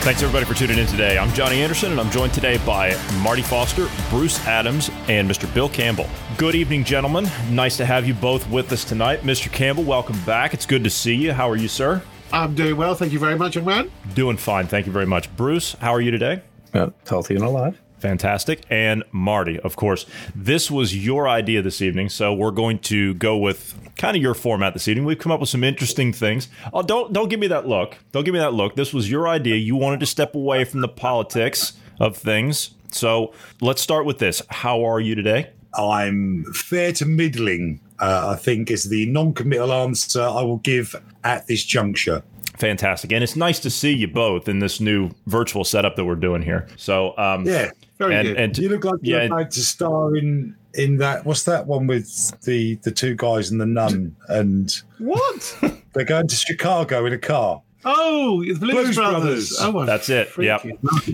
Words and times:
Thanks 0.00 0.22
everybody 0.22 0.46
for 0.46 0.54
tuning 0.54 0.78
in 0.78 0.86
today. 0.86 1.18
I'm 1.18 1.30
Johnny 1.34 1.60
Anderson, 1.62 1.92
and 1.92 2.00
I'm 2.00 2.10
joined 2.10 2.32
today 2.32 2.56
by 2.64 2.96
Marty 3.22 3.42
Foster, 3.42 3.86
Bruce 4.08 4.44
Adams, 4.46 4.90
and 5.08 5.30
Mr. 5.30 5.52
Bill 5.52 5.68
Campbell. 5.68 6.08
Good 6.38 6.54
evening, 6.54 6.84
gentlemen. 6.84 7.28
Nice 7.50 7.76
to 7.76 7.84
have 7.84 8.06
you 8.08 8.14
both 8.14 8.48
with 8.48 8.72
us 8.72 8.82
tonight. 8.82 9.20
Mr. 9.20 9.52
Campbell, 9.52 9.84
welcome 9.84 10.18
back. 10.22 10.54
It's 10.54 10.64
good 10.64 10.82
to 10.84 10.90
see 10.90 11.14
you. 11.14 11.34
How 11.34 11.50
are 11.50 11.56
you, 11.56 11.68
sir? 11.68 12.02
I'm 12.32 12.54
doing 12.54 12.78
well. 12.78 12.94
Thank 12.94 13.12
you 13.12 13.18
very 13.18 13.36
much, 13.36 13.56
young 13.56 13.66
man. 13.66 13.90
Doing 14.14 14.38
fine. 14.38 14.66
Thank 14.66 14.86
you 14.86 14.92
very 14.92 15.04
much. 15.06 15.34
Bruce, 15.36 15.74
how 15.74 15.92
are 15.92 16.00
you 16.00 16.10
today? 16.10 16.40
Uh, 16.72 16.90
healthy 17.06 17.34
and 17.34 17.44
alive. 17.44 17.78
Fantastic. 18.00 18.62
And 18.70 19.04
Marty, 19.12 19.60
of 19.60 19.76
course, 19.76 20.06
this 20.34 20.70
was 20.70 20.96
your 21.04 21.28
idea 21.28 21.62
this 21.62 21.82
evening, 21.82 22.08
so 22.08 22.32
we're 22.32 22.50
going 22.50 22.78
to 22.80 23.14
go 23.14 23.36
with 23.36 23.74
kind 23.96 24.16
of 24.16 24.22
your 24.22 24.34
format 24.34 24.72
this 24.72 24.88
evening. 24.88 25.04
We've 25.04 25.18
come 25.18 25.30
up 25.30 25.40
with 25.40 25.50
some 25.50 25.62
interesting 25.62 26.12
things. 26.12 26.48
Oh, 26.72 26.82
don't 26.82 27.12
don't 27.12 27.28
give 27.28 27.40
me 27.40 27.46
that 27.48 27.68
look. 27.68 27.98
Don't 28.12 28.24
give 28.24 28.32
me 28.32 28.40
that 28.40 28.54
look. 28.54 28.74
This 28.74 28.94
was 28.94 29.10
your 29.10 29.28
idea. 29.28 29.56
You 29.56 29.76
wanted 29.76 30.00
to 30.00 30.06
step 30.06 30.34
away 30.34 30.64
from 30.64 30.80
the 30.80 30.88
politics 30.88 31.74
of 32.00 32.16
things. 32.16 32.70
So 32.90 33.32
let's 33.60 33.82
start 33.82 34.06
with 34.06 34.18
this. 34.18 34.42
How 34.48 34.84
are 34.84 34.98
you 35.00 35.14
today? 35.14 35.50
I'm 35.74 36.44
fair 36.52 36.92
to 36.94 37.06
middling, 37.06 37.80
uh, 38.00 38.34
I 38.34 38.36
think, 38.36 38.70
is 38.70 38.88
the 38.88 39.06
non 39.06 39.34
committal 39.34 39.72
answer 39.72 40.22
I 40.22 40.42
will 40.42 40.58
give 40.58 40.96
at 41.22 41.46
this 41.46 41.64
juncture. 41.64 42.22
Fantastic. 42.56 43.12
And 43.12 43.22
it's 43.24 43.36
nice 43.36 43.58
to 43.60 43.70
see 43.70 43.92
you 43.92 44.08
both 44.08 44.48
in 44.48 44.58
this 44.58 44.80
new 44.80 45.10
virtual 45.26 45.64
setup 45.64 45.96
that 45.96 46.04
we're 46.04 46.14
doing 46.14 46.42
here. 46.42 46.66
So, 46.76 47.16
um, 47.16 47.46
Yeah, 47.46 47.70
Very 48.00 48.14
and, 48.14 48.28
good. 48.28 48.36
and 48.38 48.58
you 48.58 48.68
look 48.70 48.84
like 48.84 49.00
you're 49.02 49.20
yeah, 49.20 49.26
about 49.26 49.50
to 49.50 49.60
star 49.60 50.16
in 50.16 50.56
in 50.72 50.96
that. 50.96 51.26
What's 51.26 51.44
that 51.44 51.66
one 51.66 51.86
with 51.86 52.40
the 52.40 52.76
the 52.76 52.90
two 52.90 53.14
guys 53.14 53.50
and 53.50 53.60
the 53.60 53.66
nun, 53.66 54.16
and 54.28 54.74
what? 54.96 55.58
they're 55.92 56.06
going 56.06 56.26
to 56.26 56.34
Chicago 56.34 57.04
in 57.04 57.12
a 57.12 57.18
car. 57.18 57.60
Oh, 57.84 58.42
the 58.42 58.54
Blues, 58.54 58.58
Blues 58.58 58.96
Brothers. 58.96 59.20
Brothers. 59.20 59.56
Oh, 59.60 59.72
my 59.72 59.86
That's 59.86 60.08
it. 60.08 60.28
Yeah. 60.38 60.58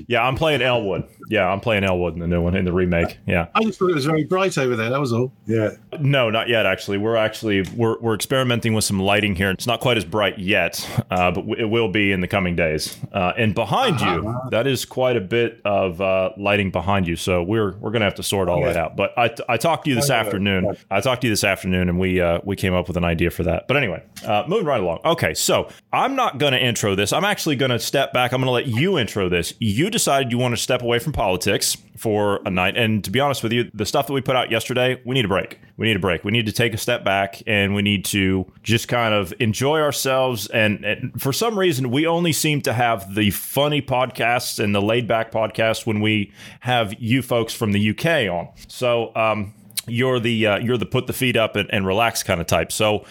yeah, 0.08 0.22
I'm 0.26 0.34
playing 0.36 0.62
Elwood. 0.62 1.04
Yeah, 1.28 1.46
I'm 1.48 1.60
playing 1.60 1.84
Elwood 1.84 2.14
in 2.14 2.20
the 2.20 2.26
new 2.26 2.40
one, 2.42 2.56
in 2.56 2.64
the 2.64 2.72
remake. 2.72 3.18
Yeah. 3.26 3.48
I 3.54 3.62
just 3.64 3.78
thought 3.78 3.90
it 3.90 3.94
was 3.94 4.04
very 4.06 4.24
bright 4.24 4.56
over 4.58 4.76
there. 4.76 4.90
That 4.90 5.00
was 5.00 5.12
all. 5.12 5.32
Yeah, 5.46 5.70
No, 6.00 6.30
not 6.30 6.48
yet. 6.48 6.66
Actually, 6.66 6.98
we're 6.98 7.16
actually 7.16 7.62
we're, 7.74 7.98
we're 8.00 8.14
experimenting 8.14 8.74
with 8.74 8.84
some 8.84 8.98
lighting 9.00 9.34
here. 9.34 9.50
It's 9.50 9.66
not 9.66 9.80
quite 9.80 9.96
as 9.96 10.04
bright 10.04 10.38
yet, 10.38 10.86
uh, 11.10 11.30
but 11.32 11.44
it 11.58 11.66
will 11.66 11.88
be 11.88 12.12
in 12.12 12.20
the 12.20 12.28
coming 12.28 12.56
days. 12.56 12.96
Uh, 13.12 13.32
and 13.36 13.54
behind 13.54 14.00
you, 14.00 14.34
that 14.50 14.66
is 14.66 14.84
quite 14.84 15.16
a 15.16 15.20
bit 15.20 15.60
of 15.64 16.00
uh, 16.00 16.30
lighting 16.36 16.70
behind 16.70 17.06
you. 17.06 17.16
So 17.16 17.42
we're 17.42 17.76
we're 17.78 17.90
gonna 17.90 18.04
have 18.04 18.14
to 18.16 18.22
sort 18.22 18.48
all 18.48 18.58
Okay. 18.58 18.72
that 18.72 18.76
out. 18.76 18.96
But 18.96 19.12
I, 19.18 19.34
I 19.48 19.56
talked 19.56 19.84
to 19.84 19.90
you 19.90 19.96
this 19.96 20.10
Okay. 20.10 20.18
afternoon. 20.18 20.76
I 20.90 21.00
talked 21.00 21.20
to 21.22 21.26
you 21.28 21.32
this 21.32 21.44
afternoon, 21.44 21.88
and 21.88 21.98
we 21.98 22.20
uh, 22.20 22.40
we 22.44 22.56
came 22.56 22.74
up 22.74 22.88
with 22.88 22.96
an 22.96 23.04
idea 23.04 23.30
for 23.30 23.42
that. 23.44 23.66
But 23.68 23.76
anyway, 23.76 24.02
uh, 24.24 24.44
moving 24.48 24.66
right 24.66 24.80
along. 24.80 25.00
Okay, 25.04 25.34
so 25.34 25.68
I'm 25.92 26.14
not 26.16 26.38
gonna 26.38 26.55
intro 26.58 26.94
this. 26.94 27.12
I'm 27.12 27.24
actually 27.24 27.56
gonna 27.56 27.78
step 27.78 28.12
back. 28.12 28.32
I'm 28.32 28.40
gonna 28.40 28.50
let 28.50 28.66
you 28.66 28.98
intro 28.98 29.28
this. 29.28 29.54
You 29.58 29.90
decided 29.90 30.32
you 30.32 30.38
want 30.38 30.54
to 30.54 30.60
step 30.60 30.82
away 30.82 30.98
from 30.98 31.12
politics 31.12 31.76
for 31.96 32.40
a 32.44 32.50
night. 32.50 32.76
And 32.76 33.02
to 33.04 33.10
be 33.10 33.20
honest 33.20 33.42
with 33.42 33.52
you, 33.52 33.70
the 33.72 33.86
stuff 33.86 34.06
that 34.06 34.12
we 34.12 34.20
put 34.20 34.36
out 34.36 34.50
yesterday, 34.50 35.00
we 35.04 35.14
need 35.14 35.24
a 35.24 35.28
break. 35.28 35.58
We 35.76 35.86
need 35.86 35.96
a 35.96 36.00
break. 36.00 36.24
We 36.24 36.32
need 36.32 36.46
to 36.46 36.52
take 36.52 36.74
a 36.74 36.78
step 36.78 37.04
back 37.04 37.42
and 37.46 37.74
we 37.74 37.82
need 37.82 38.04
to 38.06 38.50
just 38.62 38.88
kind 38.88 39.14
of 39.14 39.32
enjoy 39.40 39.80
ourselves. 39.80 40.46
And, 40.48 40.84
and 40.84 41.20
for 41.20 41.32
some 41.32 41.58
reason, 41.58 41.90
we 41.90 42.06
only 42.06 42.32
seem 42.32 42.60
to 42.62 42.72
have 42.72 43.14
the 43.14 43.30
funny 43.30 43.82
podcasts 43.82 44.62
and 44.62 44.74
the 44.74 44.82
laid 44.82 45.08
back 45.08 45.32
podcasts 45.32 45.86
when 45.86 46.00
we 46.00 46.32
have 46.60 46.94
you 47.00 47.22
folks 47.22 47.54
from 47.54 47.72
the 47.72 47.90
UK 47.90 48.30
on. 48.30 48.48
So, 48.68 49.14
um, 49.14 49.54
you're 49.88 50.18
the 50.18 50.46
uh, 50.46 50.58
you're 50.58 50.76
the 50.76 50.86
put 50.86 51.06
the 51.06 51.12
feet 51.12 51.36
up 51.36 51.54
and, 51.56 51.72
and 51.72 51.86
relax 51.86 52.22
kind 52.24 52.40
of 52.40 52.46
type. 52.48 52.72
So 52.72 53.04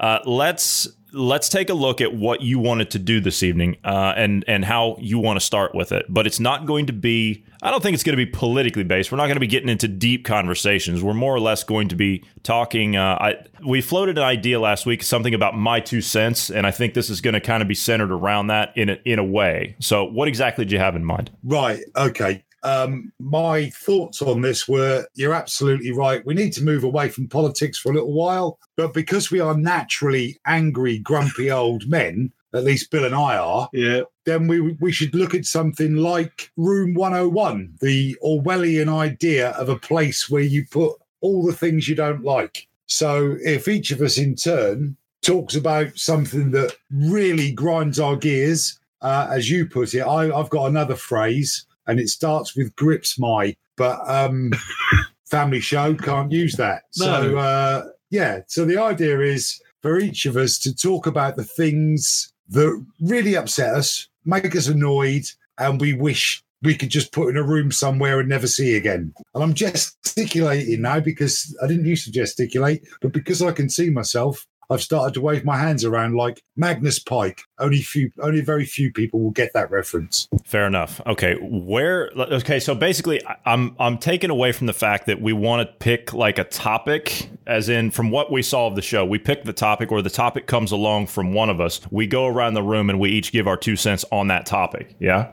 uh, 0.00 0.18
let's 0.24 0.88
let's 1.16 1.48
take 1.48 1.70
a 1.70 1.74
look 1.74 2.00
at 2.00 2.14
what 2.14 2.42
you 2.42 2.58
wanted 2.58 2.90
to 2.92 2.98
do 2.98 3.20
this 3.20 3.42
evening 3.42 3.76
uh, 3.84 4.12
and 4.16 4.44
and 4.46 4.64
how 4.64 4.96
you 5.00 5.18
want 5.18 5.38
to 5.40 5.44
start 5.44 5.74
with 5.74 5.92
it. 5.92 6.06
But 6.08 6.26
it's 6.26 6.38
not 6.38 6.66
going 6.66 6.86
to 6.86 6.92
be. 6.92 7.44
I 7.62 7.70
don't 7.70 7.82
think 7.82 7.94
it's 7.94 8.04
going 8.04 8.16
to 8.16 8.24
be 8.24 8.30
politically 8.30 8.84
based. 8.84 9.10
We're 9.10 9.16
not 9.16 9.26
going 9.26 9.36
to 9.36 9.40
be 9.40 9.46
getting 9.46 9.68
into 9.68 9.88
deep 9.88 10.24
conversations. 10.24 11.02
We're 11.02 11.14
more 11.14 11.34
or 11.34 11.40
less 11.40 11.64
going 11.64 11.88
to 11.88 11.96
be 11.96 12.22
talking. 12.42 12.96
Uh, 12.96 13.16
I 13.20 13.36
we 13.64 13.80
floated 13.80 14.18
an 14.18 14.24
idea 14.24 14.60
last 14.60 14.86
week, 14.86 15.02
something 15.02 15.34
about 15.34 15.56
my 15.56 15.80
two 15.80 16.00
cents, 16.00 16.50
and 16.50 16.66
I 16.66 16.70
think 16.70 16.94
this 16.94 17.10
is 17.10 17.20
going 17.20 17.34
to 17.34 17.40
kind 17.40 17.62
of 17.62 17.68
be 17.68 17.74
centered 17.74 18.12
around 18.12 18.48
that 18.48 18.76
in 18.76 18.90
a, 18.90 18.98
in 19.04 19.18
a 19.18 19.24
way. 19.24 19.76
So, 19.80 20.04
what 20.04 20.28
exactly 20.28 20.64
did 20.64 20.72
you 20.72 20.78
have 20.78 20.94
in 20.94 21.04
mind? 21.04 21.30
right. 21.42 21.80
Okay. 21.96 22.42
Um, 22.66 23.12
my 23.20 23.70
thoughts 23.70 24.20
on 24.22 24.40
this 24.40 24.66
were 24.66 25.06
you're 25.14 25.34
absolutely 25.34 25.92
right. 25.92 26.26
We 26.26 26.34
need 26.34 26.52
to 26.54 26.64
move 26.64 26.82
away 26.84 27.08
from 27.08 27.28
politics 27.28 27.78
for 27.78 27.90
a 27.90 27.94
little 27.94 28.12
while, 28.12 28.58
but 28.76 28.92
because 28.92 29.30
we 29.30 29.38
are 29.40 29.56
naturally 29.56 30.38
angry, 30.46 30.98
grumpy 30.98 31.50
old 31.50 31.88
men, 31.88 32.32
at 32.54 32.64
least 32.64 32.90
Bill 32.90 33.04
and 33.04 33.14
I 33.14 33.36
are, 33.36 33.68
Yeah. 33.72 34.02
then 34.24 34.48
we 34.48 34.60
we 34.80 34.90
should 34.92 35.14
look 35.14 35.34
at 35.34 35.44
something 35.44 35.96
like 35.96 36.50
Room 36.56 36.94
101, 36.94 37.74
the 37.80 38.16
Orwellian 38.24 38.88
idea 38.88 39.50
of 39.50 39.68
a 39.68 39.78
place 39.78 40.28
where 40.28 40.42
you 40.42 40.64
put 40.70 40.92
all 41.20 41.44
the 41.46 41.52
things 41.52 41.88
you 41.88 41.94
don't 41.94 42.24
like. 42.24 42.66
So 42.86 43.36
if 43.44 43.68
each 43.68 43.90
of 43.90 44.00
us 44.00 44.16
in 44.18 44.34
turn 44.34 44.96
talks 45.22 45.54
about 45.56 45.96
something 45.98 46.50
that 46.52 46.76
really 46.90 47.52
grinds 47.52 47.98
our 48.00 48.16
gears, 48.16 48.78
uh, 49.02 49.28
as 49.30 49.50
you 49.50 49.66
put 49.66 49.92
it, 49.94 50.00
I, 50.02 50.36
I've 50.36 50.50
got 50.50 50.66
another 50.66 50.94
phrase, 50.96 51.65
and 51.86 52.00
it 52.00 52.08
starts 52.08 52.56
with 52.56 52.74
grips 52.76 53.18
my, 53.18 53.56
but 53.76 53.98
um, 54.08 54.52
family 55.30 55.60
show 55.60 55.94
can't 55.94 56.32
use 56.32 56.54
that. 56.54 56.82
So 56.90 57.36
uh, 57.38 57.84
yeah, 58.10 58.40
so 58.46 58.64
the 58.64 58.78
idea 58.78 59.20
is 59.20 59.60
for 59.82 59.98
each 59.98 60.26
of 60.26 60.36
us 60.36 60.58
to 60.60 60.74
talk 60.74 61.06
about 61.06 61.36
the 61.36 61.44
things 61.44 62.32
that 62.48 62.84
really 63.00 63.36
upset 63.36 63.74
us, 63.74 64.08
make 64.24 64.54
us 64.54 64.68
annoyed, 64.68 65.24
and 65.58 65.80
we 65.80 65.92
wish 65.92 66.42
we 66.62 66.74
could 66.74 66.90
just 66.90 67.12
put 67.12 67.28
in 67.28 67.36
a 67.36 67.42
room 67.42 67.70
somewhere 67.70 68.18
and 68.18 68.28
never 68.28 68.46
see 68.46 68.76
again. 68.76 69.12
And 69.34 69.44
I'm 69.44 69.54
gesticulating 69.54 70.82
now 70.82 71.00
because 71.00 71.56
I 71.62 71.66
didn't 71.66 71.86
used 71.86 72.04
to 72.06 72.10
gesticulate, 72.10 72.82
but 73.00 73.12
because 73.12 73.42
I 73.42 73.52
can 73.52 73.68
see 73.68 73.90
myself, 73.90 74.46
I've 74.68 74.82
started 74.82 75.14
to 75.14 75.20
wave 75.20 75.44
my 75.44 75.56
hands 75.56 75.84
around 75.84 76.14
like 76.16 76.42
Magnus 76.56 76.98
Pyke. 76.98 77.42
Only 77.58 77.82
few, 77.82 78.10
only 78.20 78.40
very 78.40 78.64
few 78.64 78.92
people 78.92 79.20
will 79.20 79.30
get 79.30 79.52
that 79.54 79.70
reference. 79.70 80.28
Fair 80.44 80.66
enough. 80.66 81.00
Okay, 81.06 81.36
where? 81.40 82.10
Okay, 82.16 82.58
so 82.58 82.74
basically, 82.74 83.24
I- 83.26 83.36
I'm 83.46 83.76
I'm 83.78 83.98
taken 83.98 84.30
away 84.30 84.52
from 84.52 84.66
the 84.66 84.72
fact 84.72 85.06
that 85.06 85.20
we 85.20 85.32
want 85.32 85.68
to 85.68 85.74
pick 85.76 86.12
like 86.12 86.38
a 86.38 86.44
topic, 86.44 87.28
as 87.46 87.68
in 87.68 87.90
from 87.90 88.10
what 88.10 88.32
we 88.32 88.42
saw 88.42 88.66
of 88.66 88.74
the 88.74 88.82
show, 88.82 89.04
we 89.04 89.18
pick 89.18 89.44
the 89.44 89.52
topic, 89.52 89.92
or 89.92 90.02
the 90.02 90.10
topic 90.10 90.46
comes 90.46 90.72
along 90.72 91.06
from 91.06 91.32
one 91.32 91.48
of 91.50 91.60
us. 91.60 91.80
We 91.90 92.06
go 92.06 92.26
around 92.26 92.54
the 92.54 92.62
room 92.62 92.90
and 92.90 92.98
we 92.98 93.10
each 93.10 93.30
give 93.32 93.46
our 93.46 93.56
two 93.56 93.76
cents 93.76 94.04
on 94.10 94.28
that 94.28 94.46
topic. 94.46 94.94
Yeah. 94.98 95.32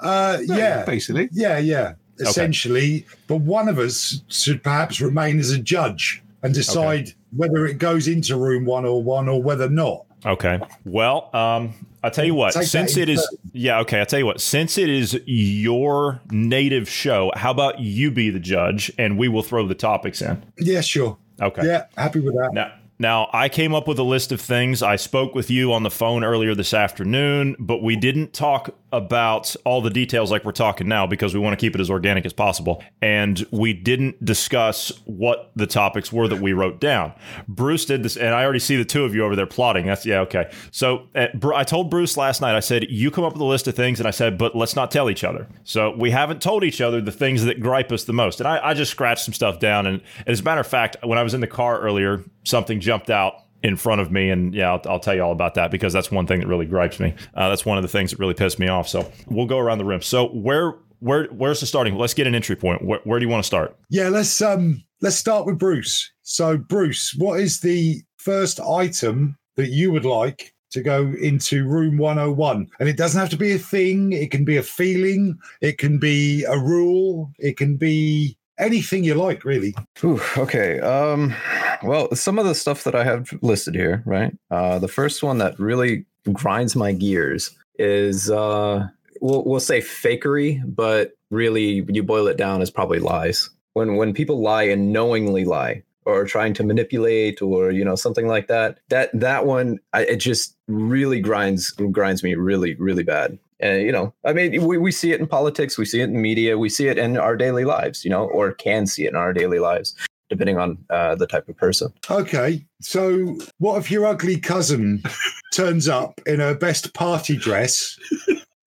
Uh, 0.00 0.38
yeah, 0.44 0.84
Basically. 0.84 1.28
yeah, 1.32 1.58
yeah. 1.58 1.94
Essentially, 2.20 3.06
but 3.26 3.36
one 3.38 3.68
of 3.68 3.78
us 3.78 4.20
should 4.28 4.62
perhaps 4.62 5.00
remain 5.00 5.38
as 5.38 5.50
a 5.50 5.58
judge 5.58 6.22
and 6.42 6.54
decide 6.54 7.12
whether 7.36 7.66
it 7.66 7.78
goes 7.78 8.08
into 8.08 8.36
room 8.36 8.64
one 8.64 8.84
or 8.84 9.02
one 9.02 9.28
or 9.28 9.42
whether 9.42 9.68
not. 9.68 10.06
Okay. 10.26 10.58
Well, 10.84 11.30
um, 11.34 11.74
I'll 12.02 12.10
tell 12.10 12.24
you 12.24 12.34
what. 12.34 12.54
Take 12.54 12.64
Since 12.64 12.96
it 12.96 13.08
is, 13.08 13.26
yeah. 13.52 13.80
Okay. 13.80 14.00
I'll 14.00 14.06
tell 14.06 14.18
you 14.18 14.26
what. 14.26 14.40
Since 14.40 14.78
it 14.78 14.88
is 14.88 15.20
your 15.26 16.20
native 16.30 16.88
show, 16.88 17.30
how 17.34 17.50
about 17.50 17.80
you 17.80 18.10
be 18.10 18.30
the 18.30 18.40
judge 18.40 18.90
and 18.98 19.18
we 19.18 19.28
will 19.28 19.42
throw 19.42 19.66
the 19.66 19.74
topics 19.74 20.22
in. 20.22 20.42
Yeah, 20.58 20.80
sure. 20.80 21.18
Okay. 21.40 21.66
Yeah, 21.66 21.86
happy 21.96 22.20
with 22.20 22.34
that. 22.34 22.50
Now, 22.52 22.72
now 22.98 23.28
I 23.32 23.48
came 23.48 23.74
up 23.74 23.88
with 23.88 23.98
a 23.98 24.04
list 24.04 24.32
of 24.32 24.40
things. 24.40 24.82
I 24.82 24.96
spoke 24.96 25.34
with 25.34 25.50
you 25.50 25.72
on 25.72 25.82
the 25.82 25.90
phone 25.90 26.24
earlier 26.24 26.54
this 26.54 26.72
afternoon, 26.72 27.56
but 27.58 27.82
we 27.82 27.96
didn't 27.96 28.32
talk 28.32 28.74
about 28.94 29.56
all 29.64 29.82
the 29.82 29.90
details 29.90 30.30
like 30.30 30.44
we're 30.44 30.52
talking 30.52 30.86
now 30.86 31.04
because 31.04 31.34
we 31.34 31.40
want 31.40 31.58
to 31.58 31.62
keep 31.62 31.74
it 31.74 31.80
as 31.80 31.90
organic 31.90 32.24
as 32.24 32.32
possible. 32.32 32.82
And 33.02 33.44
we 33.50 33.72
didn't 33.72 34.24
discuss 34.24 34.92
what 35.04 35.50
the 35.56 35.66
topics 35.66 36.12
were 36.12 36.28
that 36.28 36.40
we 36.40 36.52
wrote 36.52 36.80
down. 36.80 37.12
Bruce 37.48 37.84
did 37.84 38.04
this, 38.04 38.16
and 38.16 38.34
I 38.34 38.44
already 38.44 38.60
see 38.60 38.76
the 38.76 38.84
two 38.84 39.04
of 39.04 39.12
you 39.12 39.24
over 39.24 39.34
there 39.34 39.46
plotting. 39.46 39.86
That's 39.86 40.06
yeah, 40.06 40.20
okay. 40.20 40.52
So 40.70 41.08
uh, 41.14 41.26
I 41.54 41.64
told 41.64 41.90
Bruce 41.90 42.16
last 42.16 42.40
night. 42.40 42.54
I 42.54 42.60
said 42.60 42.86
you 42.88 43.10
come 43.10 43.24
up 43.24 43.32
with 43.32 43.42
a 43.42 43.46
list 43.46 43.66
of 43.66 43.74
things, 43.74 43.98
and 43.98 44.06
I 44.06 44.12
said, 44.12 44.38
but 44.38 44.54
let's 44.54 44.76
not 44.76 44.92
tell 44.92 45.10
each 45.10 45.24
other. 45.24 45.48
So 45.64 45.94
we 45.96 46.12
haven't 46.12 46.40
told 46.40 46.62
each 46.62 46.80
other 46.80 47.00
the 47.00 47.12
things 47.12 47.44
that 47.44 47.60
gripe 47.60 47.90
us 47.90 48.04
the 48.04 48.12
most. 48.12 48.40
And 48.40 48.46
I, 48.46 48.68
I 48.68 48.74
just 48.74 48.92
scratched 48.92 49.24
some 49.24 49.34
stuff 49.34 49.58
down. 49.58 49.86
And 49.86 50.00
as 50.26 50.40
a 50.40 50.42
matter 50.44 50.60
of 50.60 50.66
fact, 50.68 50.96
when 51.02 51.18
I 51.18 51.24
was 51.24 51.34
in 51.34 51.40
the 51.40 51.48
car 51.48 51.80
earlier, 51.80 52.22
something 52.44 52.78
jumped 52.78 53.10
out 53.10 53.43
in 53.64 53.76
front 53.76 54.02
of 54.02 54.12
me, 54.12 54.28
and 54.28 54.54
yeah, 54.54 54.70
I'll, 54.70 54.82
I'll 54.84 55.00
tell 55.00 55.14
you 55.14 55.22
all 55.22 55.32
about 55.32 55.54
that 55.54 55.70
because 55.70 55.92
that's 55.94 56.10
one 56.10 56.26
thing 56.26 56.40
that 56.40 56.46
really 56.46 56.66
gripes 56.66 57.00
me. 57.00 57.14
Uh, 57.34 57.48
that's 57.48 57.64
one 57.64 57.78
of 57.78 57.82
the 57.82 57.88
things 57.88 58.10
that 58.10 58.20
really 58.20 58.34
pissed 58.34 58.58
me 58.58 58.68
off. 58.68 58.86
So 58.86 59.10
we'll 59.26 59.46
go 59.46 59.58
around 59.58 59.78
the 59.78 59.86
rim. 59.86 60.02
So 60.02 60.28
where 60.28 60.74
where 61.00 61.24
where's 61.28 61.60
the 61.60 61.66
starting? 61.66 61.96
Let's 61.96 62.12
get 62.12 62.26
an 62.26 62.34
entry 62.34 62.56
point. 62.56 62.84
Where, 62.84 63.00
where 63.04 63.18
do 63.18 63.24
you 63.24 63.30
want 63.30 63.42
to 63.42 63.46
start? 63.46 63.74
Yeah, 63.88 64.10
let's 64.10 64.40
um 64.42 64.84
let's 65.00 65.16
start 65.16 65.46
with 65.46 65.58
Bruce. 65.58 66.12
So 66.22 66.58
Bruce, 66.58 67.14
what 67.16 67.40
is 67.40 67.60
the 67.60 68.02
first 68.18 68.60
item 68.60 69.38
that 69.56 69.68
you 69.68 69.90
would 69.90 70.04
like 70.04 70.54
to 70.72 70.82
go 70.82 71.14
into 71.18 71.66
room 71.66 71.96
101? 71.96 72.68
And 72.78 72.88
it 72.88 72.98
doesn't 72.98 73.18
have 73.18 73.30
to 73.30 73.38
be 73.38 73.52
a 73.52 73.58
thing, 73.58 74.12
it 74.12 74.30
can 74.30 74.44
be 74.44 74.58
a 74.58 74.62
feeling, 74.62 75.38
it 75.62 75.78
can 75.78 75.98
be 75.98 76.44
a 76.44 76.58
rule, 76.58 77.32
it 77.38 77.56
can 77.56 77.76
be 77.76 78.36
anything 78.58 79.04
you 79.04 79.14
like, 79.14 79.44
really. 79.44 79.74
Ooh, 80.02 80.20
okay. 80.36 80.80
Um, 80.80 81.34
well, 81.82 82.14
some 82.14 82.38
of 82.38 82.46
the 82.46 82.54
stuff 82.54 82.84
that 82.84 82.94
I 82.94 83.04
have 83.04 83.32
listed 83.42 83.74
here, 83.74 84.02
right? 84.06 84.32
Uh, 84.50 84.78
the 84.78 84.88
first 84.88 85.22
one 85.22 85.38
that 85.38 85.58
really 85.58 86.06
grinds 86.32 86.74
my 86.74 86.92
gears 86.92 87.50
is 87.78 88.30
uh, 88.30 88.86
we'll 89.20 89.44
we'll 89.44 89.60
say 89.60 89.80
fakery, 89.80 90.62
but 90.66 91.12
really, 91.30 91.84
you 91.88 92.02
boil 92.02 92.26
it 92.26 92.36
down, 92.36 92.62
is 92.62 92.70
probably 92.70 92.98
lies. 92.98 93.50
When 93.74 93.96
when 93.96 94.14
people 94.14 94.40
lie 94.40 94.64
and 94.64 94.92
knowingly 94.92 95.44
lie, 95.44 95.82
or 96.04 96.24
trying 96.24 96.54
to 96.54 96.64
manipulate, 96.64 97.42
or 97.42 97.70
you 97.70 97.84
know 97.84 97.96
something 97.96 98.28
like 98.28 98.46
that, 98.48 98.78
that 98.88 99.10
that 99.12 99.46
one, 99.46 99.80
I, 99.92 100.04
it 100.04 100.16
just 100.16 100.56
really 100.68 101.20
grinds 101.20 101.70
grinds 101.70 102.22
me 102.22 102.34
really 102.34 102.74
really 102.76 103.02
bad. 103.02 103.38
And 103.64 103.82
you 103.82 103.90
know, 103.90 104.12
I 104.24 104.34
mean, 104.34 104.64
we, 104.66 104.76
we 104.76 104.92
see 104.92 105.12
it 105.12 105.20
in 105.20 105.26
politics, 105.26 105.78
we 105.78 105.86
see 105.86 106.02
it 106.02 106.10
in 106.10 106.20
media, 106.20 106.58
we 106.58 106.68
see 106.68 106.86
it 106.88 106.98
in 106.98 107.16
our 107.16 107.34
daily 107.34 107.64
lives, 107.64 108.04
you 108.04 108.10
know, 108.10 108.26
or 108.26 108.52
can 108.52 108.86
see 108.86 109.06
it 109.06 109.08
in 109.08 109.16
our 109.16 109.32
daily 109.32 109.58
lives, 109.58 109.96
depending 110.28 110.58
on 110.58 110.76
uh, 110.90 111.14
the 111.14 111.26
type 111.26 111.48
of 111.48 111.56
person. 111.56 111.90
Okay, 112.10 112.64
so 112.82 113.38
what 113.58 113.78
if 113.78 113.90
your 113.90 114.04
ugly 114.04 114.38
cousin 114.38 115.02
turns 115.54 115.88
up 115.88 116.20
in 116.26 116.40
her 116.40 116.54
best 116.54 116.92
party 116.92 117.38
dress, 117.38 117.98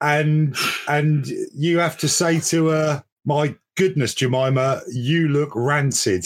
and 0.02 0.56
and 0.88 1.28
you 1.54 1.78
have 1.78 1.98
to 2.00 2.10
say 2.10 2.40
to 2.40 2.70
her, 2.70 3.04
"My 3.24 3.56
goodness, 3.76 4.16
Jemima, 4.16 4.82
you 4.92 5.28
look 5.28 5.52
rancid," 5.54 6.26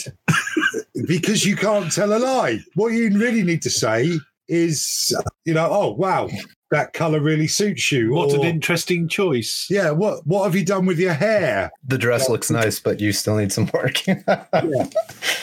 because 1.06 1.44
you 1.44 1.56
can't 1.56 1.92
tell 1.92 2.16
a 2.16 2.18
lie. 2.18 2.60
What 2.74 2.88
you 2.88 3.10
really 3.10 3.42
need 3.42 3.60
to 3.62 3.70
say 3.70 4.18
is, 4.52 5.12
you 5.44 5.54
know, 5.54 5.68
"Oh 5.70 5.92
wow, 5.92 6.28
that 6.70 6.92
color 6.92 7.20
really 7.20 7.48
suits 7.48 7.90
you." 7.90 8.12
What 8.12 8.32
an 8.34 8.44
interesting 8.44 9.08
choice. 9.08 9.66
yeah, 9.70 9.90
what 9.90 10.26
what 10.26 10.44
have 10.44 10.54
you 10.54 10.64
done 10.64 10.86
with 10.86 10.98
your 10.98 11.14
hair? 11.14 11.70
The 11.86 11.98
dress 11.98 12.28
looks 12.28 12.50
nice, 12.50 12.78
but 12.78 13.00
you 13.00 13.12
still 13.12 13.36
need 13.36 13.52
some 13.52 13.70
work. 13.72 13.96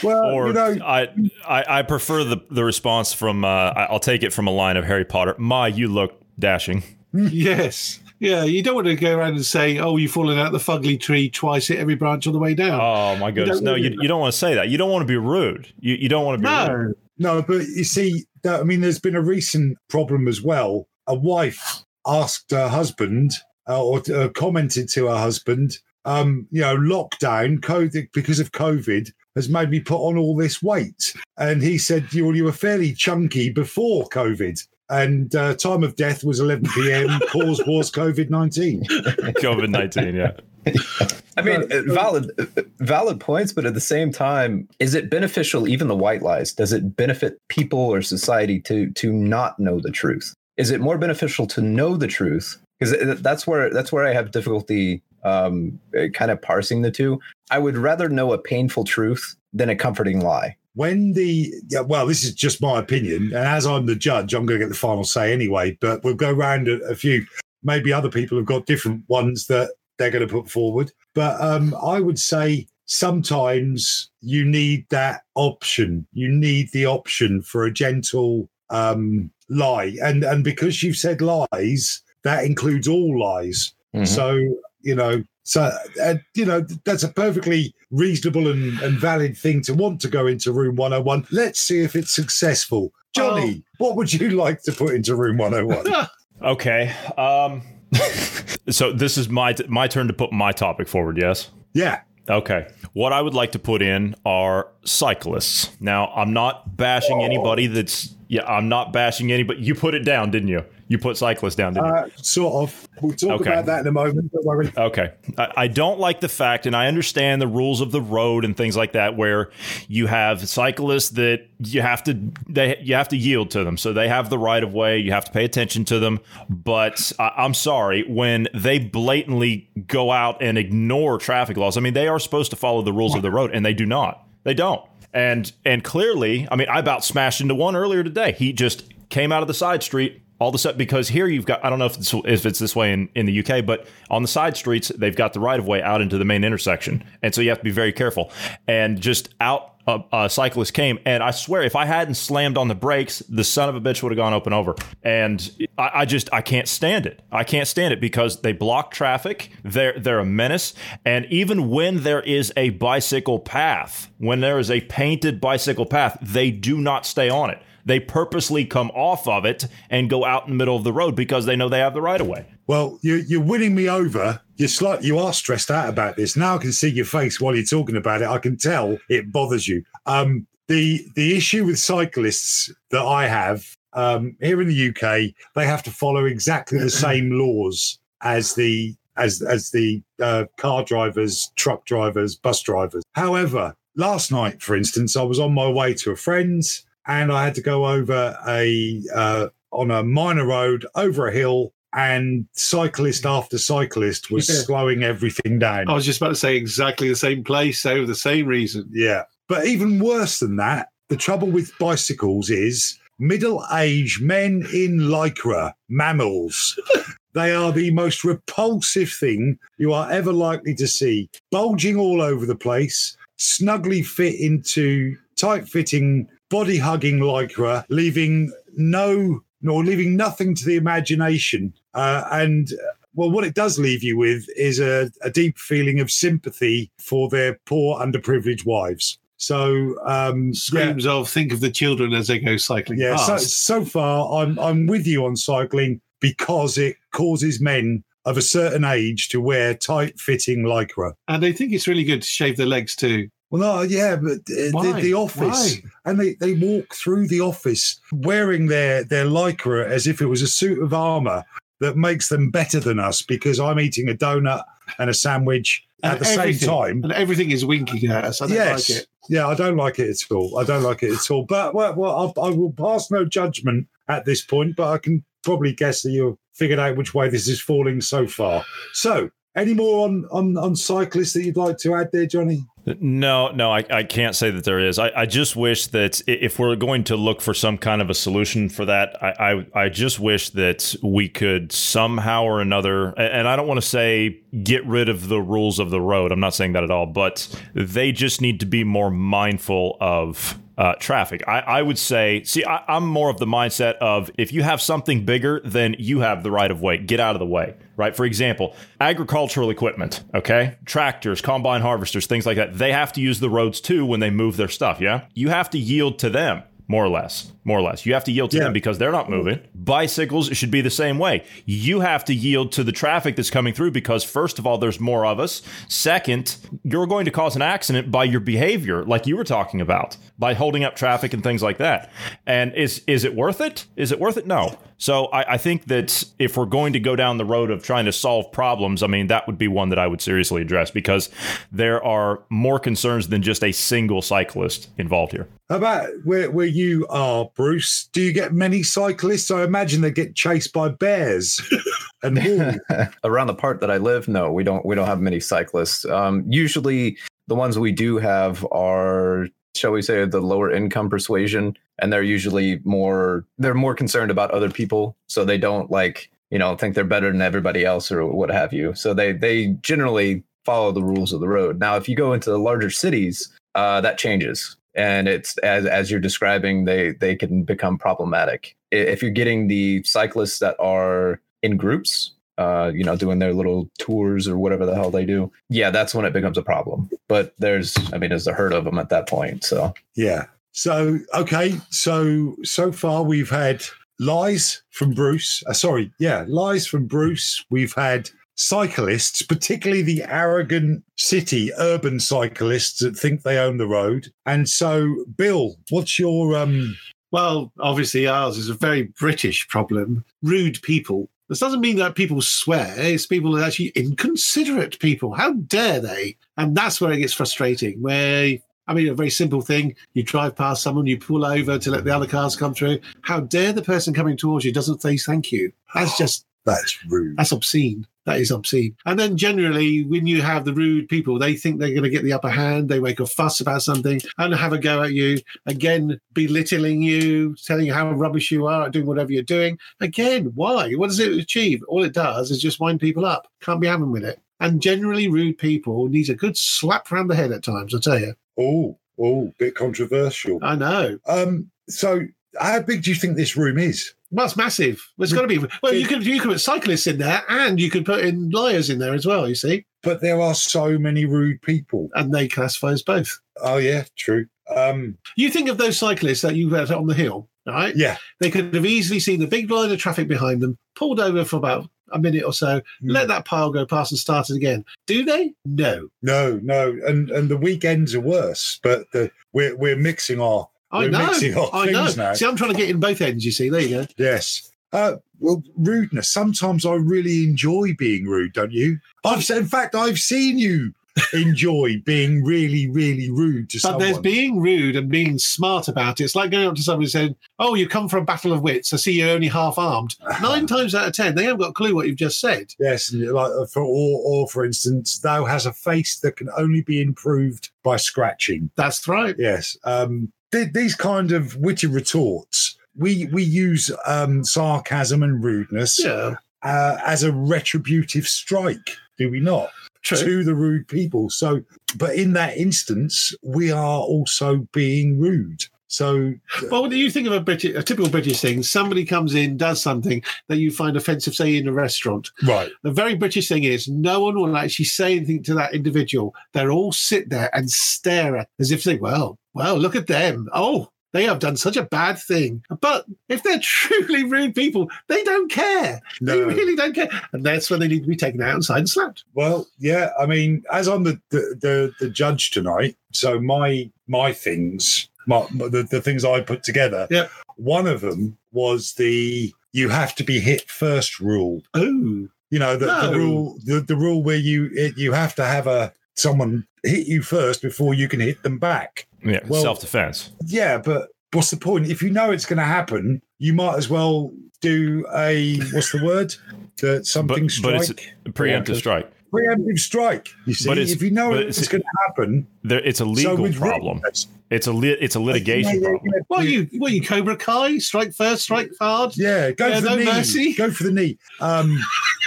Well, 0.02 0.24
Or 0.32 0.48
you 0.48 0.54
know, 0.54 0.78
I, 0.84 1.10
I 1.48 1.80
I 1.80 1.82
prefer 1.82 2.24
the 2.24 2.38
the 2.50 2.64
response 2.64 3.12
from 3.14 3.44
uh, 3.44 3.48
I- 3.48 3.88
I'll 3.90 4.00
take 4.00 4.24
it 4.24 4.32
from 4.32 4.48
a 4.48 4.52
line 4.52 4.78
of 4.78 4.86
Harry 4.86 5.04
Potter. 5.06 5.36
My, 5.38 5.68
you 5.68 5.88
look 5.88 6.14
dashing. 6.38 6.84
Yes. 7.12 8.00
Yeah, 8.20 8.44
you 8.44 8.62
don't 8.62 8.76
want 8.76 8.86
to 8.86 8.96
go 8.96 9.18
around 9.18 9.34
and 9.34 9.44
say, 9.46 9.80
"Oh, 9.80 9.98
you've 9.98 10.12
fallen 10.12 10.38
out 10.38 10.52
the 10.52 10.60
fugly 10.60 11.00
tree 11.00 11.28
twice, 11.30 11.68
hit 11.68 11.80
every 11.80 11.96
branch 11.96 12.28
on 12.28 12.34
the 12.34 12.40
way 12.40 12.54
down." 12.54 12.80
Oh 12.80 13.16
my 13.16 13.32
goodness! 13.32 13.58
don't 13.58 13.64
No, 13.64 13.74
really 13.74 13.94
you, 13.94 13.98
you 14.04 14.08
don't 14.08 14.20
want 14.20 14.32
to 14.32 14.38
say 14.38 14.54
that. 14.54 14.70
You 14.70 14.78
don't 14.78 14.92
want 14.92 15.02
to 15.02 15.08
be 15.08 15.18
rude. 15.18 15.74
You 15.80 15.96
you 15.96 16.08
don't 16.08 16.24
want 16.24 16.40
to 16.40 16.48
be 16.48 16.72
rude. 16.74 16.96
no, 17.18 17.36
No, 17.38 17.42
but 17.42 17.62
you 17.66 17.84
see, 17.84 18.12
that- 18.12 18.26
I 18.46 18.64
mean, 18.64 18.82
there's 18.82 19.00
been 19.00 19.16
a 19.16 19.22
recent 19.22 19.78
problem 19.90 20.28
as 20.28 20.42
well. 20.42 20.88
A 21.08 21.16
wife 21.16 21.84
asked 22.06 22.52
her 22.52 22.68
husband, 22.68 23.34
uh, 23.68 23.84
or 23.84 24.02
uh, 24.14 24.30
commented 24.30 24.90
to 24.90 25.08
her 25.08 25.18
husband, 25.18 25.78
um, 26.06 26.48
you 26.52 26.62
know, 26.62 26.76
lockdown, 26.76 27.60
COVID, 27.60 28.10
because 28.14 28.40
of 28.40 28.52
COVID, 28.52 29.12
has 29.36 29.50
made 29.50 29.70
me 29.70 29.80
put 29.80 30.00
on 30.00 30.18
all 30.18 30.36
this 30.36 30.62
weight. 30.62 31.14
And 31.38 31.62
he 31.62 31.78
said, 31.78 32.12
you, 32.14 32.32
you 32.34 32.46
were 32.46 32.52
fairly 32.52 32.94
chunky 32.94 33.50
before 33.50 34.08
COVID. 34.10 34.60
And 34.90 35.36
uh, 35.36 35.54
time 35.56 35.84
of 35.84 35.96
death 35.96 36.24
was 36.24 36.40
11 36.40 36.68
p.m. 36.74 37.20
Cause 37.30 37.62
was 37.68 37.92
COVID 37.92 38.30
19. 38.30 38.84
COVID 38.86 39.70
nineteen. 39.70 40.16
Yeah. 40.16 40.32
I 41.38 41.42
mean, 41.42 41.64
uh, 41.72 41.82
valid, 41.94 42.32
uh, 42.38 42.62
valid 42.80 43.20
points, 43.20 43.54
but 43.54 43.66
at 43.66 43.74
the 43.74 43.82
same 43.82 44.12
time, 44.12 44.68
is 44.80 44.94
it 44.94 45.10
beneficial? 45.10 45.68
Even 45.68 45.88
the 45.88 45.96
white 45.96 46.22
lies, 46.22 46.54
does 46.54 46.74
it 46.74 46.96
benefit 46.96 47.38
people 47.48 47.80
or 47.80 48.02
society 48.02 48.60
to 48.62 48.92
to 48.92 49.14
not 49.14 49.60
know 49.60 49.80
the 49.80 49.92
truth? 49.92 50.34
Is 50.58 50.72
it 50.72 50.82
more 50.82 50.98
beneficial 50.98 51.48
to 51.48 51.62
know 51.62 51.96
the 51.96 52.08
truth? 52.08 52.58
Because 52.80 53.22
that's 53.22 53.48
where 53.48 53.74
that's 53.74 53.92
where 53.92 54.06
I 54.06 54.14
have 54.14 54.32
difficulty 54.32 55.02
um, 55.24 55.80
kind 56.14 56.32
of 56.32 56.42
parsing 56.42 56.82
the 56.82 56.92
two. 56.92 57.20
I 57.52 57.60
would 57.60 57.78
rather 57.78 58.10
know 58.10 58.34
a 58.34 58.38
painful 58.38 58.84
truth 58.84 59.36
than 59.54 59.70
a 59.70 59.76
comforting 59.76 60.22
lie. 60.22 60.56
when 60.76 61.14
the 61.14 61.54
yeah, 61.70 61.82
well, 61.82 62.08
this 62.08 62.24
is 62.24 62.34
just 62.34 62.62
my 62.62 62.80
opinion, 62.80 63.24
and 63.24 63.36
as 63.36 63.66
I'm 63.66 63.86
the 63.86 63.96
judge, 63.96 64.34
I'm 64.34 64.46
going 64.46 64.60
to 64.60 64.66
get 64.66 64.70
the 64.70 64.78
final 64.78 65.04
say 65.04 65.34
anyway. 65.34 65.78
But 65.82 66.04
we'll 66.04 66.14
go 66.14 66.32
round 66.32 66.68
a, 66.68 66.82
a 66.84 66.96
few. 66.96 67.26
Maybe 67.64 67.92
other 67.92 68.10
people 68.10 68.38
have 68.38 68.46
got 68.46 68.66
different 68.66 69.04
ones 69.10 69.48
that 69.48 69.72
they're 70.00 70.10
going 70.10 70.28
to 70.28 70.34
put 70.34 70.50
forward. 70.50 70.92
But 71.14 71.40
um, 71.40 71.76
I 71.84 72.00
would 72.00 72.18
say 72.18 72.68
sometimes 72.86 74.10
you 74.22 74.44
need 74.44 74.88
that 74.90 75.22
option. 75.36 76.08
You 76.14 76.30
need 76.30 76.72
the 76.72 76.88
option 76.88 77.44
for 77.44 77.66
a 77.66 77.72
gentle 77.72 78.50
um, 78.72 79.30
lie, 79.50 79.96
and 80.02 80.24
and 80.24 80.44
because 80.44 80.82
you've 80.82 80.98
said 80.98 81.22
lies, 81.22 82.02
that 82.24 82.46
includes 82.46 82.88
all 82.88 83.20
lies. 83.20 83.74
Mhm. 83.96 84.08
So 84.08 84.40
you 84.82 84.96
know, 84.96 85.24
so 85.44 85.72
uh, 86.02 86.16
you 86.36 86.46
know 86.46 86.66
that's 86.86 87.04
a 87.04 87.10
perfectly 87.10 87.74
reasonable 87.92 88.48
and, 88.48 88.80
and 88.80 89.00
valid 89.00 89.38
thing 89.38 89.62
to 89.64 89.74
want 89.74 90.00
to 90.02 90.08
go 90.08 90.28
into 90.28 90.52
room 90.52 90.76
101. 90.76 91.28
Let's 91.32 91.60
see 91.60 91.82
if 91.82 91.96
it's 91.96 92.12
successful. 92.12 92.94
Johnny, 93.16 93.64
what 93.80 93.96
would 93.96 94.14
you 94.14 94.30
like 94.44 94.62
to 94.64 94.72
put 94.72 94.94
into 94.96 95.16
room 95.16 95.38
101? 95.38 96.08
Okay. 96.42 96.96
Um. 97.18 97.64
so 98.70 98.92
this 98.92 99.18
is 99.18 99.30
my 99.30 99.56
my 99.68 99.88
turn 99.88 100.08
to 100.08 100.14
put 100.14 100.32
my 100.32 100.52
topic 100.52 100.88
forward. 100.88 101.18
Yes. 101.18 101.50
yeah, 101.74 102.02
Okay. 102.30 102.68
What 102.94 103.12
I 103.12 103.22
would 103.22 103.34
like 103.34 103.52
to 103.54 103.60
put 103.60 103.82
in 103.82 104.16
are 104.24 104.68
cyclists. 104.86 105.70
Now, 105.80 106.08
I'm 106.16 106.32
not 106.32 106.78
bashing 106.78 107.24
anybody 107.24 107.68
that's 107.68 108.16
yeah, 108.28 108.46
I'm 108.46 108.70
not 108.70 108.94
bashing 108.94 109.32
anybody. 109.32 109.62
You 109.62 109.74
put 109.74 109.96
it 109.96 110.06
down, 110.06 110.30
didn't 110.30 110.50
you? 110.50 110.64
You 110.90 110.98
put 110.98 111.16
cyclists 111.18 111.56
down, 111.56 111.76
didn't 111.76 111.86
you? 111.88 111.94
uh, 111.94 112.10
sort 112.18 112.64
of. 112.64 112.88
We'll 113.00 113.14
talk 113.16 113.40
Okay. 113.42 113.52
about 113.52 113.68
that 113.68 113.82
in 113.82 113.88
a 113.88 113.92
moment. 113.92 114.32
Don't 114.34 114.44
worry. 114.44 114.72
Okay. 114.76 115.12
I, 115.38 115.54
I 115.56 115.68
don't 115.68 116.00
like 116.00 116.20
the 116.20 116.28
fact, 116.28 116.66
and 116.66 116.76
I 116.76 116.88
understand 116.88 117.42
the 117.42 117.48
rules 117.48 117.80
of 117.80 117.92
the 117.92 118.02
road 118.02 118.44
and 118.44 118.58
things 118.58 118.76
like 118.76 118.94
that, 118.94 119.16
where 119.16 119.52
you 119.88 120.08
have 120.08 120.50
cyclists 120.50 121.12
that 121.12 121.48
you 121.60 121.82
have 121.82 122.04
to 122.06 122.20
they 122.50 122.78
you 122.82 122.96
have 122.96 123.08
to 123.10 123.18
yield 123.18 123.52
to 123.52 123.64
them, 123.64 123.78
so 123.78 123.94
they 123.94 124.08
have 124.10 124.30
the 124.32 124.40
right 124.40 124.64
of 124.64 124.74
way. 124.74 124.98
You 124.98 125.12
have 125.12 125.26
to 125.26 125.32
pay 125.32 125.46
attention 125.46 125.86
to 125.86 126.00
them. 126.00 126.20
But 126.50 127.12
I, 127.20 127.34
I'm 127.38 127.54
sorry 127.54 128.04
when 128.08 128.48
they 128.56 128.80
blatantly 128.80 129.70
go 129.88 130.12
out 130.12 130.42
and 130.42 130.58
ignore 130.58 131.20
traffic 131.20 131.56
laws. 131.56 131.78
I 131.78 131.82
mean, 131.82 131.94
they 131.94 132.08
are 132.08 132.20
supposed 132.20 132.50
to 132.50 132.58
follow 132.58 132.82
the 132.82 132.94
rules 132.94 133.14
of 133.16 133.22
the 133.22 133.32
road, 133.32 133.52
and 133.54 133.64
they 133.66 133.74
do 133.76 133.86
not. 133.86 134.26
They 134.44 134.56
don't. 134.56 134.82
And 135.14 135.52
and 135.66 135.84
clearly, 135.84 136.48
I 136.52 136.56
mean, 136.56 136.68
I 136.68 136.80
about 136.80 137.06
smashed 137.06 137.42
into 137.42 137.54
one 137.54 137.76
earlier 137.76 138.04
today. 138.04 138.32
He 138.32 138.54
just 138.54 138.92
came 139.10 139.32
out 139.32 139.42
of 139.44 139.48
the 139.48 139.54
side 139.54 139.84
street 139.84 140.22
all 140.40 140.52
the 140.52 140.58
stuff 140.58 140.78
because 140.78 141.10
here 141.10 141.28
you've 141.28 141.46
got 141.46 141.64
I 141.64 141.70
don't 141.70 141.80
know 141.80 141.86
if 141.86 141.98
it's 141.98 142.14
if 142.14 142.46
it's 142.46 142.60
this 142.60 142.76
way 142.76 142.94
in, 142.94 143.10
in 143.14 143.26
the 143.26 143.40
UK, 143.40 143.66
but 143.66 143.88
on 144.10 144.22
the 144.22 144.28
side 144.28 144.56
streets 144.58 144.90
they've 144.90 145.16
got 145.16 145.34
the 145.34 145.40
right 145.40 145.60
of 145.60 145.68
way 145.68 145.82
out 145.82 146.02
into 146.02 146.18
the 146.18 146.26
main 146.26 146.44
intersection, 146.44 147.04
and 147.22 147.36
so 147.36 147.42
you 147.42 147.50
have 147.50 147.60
to 147.60 147.64
be 147.64 147.72
very 147.72 147.94
careful. 147.94 148.32
And 148.68 149.00
just 149.00 149.34
out 149.42 149.76
a, 149.86 150.04
a 150.14 150.30
cyclist 150.30 150.74
came, 150.74 151.00
and 151.06 151.22
I 151.22 151.32
swear 151.32 151.64
if 151.64 151.76
I 151.76 151.86
hadn't 151.86 152.16
slammed 152.16 152.58
on 152.58 152.68
the 152.68 152.76
brakes, 152.76 153.20
the 153.30 153.44
son 153.44 153.70
of 153.70 153.76
a 153.76 153.82
bitch 153.82 154.02
would 154.02 154.12
have 154.12 154.18
gone 154.18 154.34
and 154.34 154.54
over. 154.54 154.76
And 155.04 155.68
I, 155.78 155.92
I 155.94 156.06
just 156.06 156.32
I 156.34 156.42
can't 156.42 156.68
stand 156.68 157.06
it. 157.06 157.22
I 157.32 157.44
can't 157.44 157.68
stand 157.68 157.94
it 157.94 158.00
because 158.00 158.42
they 158.42 158.54
block 158.54 158.92
traffic. 158.92 159.52
They're 159.64 160.00
they're 160.00 160.20
a 160.20 160.26
menace, 160.26 160.74
and 161.04 161.26
even 161.26 161.70
when 161.70 162.04
there 162.04 162.22
is 162.22 162.54
a 162.56 162.70
bicycle 162.70 163.40
path, 163.40 164.10
when 164.18 164.40
there 164.40 164.60
is 164.60 164.72
a 164.72 164.82
painted 164.82 165.42
bicycle 165.42 165.86
path, 165.86 166.18
they 166.22 166.50
do 166.52 166.78
not 166.78 167.06
stay 167.06 167.30
on 167.30 167.50
it 167.50 167.62
they 167.86 168.00
purposely 168.00 168.66
come 168.66 168.92
off 168.92 169.28
of 169.28 169.46
it 169.46 169.68
and 169.90 170.10
go 170.10 170.26
out 170.26 170.46
in 170.46 170.52
the 170.52 170.56
middle 170.56 170.76
of 170.76 170.84
the 170.84 170.94
road 170.94 171.16
because 171.16 171.46
they 171.46 171.56
know 171.56 171.70
they 171.70 171.80
have 171.80 171.94
the 171.94 172.02
right 172.02 172.22
of 172.22 172.28
way. 172.28 172.46
Well, 172.68 173.00
you, 173.02 173.16
you're 173.16 173.42
winning 173.42 173.76
me 173.76 173.90
over. 173.90 174.42
You're 174.58 174.68
slight, 174.68 175.04
you 175.04 175.18
are 175.18 175.34
stressed 175.34 175.72
out 175.72 175.90
about 175.90 176.18
this. 176.18 176.36
Now 176.36 176.56
I 176.56 176.58
can 176.60 176.72
see 176.72 176.90
your 176.90 177.06
face 177.06 177.40
while 177.40 177.56
you're 177.56 177.66
talking 177.66 177.96
about 177.96 178.22
it. 178.22 178.28
I 178.28 178.38
can 178.38 178.58
tell 178.58 178.98
it 179.10 179.32
bothers 179.32 179.68
you. 179.68 179.84
Um, 180.06 180.46
the 180.68 181.04
the 181.16 181.36
issue 181.36 181.66
with 181.66 181.80
cyclists 181.80 182.72
that 182.92 183.02
I 183.02 183.28
have 183.28 183.66
um, 183.94 184.38
here 184.40 184.62
in 184.62 184.68
the 184.68 184.90
UK, 184.90 185.34
they 185.56 185.66
have 185.66 185.84
to 185.84 185.92
follow 185.92 186.26
exactly 186.26 186.80
the 186.80 186.90
same 187.08 187.32
laws 187.32 187.98
as 188.22 188.54
the 188.54 188.96
as 189.18 189.42
as 189.42 189.72
the 189.72 190.02
uh, 190.22 190.46
car 190.58 190.84
drivers, 190.84 191.52
truck 191.56 191.86
drivers, 191.86 192.36
bus 192.36 192.62
drivers. 192.62 193.04
However, 193.14 193.76
last 193.96 194.32
night, 194.32 194.62
for 194.62 194.76
instance, 194.76 195.18
I 195.18 195.24
was 195.24 195.40
on 195.40 195.54
my 195.54 195.68
way 195.68 195.94
to 195.96 196.12
a 196.12 196.16
friend's 196.16 196.86
and 197.10 197.32
I 197.34 197.44
had 197.44 197.56
to 197.56 197.62
go 197.62 197.88
over 197.88 198.38
a 198.48 199.02
uh, 199.14 199.48
on 199.72 199.92
a 199.92 200.04
minor 200.04 200.46
road 200.46 200.86
over 200.96 201.28
a 201.28 201.34
hill 201.34 201.74
and 201.94 202.46
cyclist 202.54 203.26
after 203.26 203.58
cyclist 203.58 204.30
was 204.32 204.48
Yeah. 204.48 204.56
slowing 204.62 205.04
everything 205.04 205.58
down. 205.60 205.90
I 205.90 205.94
was 205.94 206.06
just 206.06 206.22
about 206.22 206.30
to 206.30 206.36
say 206.36 206.56
exactly 206.56 207.10
the 207.10 207.16
same 207.16 207.44
place, 207.44 207.80
so 207.80 208.06
the 208.06 208.16
same 208.16 208.46
reason. 208.46 208.88
Yeah. 208.94 209.24
But 209.48 209.66
even 209.66 210.00
worse 210.00 210.40
than 210.40 210.56
that, 210.58 210.90
the 211.10 211.18
trouble 211.18 211.48
with 211.50 211.76
bicycles 211.80 212.52
is 212.52 212.98
middle 213.18 213.66
aged 213.74 214.22
men 214.22 214.66
in 214.72 215.00
lycra, 215.00 215.74
MAMILs. 215.90 216.80
They 217.34 217.54
are 217.54 217.72
the 217.72 217.92
most 217.92 218.24
repulsive 218.24 219.12
thing 219.12 219.60
you 219.78 219.94
are 219.94 220.12
ever 220.12 220.34
likely 220.34 220.74
to 220.76 220.88
see, 220.88 221.30
bulging 221.52 221.96
all 221.96 222.22
over 222.24 222.44
the 222.48 222.56
place, 222.56 223.16
snugly 223.38 224.02
fit 224.02 224.34
into 224.40 225.16
tight 225.36 225.68
fitting, 225.70 226.28
body 226.50 226.78
hugging 226.78 227.20
lycra, 227.20 227.86
leaving 227.90 228.52
no 228.76 229.42
nor 229.62 229.84
leaving 229.84 230.16
nothing 230.16 230.56
to 230.56 230.66
the 230.66 230.76
imagination. 230.76 231.74
Uh, 231.94 232.24
and 232.32 232.70
well, 233.14 233.30
what 233.30 233.44
it 233.44 233.56
does 233.56 233.78
leave 233.78 234.04
you 234.04 234.18
with 234.18 234.46
is 234.56 234.80
a, 234.80 235.12
a 235.22 235.30
deep 235.30 235.58
feeling 235.58 236.00
of 236.00 236.10
sympathy 236.10 236.92
for 236.98 237.30
their 237.30 237.60
poor, 237.66 238.00
underprivileged 238.00 238.66
wives. 238.66 239.20
So 239.38 239.96
um, 240.06 240.48
yeah, 240.48 240.54
Screams 240.54 241.06
of 241.06 241.30
think 241.30 241.54
of 241.54 241.62
the 241.62 241.72
children 241.72 242.14
as 242.14 242.28
they 242.28 242.40
go 242.40 242.58
cycling 242.58 243.00
yeah. 243.00 243.16
So, 243.16 243.38
so 243.38 243.86
far, 243.86 244.42
I'm 244.42 244.60
I'm 244.60 244.86
with 244.88 245.08
you 245.08 245.26
on 245.26 245.36
cycling 245.36 246.02
because 246.20 246.78
it 246.78 246.98
causes 247.12 247.62
men 247.62 248.04
of 248.26 248.38
a 248.38 248.42
certain 248.42 248.84
age 248.84 249.30
to 249.30 249.40
wear 249.40 249.74
tight-fitting 249.74 250.64
lycra. 250.64 251.14
and 251.30 251.42
they 251.42 251.54
think 251.54 251.72
it's 251.72 251.88
really 251.88 252.04
good 252.04 252.22
to 252.22 252.28
shave 252.28 252.58
their 252.58 252.66
legs 252.66 252.96
too. 252.96 253.30
Well, 253.52 253.62
no, 253.62 253.82
yeah, 253.82 254.16
but 254.16 254.40
uh, 254.52 254.70
Why? 254.72 254.92
the, 254.92 255.02
the 255.02 255.14
office, 255.16 255.78
Why? 255.78 255.90
and 256.06 256.20
they, 256.20 256.36
they 256.36 256.54
walk 256.54 256.94
through 256.94 257.28
the 257.28 257.42
office 257.42 258.00
wearing 258.12 258.68
their 258.68 259.04
their 259.04 259.26
lycra 259.26 259.86
as 259.88 260.06
if 260.06 260.22
it 260.22 260.28
was 260.28 260.44
a 260.44 260.48
suit 260.48 260.84
of 260.84 260.94
armor 260.94 261.44
that 261.80 261.98
makes 261.98 262.30
them 262.30 262.52
better 262.52 262.80
than 262.80 263.00
us 263.00 263.22
because 263.22 263.60
I'm 263.60 263.80
eating 263.80 264.10
a 264.10 264.14
donut 264.14 264.64
and 264.98 265.10
a 265.10 265.14
sandwich 265.14 265.86
at 266.04 266.20
the 266.20 266.26
same 266.26 266.58
time. 266.58 267.04
And 267.04 267.14
everything 267.14 267.52
is 267.52 267.66
winking 267.66 268.10
at 268.10 268.24
us. 268.24 268.42
I 268.42 268.48
don't 268.48 268.56
yes, 268.56 268.90
like 268.90 269.00
it. 269.00 269.08
yeah, 269.30 269.48
I 269.48 269.56
don't 269.56 269.78
like 269.78 270.00
it 270.00 270.10
at 270.10 270.32
all. 270.32 270.58
I 270.60 270.64
don't 270.64 270.84
like 270.84 271.04
it 271.04 271.14
at 271.14 271.32
all. 271.32 271.46
But 271.46 271.74
well, 271.74 271.96
well 271.96 272.34
I, 272.38 272.48
I 272.48 272.50
will 272.52 272.72
pass 272.72 273.12
no 273.12 273.26
judgment 273.26 273.88
at 274.08 274.26
this 274.26 274.44
point. 274.44 274.76
But 274.76 274.92
I 274.92 274.98
can 274.98 275.24
probably 275.44 275.74
guess 275.74 276.02
that 276.04 276.12
you've 276.12 276.38
figured 276.54 276.80
out 276.80 276.98
which 276.98 277.14
way 277.14 277.30
this 277.30 277.48
is 277.48 277.62
falling 277.62 278.02
so 278.02 278.28
far. 278.28 278.64
So, 278.94 279.30
any 279.56 279.74
more 279.74 280.06
on 280.06 280.26
on 280.32 280.58
on 280.58 280.76
cyclists 280.76 281.34
that 281.34 281.44
you'd 281.44 281.58
like 281.58 281.78
to 281.80 281.96
add 281.96 282.12
there, 282.12 282.26
Johnny? 282.26 282.66
No, 282.86 283.52
no, 283.52 283.72
I, 283.72 283.84
I 283.90 284.04
can't 284.04 284.36
say 284.36 284.52
that 284.52 284.64
there 284.64 284.80
is. 284.80 284.98
I, 284.98 285.12
I 285.16 285.26
just 285.26 285.56
wish 285.56 285.88
that 285.88 286.22
if 286.28 286.58
we're 286.58 286.76
going 286.76 287.04
to 287.06 287.16
look 287.16 287.42
for 287.42 287.54
some 287.54 287.78
kind 287.78 288.02
of 288.02 288.10
a 288.10 288.14
solution 288.14 288.70
for 288.70 288.86
that, 288.86 289.22
I, 289.22 289.66
I, 289.74 289.84
I 289.84 289.90
just 289.90 290.20
wish 290.20 290.50
that 290.52 290.96
we 291.04 291.30
could 291.30 291.72
somehow 291.72 292.44
or 292.44 292.62
another, 292.62 293.10
and 293.20 293.48
I 293.48 293.56
don't 293.56 293.68
want 293.68 293.80
to 293.82 293.88
say 293.88 294.42
get 294.64 294.86
rid 294.86 295.10
of 295.10 295.28
the 295.28 295.42
rules 295.42 295.80
of 295.80 295.90
the 295.90 296.02
road. 296.02 296.32
I'm 296.32 296.40
not 296.40 296.56
saying 296.56 296.74
that 296.74 296.84
at 296.84 296.92
all, 296.92 297.06
but 297.06 297.48
they 297.74 298.12
just 298.12 298.42
need 298.42 298.60
to 298.62 298.66
be 298.66 298.84
more 298.84 299.12
mindful 299.12 299.98
of 300.00 300.58
uh, 300.80 300.96
traffic. 300.96 301.44
I, 301.46 301.60
I 301.60 301.82
would 301.82 301.98
say, 301.98 302.42
see, 302.44 302.64
I, 302.64 302.84
I'm 302.88 303.06
more 303.06 303.30
of 303.30 303.38
the 303.38 303.46
mindset 303.46 303.96
of 303.96 304.32
if 304.38 304.54
you 304.54 304.64
have 304.64 304.82
something 304.82 305.26
bigger, 305.26 305.62
then 305.66 305.96
you 306.00 306.22
have 306.22 306.42
the 306.42 306.52
right 306.52 306.72
of 306.72 306.82
way. 306.82 306.98
Get 306.98 307.20
out 307.20 307.36
of 307.36 307.40
the 307.40 307.46
way, 307.46 307.76
right? 307.98 308.16
For 308.16 308.26
example, 308.26 308.74
agricultural 309.02 309.70
equipment, 309.72 310.24
okay? 310.34 310.78
Tractors, 310.86 311.42
combine 311.42 311.82
harvesters, 311.82 312.28
things 312.28 312.46
like 312.46 312.56
that. 312.56 312.78
They 312.78 312.94
have 312.94 313.12
to 313.14 313.22
use 313.22 313.42
the 313.42 313.50
roads 313.50 313.82
too 313.82 314.06
when 314.06 314.22
they 314.22 314.30
move 314.30 314.56
their 314.56 314.70
stuff, 314.70 315.02
yeah? 315.02 315.26
You 315.34 315.50
have 315.50 315.70
to 315.72 315.78
yield 315.78 316.18
to 316.20 316.30
them. 316.30 316.64
More 316.92 317.06
or 317.06 317.10
less, 317.10 317.52
more 317.64 317.78
or 317.78 317.82
less. 317.84 318.04
You 318.08 318.16
have 318.16 318.24
to 318.24 318.32
yield 318.32 318.50
to 318.52 318.58
Yeah. 318.58 318.64
them 318.64 318.74
because 318.74 318.98
they're 318.98 319.12
not 319.12 319.30
moving. 319.30 319.60
Bicycles 319.76 320.48
should 320.58 320.72
be 320.72 320.82
the 320.82 320.90
same 320.90 321.20
way. 321.20 321.44
You 321.68 322.00
have 322.00 322.26
to 322.26 322.34
yield 322.34 322.72
to 322.74 322.84
the 322.84 322.92
traffic 322.92 323.36
that's 323.36 323.52
coming 323.52 323.76
through 323.76 323.92
because, 323.92 324.24
first 324.24 324.58
of 324.58 324.66
all, 324.66 324.80
there's 324.80 325.00
more 325.00 325.24
of 325.24 325.40
us. 325.40 325.62
Second, 325.88 326.58
you're 326.84 327.06
going 327.06 327.26
to 327.26 327.32
cause 327.32 327.56
an 327.56 327.62
accident 327.62 328.10
by 328.12 328.24
your 328.24 328.40
behavior, 328.40 329.06
like 329.06 329.28
you 329.28 329.38
were 329.38 329.44
talking 329.44 329.82
about, 329.82 330.18
by 330.40 330.56
holding 330.56 330.84
up 330.84 330.96
traffic 330.96 331.32
and 331.32 331.44
things 331.44 331.62
like 331.62 331.78
that. 331.78 332.12
And 332.48 332.74
is 332.74 333.04
is 333.06 333.24
it 333.24 333.36
worth 333.36 333.62
it? 333.62 333.86
Is 333.96 334.12
it 334.12 334.20
worth 334.20 334.38
it? 334.38 334.48
No. 334.48 334.76
So 335.00 335.26
I, 335.28 335.54
I 335.54 335.58
think 335.58 335.86
that 335.86 336.24
if 336.38 336.58
we're 336.58 336.66
going 336.66 336.94
to 336.94 337.00
go 337.00 337.16
down 337.16 337.38
the 337.38 337.46
road 337.46 337.72
of 337.72 337.82
trying 337.82 338.06
to 338.06 338.12
solve 338.12 338.52
problems, 338.52 339.02
I 339.02 339.08
mean, 339.08 339.28
that 339.28 339.48
would 339.48 339.58
be 339.58 339.68
one 339.68 339.90
that 339.90 339.98
I 339.98 340.06
would 340.06 340.22
seriously 340.22 340.62
address 340.62 340.92
because 340.92 341.30
there 341.72 342.04
are 342.04 342.44
more 342.50 342.80
concerns 342.80 343.30
than 343.30 343.42
just 343.42 343.64
a 343.64 343.72
single 343.72 344.22
cyclist 344.22 344.90
involved 344.98 345.32
here. 345.32 345.48
How 345.70 345.78
about 345.78 346.10
where, 346.26 346.52
where 346.52 346.66
you 346.66 347.08
are, 347.08 347.50
Bruce? 347.56 348.10
Do 348.12 348.22
you 348.22 348.34
get 348.34 348.54
many 348.54 348.84
cyclists? 348.84 349.50
I 349.50 349.64
imagine 349.64 350.02
they 350.02 350.12
get 350.12 350.36
chased 350.36 350.74
by 350.74 350.90
bears 350.90 351.62
and 352.24 352.44
wolves. 352.44 352.80
around 353.24 353.48
the 353.48 353.56
part 353.56 353.80
that 353.80 353.90
I 353.90 353.98
live, 353.98 354.28
no, 354.28 354.52
we 354.52 354.64
don't 354.64 354.86
we 354.86 354.96
don't 354.96 355.08
have 355.08 355.22
many 355.22 355.40
cyclists. 355.40 356.06
Um, 356.06 356.44
usually, 356.48 357.18
the 357.48 357.56
ones 357.56 357.80
we 357.80 357.92
do 357.92 358.18
have 358.18 358.66
are, 358.72 359.48
shall 359.76 359.92
we 359.92 360.02
say, 360.02 360.26
the 360.26 360.42
lower 360.42 360.72
income 360.72 361.10
persuasion, 361.10 361.78
and 362.02 362.12
they're 362.12 362.24
usually 362.24 362.80
more 362.84 363.46
they're 363.58 363.74
more 363.74 363.96
concerned 363.96 364.32
about 364.32 364.52
other 364.52 364.70
people, 364.70 365.16
so 365.28 365.44
they 365.44 365.58
don't 365.58 365.92
like 365.92 366.30
you 366.50 366.60
know 366.60 366.76
think 366.76 366.96
they're 366.96 367.04
better 367.04 367.32
than 367.32 367.42
everybody 367.42 367.86
else 367.86 368.12
or 368.12 368.26
what 368.26 368.50
have 368.50 368.74
you. 368.74 368.94
So 368.96 369.14
they 369.14 369.32
they 369.32 369.68
generally 369.82 370.44
follow 370.66 370.92
the 370.92 371.04
rules 371.04 371.34
of 371.34 371.40
the 371.40 371.48
road. 371.48 371.80
Now, 371.80 371.96
if 371.96 372.08
you 372.08 372.16
go 372.16 372.34
into 372.34 372.50
the 372.50 372.60
larger 372.60 372.90
cities, 372.90 373.50
uh, 373.76 374.02
that 374.02 374.18
changes. 374.18 374.76
And 374.96 375.28
it's 375.28 375.58
as 375.60 375.86
as 375.86 376.12
you're 376.12 376.20
describing, 376.20 376.86
they 376.86 377.12
they 377.12 377.36
can 377.36 377.64
become 377.64 377.98
problematic. 377.98 378.76
If 378.92 379.22
you're 379.22 379.32
getting 379.32 379.68
the 379.68 380.04
cyclists 380.04 380.60
that 380.60 380.76
are 380.80 381.40
in 381.62 381.78
groups, 381.78 382.34
uh, 382.60 382.92
you 382.94 383.06
know, 383.06 383.16
doing 383.16 383.40
their 383.40 383.54
little 383.54 383.90
tours 384.00 384.48
or 384.48 384.58
whatever 384.58 384.86
the 384.86 384.94
hell 384.94 385.10
they 385.10 385.26
do. 385.26 385.50
Yeah, 385.70 385.92
that's 385.92 386.14
when 386.14 386.26
it 386.26 386.34
becomes 386.34 386.58
a 386.58 386.62
problem. 386.62 387.10
But 387.30 387.54
there's, 387.58 387.96
I 388.12 388.18
mean, 388.18 388.30
there's 388.30 388.48
a 388.48 388.54
herd 388.54 388.74
of 388.74 388.84
them 388.84 389.00
at 389.00 389.08
that 389.10 389.30
point. 389.30 389.64
So 389.64 389.94
Yeah. 390.16 390.46
So 390.74 391.20
okay. 391.34 391.80
So 391.90 392.58
so 392.64 392.92
far 392.92 393.24
we've 393.24 393.50
had 393.50 393.84
lies 394.20 394.82
from 394.92 395.14
Bruce. 395.14 395.64
Uh, 395.68 395.74
sorry, 395.74 396.12
yeah, 396.20 396.46
lies 396.48 396.86
from 396.86 397.06
Bruce. 397.06 397.64
We've 397.70 397.94
had 397.94 398.30
cyclists, 398.56 399.42
particularly 399.42 400.04
the 400.04 400.24
arrogant 400.24 401.04
city 401.16 401.72
urban 401.80 402.20
cyclists 402.20 403.00
that 403.00 403.18
think 403.18 403.44
they 403.44 403.58
own 403.58 403.78
the 403.78 403.88
road. 403.88 404.28
And 404.46 404.68
so, 404.68 405.24
Bill, 405.38 405.78
what's 405.90 406.20
your 406.20 406.56
um? 406.58 406.98
Well, 407.32 407.72
obviously, 407.80 408.28
ours 408.28 408.58
is 408.58 408.70
a 408.70 408.74
very 408.74 409.04
British 409.04 409.68
problem. 409.70 410.26
Rude 410.42 410.82
people. 410.82 411.30
This 411.50 411.60
doesn't 411.60 411.82
mean 411.82 411.98
that 411.98 412.16
people 412.16 412.42
swear. 412.42 412.94
It's 412.98 413.26
people 413.26 413.52
that 413.54 413.64
are 413.64 413.66
actually 413.66 413.92
inconsiderate 413.96 415.00
people. 415.00 415.34
How 415.34 415.54
dare 415.54 416.00
they? 416.00 416.38
And 416.58 416.76
that's 416.78 417.02
where 417.02 417.12
it 417.12 417.18
gets 417.18 417.34
frustrating. 417.34 418.02
Where 418.02 418.58
I 418.88 418.94
mean, 418.94 419.08
a 419.10 419.14
very 419.14 419.30
simple 419.30 419.62
thing: 419.62 419.96
you 420.14 420.24
drive 420.24 420.56
past 420.56 420.84
someone, 420.84 421.06
you 421.08 421.18
pull 421.20 421.46
over 421.46 421.78
to 421.80 421.92
let 421.92 422.04
the 422.06 422.16
other 422.16 422.28
cars 422.28 422.56
come 422.56 422.74
through. 422.74 423.00
How 423.22 423.40
dare 423.40 423.74
the 423.74 423.82
person 423.82 424.14
coming 424.14 424.38
towards 424.38 424.64
you 424.64 424.72
doesn't 424.72 425.02
say 425.02 425.18
thank 425.18 425.52
you? 425.52 425.72
That's 425.94 426.18
just 426.18 426.46
That's 426.66 426.98
rude. 427.06 427.38
that's 427.38 427.52
obscene. 427.52 428.06
That 428.30 428.42
is 428.42 428.52
obscene. 428.52 428.96
And 429.08 429.20
then 429.20 429.38
generally, 429.38 430.04
when 430.04 430.28
you 430.28 430.44
have 430.44 430.64
the 430.64 430.74
rude 430.74 431.10
people, 431.10 431.40
they 431.40 431.56
think 431.56 431.80
they're 431.80 431.90
going 431.90 432.04
to 432.04 432.12
get 432.12 432.24
the 432.24 432.34
upper 432.34 432.52
hand. 432.52 432.88
They 432.88 433.00
make 433.00 433.20
a 433.20 433.26
fuss 433.26 433.60
about 433.60 433.82
something 433.82 434.22
and 434.38 434.54
have 434.54 434.72
a 434.72 434.78
go 434.78 435.02
at 435.02 435.14
you. 435.14 435.40
Again, 435.66 436.22
belittling 436.34 437.02
you, 437.02 437.56
telling 437.56 437.88
you 437.88 437.94
how 437.96 438.12
rubbish 438.12 438.52
you 438.52 438.68
are 438.68 438.86
at 438.86 438.92
doing 438.92 439.08
whatever 439.08 439.32
you're 439.32 439.42
doing. 439.42 439.80
Again, 440.00 440.52
why? 440.54 440.92
What 440.92 441.08
does 441.08 441.20
it 441.20 441.32
achieve? 441.32 441.82
All 441.88 442.04
it 442.04 442.14
does 442.14 442.52
is 442.52 442.62
just 442.62 442.80
wind 442.80 443.00
people 443.00 443.26
up. 443.26 443.48
Can't 443.62 443.82
be 443.82 443.88
having 443.88 444.12
with 444.12 444.24
it. 444.24 444.40
And 444.60 444.80
generally, 444.80 445.28
rude 445.28 445.58
people 445.58 446.08
need 446.08 446.30
a 446.30 446.36
good 446.36 446.56
slap 446.56 447.10
round 447.10 447.32
the 447.32 447.36
head 447.36 447.52
at 447.52 447.64
times. 447.64 447.96
I 447.96 448.00
tell 448.00 448.20
you. 448.20 448.36
Oh, 448.60 448.96
oh, 449.18 449.52
bit 449.58 449.74
controversial. 449.74 450.60
I 450.62 450.76
know. 450.76 451.18
Um. 451.28 451.72
So, 451.88 452.28
how 452.60 452.80
big 452.84 453.02
do 453.02 453.10
you 453.10 453.16
think 453.16 453.38
this 453.38 453.58
room 453.58 453.80
is? 453.80 454.14
Well, 454.32 454.46
it's 454.46 454.56
massive. 454.58 455.06
It's 455.18 455.34
got 455.34 455.42
to 455.42 455.48
be. 455.48 455.60
Well, 455.82 455.94
you 455.94 456.06
could 456.08 456.26
you 456.26 456.40
could 456.40 456.52
put 456.52 456.62
cyclists 456.62 457.08
in 457.08 457.18
there, 457.18 457.44
and 457.50 457.80
you 457.80 457.90
could 457.90 458.06
put 458.06 458.24
in 458.24 458.50
liars 458.52 458.90
in 458.90 459.00
there 459.00 459.14
as 459.16 459.26
well. 459.26 459.48
You 459.50 459.56
see, 459.56 459.86
But 460.04 460.22
there 460.22 460.40
are 460.40 460.54
so 460.54 460.98
many 461.00 461.26
rude 461.26 461.62
people. 461.62 462.10
and 462.14 462.34
they 462.34 462.48
classify 462.48 462.92
as 462.92 463.02
both. 463.02 463.40
Oh 463.62 463.78
yeah, 463.78 464.04
true. 464.18 464.46
Um. 464.76 465.18
You 465.36 465.50
think 465.50 465.68
of 465.70 465.78
those 465.80 465.98
cyclists 465.98 466.42
that 466.42 466.56
you 466.56 466.70
had 466.70 466.92
on 466.92 467.08
the 467.08 467.16
hill, 467.16 467.50
right? 467.66 467.96
Yeah. 467.96 468.18
They 468.40 468.52
could 468.52 468.74
have 468.76 468.86
easily 468.86 469.20
seen 469.20 469.40
the 469.40 469.48
big 469.48 469.72
line 469.72 469.92
of 469.92 469.98
traffic 470.00 470.28
behind 470.28 470.62
them, 470.62 470.78
pulled 470.96 471.20
over 471.20 471.44
for 471.44 471.56
about 471.58 471.90
a 472.12 472.20
minute 472.20 472.44
or 472.44 472.54
so, 472.54 472.82
Hmm. 473.02 473.10
let 473.10 473.28
that 473.30 473.46
pile 473.46 473.72
go 473.72 473.86
past 473.86 474.12
and 474.12 474.20
start 474.20 474.50
it 474.52 474.56
again. 474.56 474.84
Do 475.08 475.24
they? 475.26 475.54
No. 475.66 476.10
No, 476.22 476.60
no, 476.64 476.96
and 477.08 477.32
and 477.32 477.50
the 477.50 477.58
weekends 477.58 478.14
are 478.14 478.20
worse. 478.22 478.80
But 478.84 479.12
the, 479.12 479.32
we're 479.54 479.76
we're 479.76 479.96
mixing 479.96 480.40
our 480.40 480.68
I 480.92 481.00
We're 481.00 481.10
know. 481.12 481.70
I 481.74 481.86
know. 481.92 482.08
now. 482.18 482.34
See, 482.34 482.46
I'm 482.46 482.56
trying 482.56 482.72
to 482.72 482.78
get 482.78 482.90
in 482.90 483.00
both 483.00 483.22
ends, 483.22 483.46
you 483.46 483.52
see. 483.52 483.70
There 483.70 483.82
you 483.82 483.90
go. 483.90 484.06
yes. 484.18 484.72
Uh, 484.92 485.18
well, 485.40 485.62
rudeness. 485.78 486.30
Sometimes 486.30 486.86
I 486.86 486.96
really 486.96 487.44
enjoy 487.44 487.94
being 487.98 488.26
rude, 488.26 488.54
don't 488.54 488.72
you? 488.72 488.98
I've 489.24 489.44
said, 489.44 489.58
in 489.60 489.66
fact 489.68 489.94
I've 489.94 490.20
seen 490.20 490.58
you 490.58 490.94
enjoy 491.34 492.02
being 492.06 492.44
really, 492.44 492.90
really 492.90 493.30
rude 493.30 493.70
to 493.70 493.78
But 493.78 493.82
someone. 493.82 494.00
there's 494.02 494.20
being 494.20 494.60
rude 494.60 494.96
and 494.96 495.10
being 495.10 495.38
smart 495.38 495.88
about 495.88 496.20
it. 496.20 496.24
It's 496.24 496.36
like 496.36 496.50
going 496.52 496.68
up 496.68 496.76
to 496.76 496.82
somebody 496.82 497.06
and 497.06 497.12
saying, 497.12 497.36
Oh, 497.60 497.76
you 497.76 497.88
come 497.88 498.08
for 498.08 498.18
a 498.18 498.24
battle 498.24 498.54
of 498.54 498.62
wits. 498.62 498.94
I 498.94 498.98
see 498.98 499.14
you're 499.14 499.30
only 499.30 499.48
half 499.48 499.78
armed. 499.78 500.16
Nine 500.42 500.66
times 500.66 500.96
out 500.96 501.08
of 501.08 501.14
ten, 501.14 501.36
they 501.36 501.44
haven't 501.44 501.60
got 501.60 501.70
a 501.70 501.74
clue 501.74 501.94
what 501.94 502.08
you've 502.08 502.16
just 502.16 502.40
said. 502.40 502.74
Yes, 502.80 503.14
like 503.14 503.52
uh, 503.52 503.66
for 503.66 503.82
or, 503.84 504.22
or 504.24 504.48
for 504.48 504.66
instance, 504.66 505.20
thou 505.20 505.46
has 505.46 505.66
a 505.66 505.74
face 505.74 506.20
that 506.20 506.36
can 506.38 506.50
only 506.58 506.82
be 506.82 507.02
improved 507.02 507.70
by 507.84 507.98
scratching. 507.98 508.70
That's 508.76 509.08
right. 509.08 509.36
Yes, 509.38 509.78
um, 509.84 510.32
th- 510.52 510.74
these 510.74 510.96
kind 510.96 511.32
of 511.32 511.56
witty 511.58 511.88
retorts 511.88 512.78
we 512.98 513.28
we 513.28 513.44
use 513.44 513.92
um, 514.06 514.44
sarcasm 514.44 515.24
and 515.24 515.44
rudeness 515.44 516.04
Yeah, 516.04 516.36
uh, 516.64 516.98
as 517.06 517.24
a 517.24 517.32
retributive 517.32 518.28
strike, 518.28 518.98
do 519.18 519.30
we 519.30 519.40
not? 519.40 519.70
true. 520.02 520.18
To 520.18 520.44
the 520.44 520.56
rude 520.56 520.88
people. 520.88 521.30
So, 521.30 521.62
but 521.98 522.16
in 522.16 522.34
that 522.34 522.56
instance, 522.58 523.34
we 523.44 523.72
are 523.72 524.00
also 524.00 524.68
being 524.74 525.20
rude. 525.20 525.66
So, 525.88 526.34
Well, 526.70 526.84
what 526.84 526.92
do 526.92 526.98
you 526.98 527.10
think 527.10 527.26
of 527.28 527.34
a 527.34 527.42
British, 527.42 527.76
a 527.76 527.82
typical 527.84 528.10
British 528.12 528.40
thing? 528.40 528.62
Somebody 528.64 529.06
comes 529.06 529.34
in, 529.36 529.58
does 529.58 529.82
something 529.82 530.24
that 530.48 530.58
you 530.58 530.72
find 530.72 530.96
offensive, 530.96 531.34
say 531.36 531.58
in 531.58 531.68
a 531.68 531.74
restaurant. 531.74 532.30
right. 532.44 532.70
The 532.84 532.92
very 532.92 533.16
British 533.16 533.50
thing 533.50 533.64
is 533.64 533.88
no 533.88 534.20
one 534.22 534.36
will 534.36 534.56
actually 534.56 534.86
say 534.86 535.16
anything 535.18 535.42
to 535.44 535.54
that 535.56 535.74
individual. 535.74 536.34
They'll 536.54 536.70
all 536.70 536.92
sit 536.92 537.30
there 537.30 537.50
and 537.56 537.70
stare 537.70 538.38
at 538.38 538.50
as 538.60 538.72
if 538.72 538.84
they, 538.84 538.98
well, 538.98 539.38
well, 539.54 539.78
look 539.78 539.96
at 539.96 540.08
them. 540.08 540.50
Oh, 540.54 540.90
they 541.12 541.24
have 541.24 541.40
done 541.40 541.58
such 541.58 541.76
a 541.76 541.84
bad 541.84 542.20
thing. 542.20 542.64
But 542.82 543.06
if 543.30 543.42
they're 543.42 543.60
truly 543.64 544.24
rude 544.24 544.54
people, 544.54 544.90
they 545.08 545.24
don't 545.24 545.50
care. 545.52 546.02
No. 546.22 546.34
They 546.38 546.44
really 546.44 546.76
don't 546.76 546.94
care. 546.94 547.10
And 547.34 547.44
that's 547.44 547.70
when 547.70 547.80
they 547.80 547.88
need 547.88 548.04
to 548.04 548.08
be 548.10 548.16
taken 548.16 548.42
outside 548.44 548.78
and 548.80 548.90
slapped. 548.90 549.24
Well, 549.34 549.66
yeah. 549.80 550.12
I 550.20 550.26
mean, 550.28 550.64
as 550.72 550.88
I'm 550.88 551.04
the 551.04 551.20
the, 551.30 551.56
the, 551.60 551.94
the 552.00 552.10
judge 552.10 552.52
tonight, 552.52 552.96
so 553.12 553.40
my 553.40 553.90
my 554.08 554.32
things, 554.34 555.08
my, 555.26 555.46
the, 555.52 555.88
the 555.90 556.02
things 556.02 556.24
I 556.24 556.42
put 556.42 556.62
together. 556.64 557.08
Yep. 557.10 557.32
One 557.56 557.88
of 557.88 558.02
them 558.02 558.38
was 558.52 558.94
the 558.94 559.52
you 559.74 559.90
have 559.90 560.14
to 560.16 560.24
be 560.24 560.40
hit 560.40 560.70
first 560.70 561.20
rule. 561.20 561.62
Oh, 561.74 562.28
You 562.52 562.58
know, 562.60 562.78
the, 562.78 562.86
No. 562.88 563.12
the 563.12 563.18
rule 563.18 563.58
the, 563.66 563.80
the 563.82 563.96
rule 563.96 564.24
where 564.24 564.38
you 564.38 564.70
it, 564.74 564.98
you 564.98 565.12
have 565.14 565.34
to 565.36 565.44
have 565.46 565.66
a 565.68 565.92
someone 566.20 566.66
hit 566.84 567.08
you 567.08 567.22
first 567.22 567.62
before 567.62 567.94
you 567.94 568.08
can 568.08 568.20
hit 568.20 568.42
them 568.44 568.58
back. 568.60 569.08
Yeah, 569.26 569.40
Well- 569.48 569.62
self 569.62 569.82
defense. 569.82 570.32
Yeah, 570.46 570.78
but 570.78 571.10
what's 571.34 571.52
the 571.52 571.58
point? 571.58 571.88
If 571.90 572.02
you 572.02 572.10
know 572.10 572.32
it's 572.32 572.46
going 572.46 572.58
to 572.60 572.66
happen, 572.66 573.22
you 573.40 573.54
might 573.54 573.76
as 573.78 573.90
well 573.90 574.32
do 574.62 575.06
a 575.16 575.58
what's 575.74 575.92
the 575.92 576.04
word? 576.04 576.36
The 576.82 577.04
something 577.04 577.44
But, 577.48 577.52
strike. 577.52 577.74
but 577.74 577.90
it's 577.90 577.90
a 577.90 578.30
preemptive 578.32 578.76
strike. 578.78 579.12
preemptive 579.34 579.80
strike. 579.80 580.30
You 580.46 580.54
see, 580.54 580.70
But 580.70 580.78
if 580.78 581.02
you 581.02 581.12
know 581.12 581.32
but 581.32 581.40
it's, 581.42 581.58
it's- 581.58 581.68
going 581.68 581.82
to 581.82 581.90
happen, 582.08 582.48
There, 582.64 582.80
it's 582.80 583.02
a 583.02 583.06
legal 583.06 583.36
with 583.36 583.58
problem. 583.58 583.98
rudeness- 583.98 584.28
It's 584.50 584.66
a 584.68 584.72
li- 584.72 584.96
it's 585.02 585.16
a 585.16 585.20
litigation 585.20 585.74
Yeah, 585.74 585.80
yeah, 585.82 585.88
problem. 585.90 586.12
yeah. 586.16 586.22
what 586.30 586.40
are 586.40 586.48
you? 586.48 586.70
What 586.78 586.92
are 586.92 586.96
you? 586.96 587.02
Cobra 587.02 587.36
Kai? 587.36 587.80
Strike 587.80 588.14
first, 588.14 588.44
strike 588.44 588.72
hard. 588.80 589.18
Yeah, 589.18 589.52
go 589.52 589.68
Yeah, 589.68 589.76
for 589.76 589.82
the 589.82 589.90
no 589.90 589.96
knee. 589.98 590.06
mercy. 590.06 590.54
Go 590.54 590.72
for 590.72 590.84
the 590.86 590.92
knee. 590.94 591.18
Um, 591.42 591.78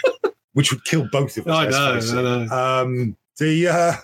which 0.53 0.71
would 0.71 0.85
kill 0.85 1.09
both 1.11 1.39
of 1.39 1.49
us. 1.49 1.75
I 1.75 2.13
know, 2.15 2.19
I 2.19 2.45
know. 2.45 2.55
Um, 2.83 3.17
the 3.39 3.69
uh, 3.69 3.95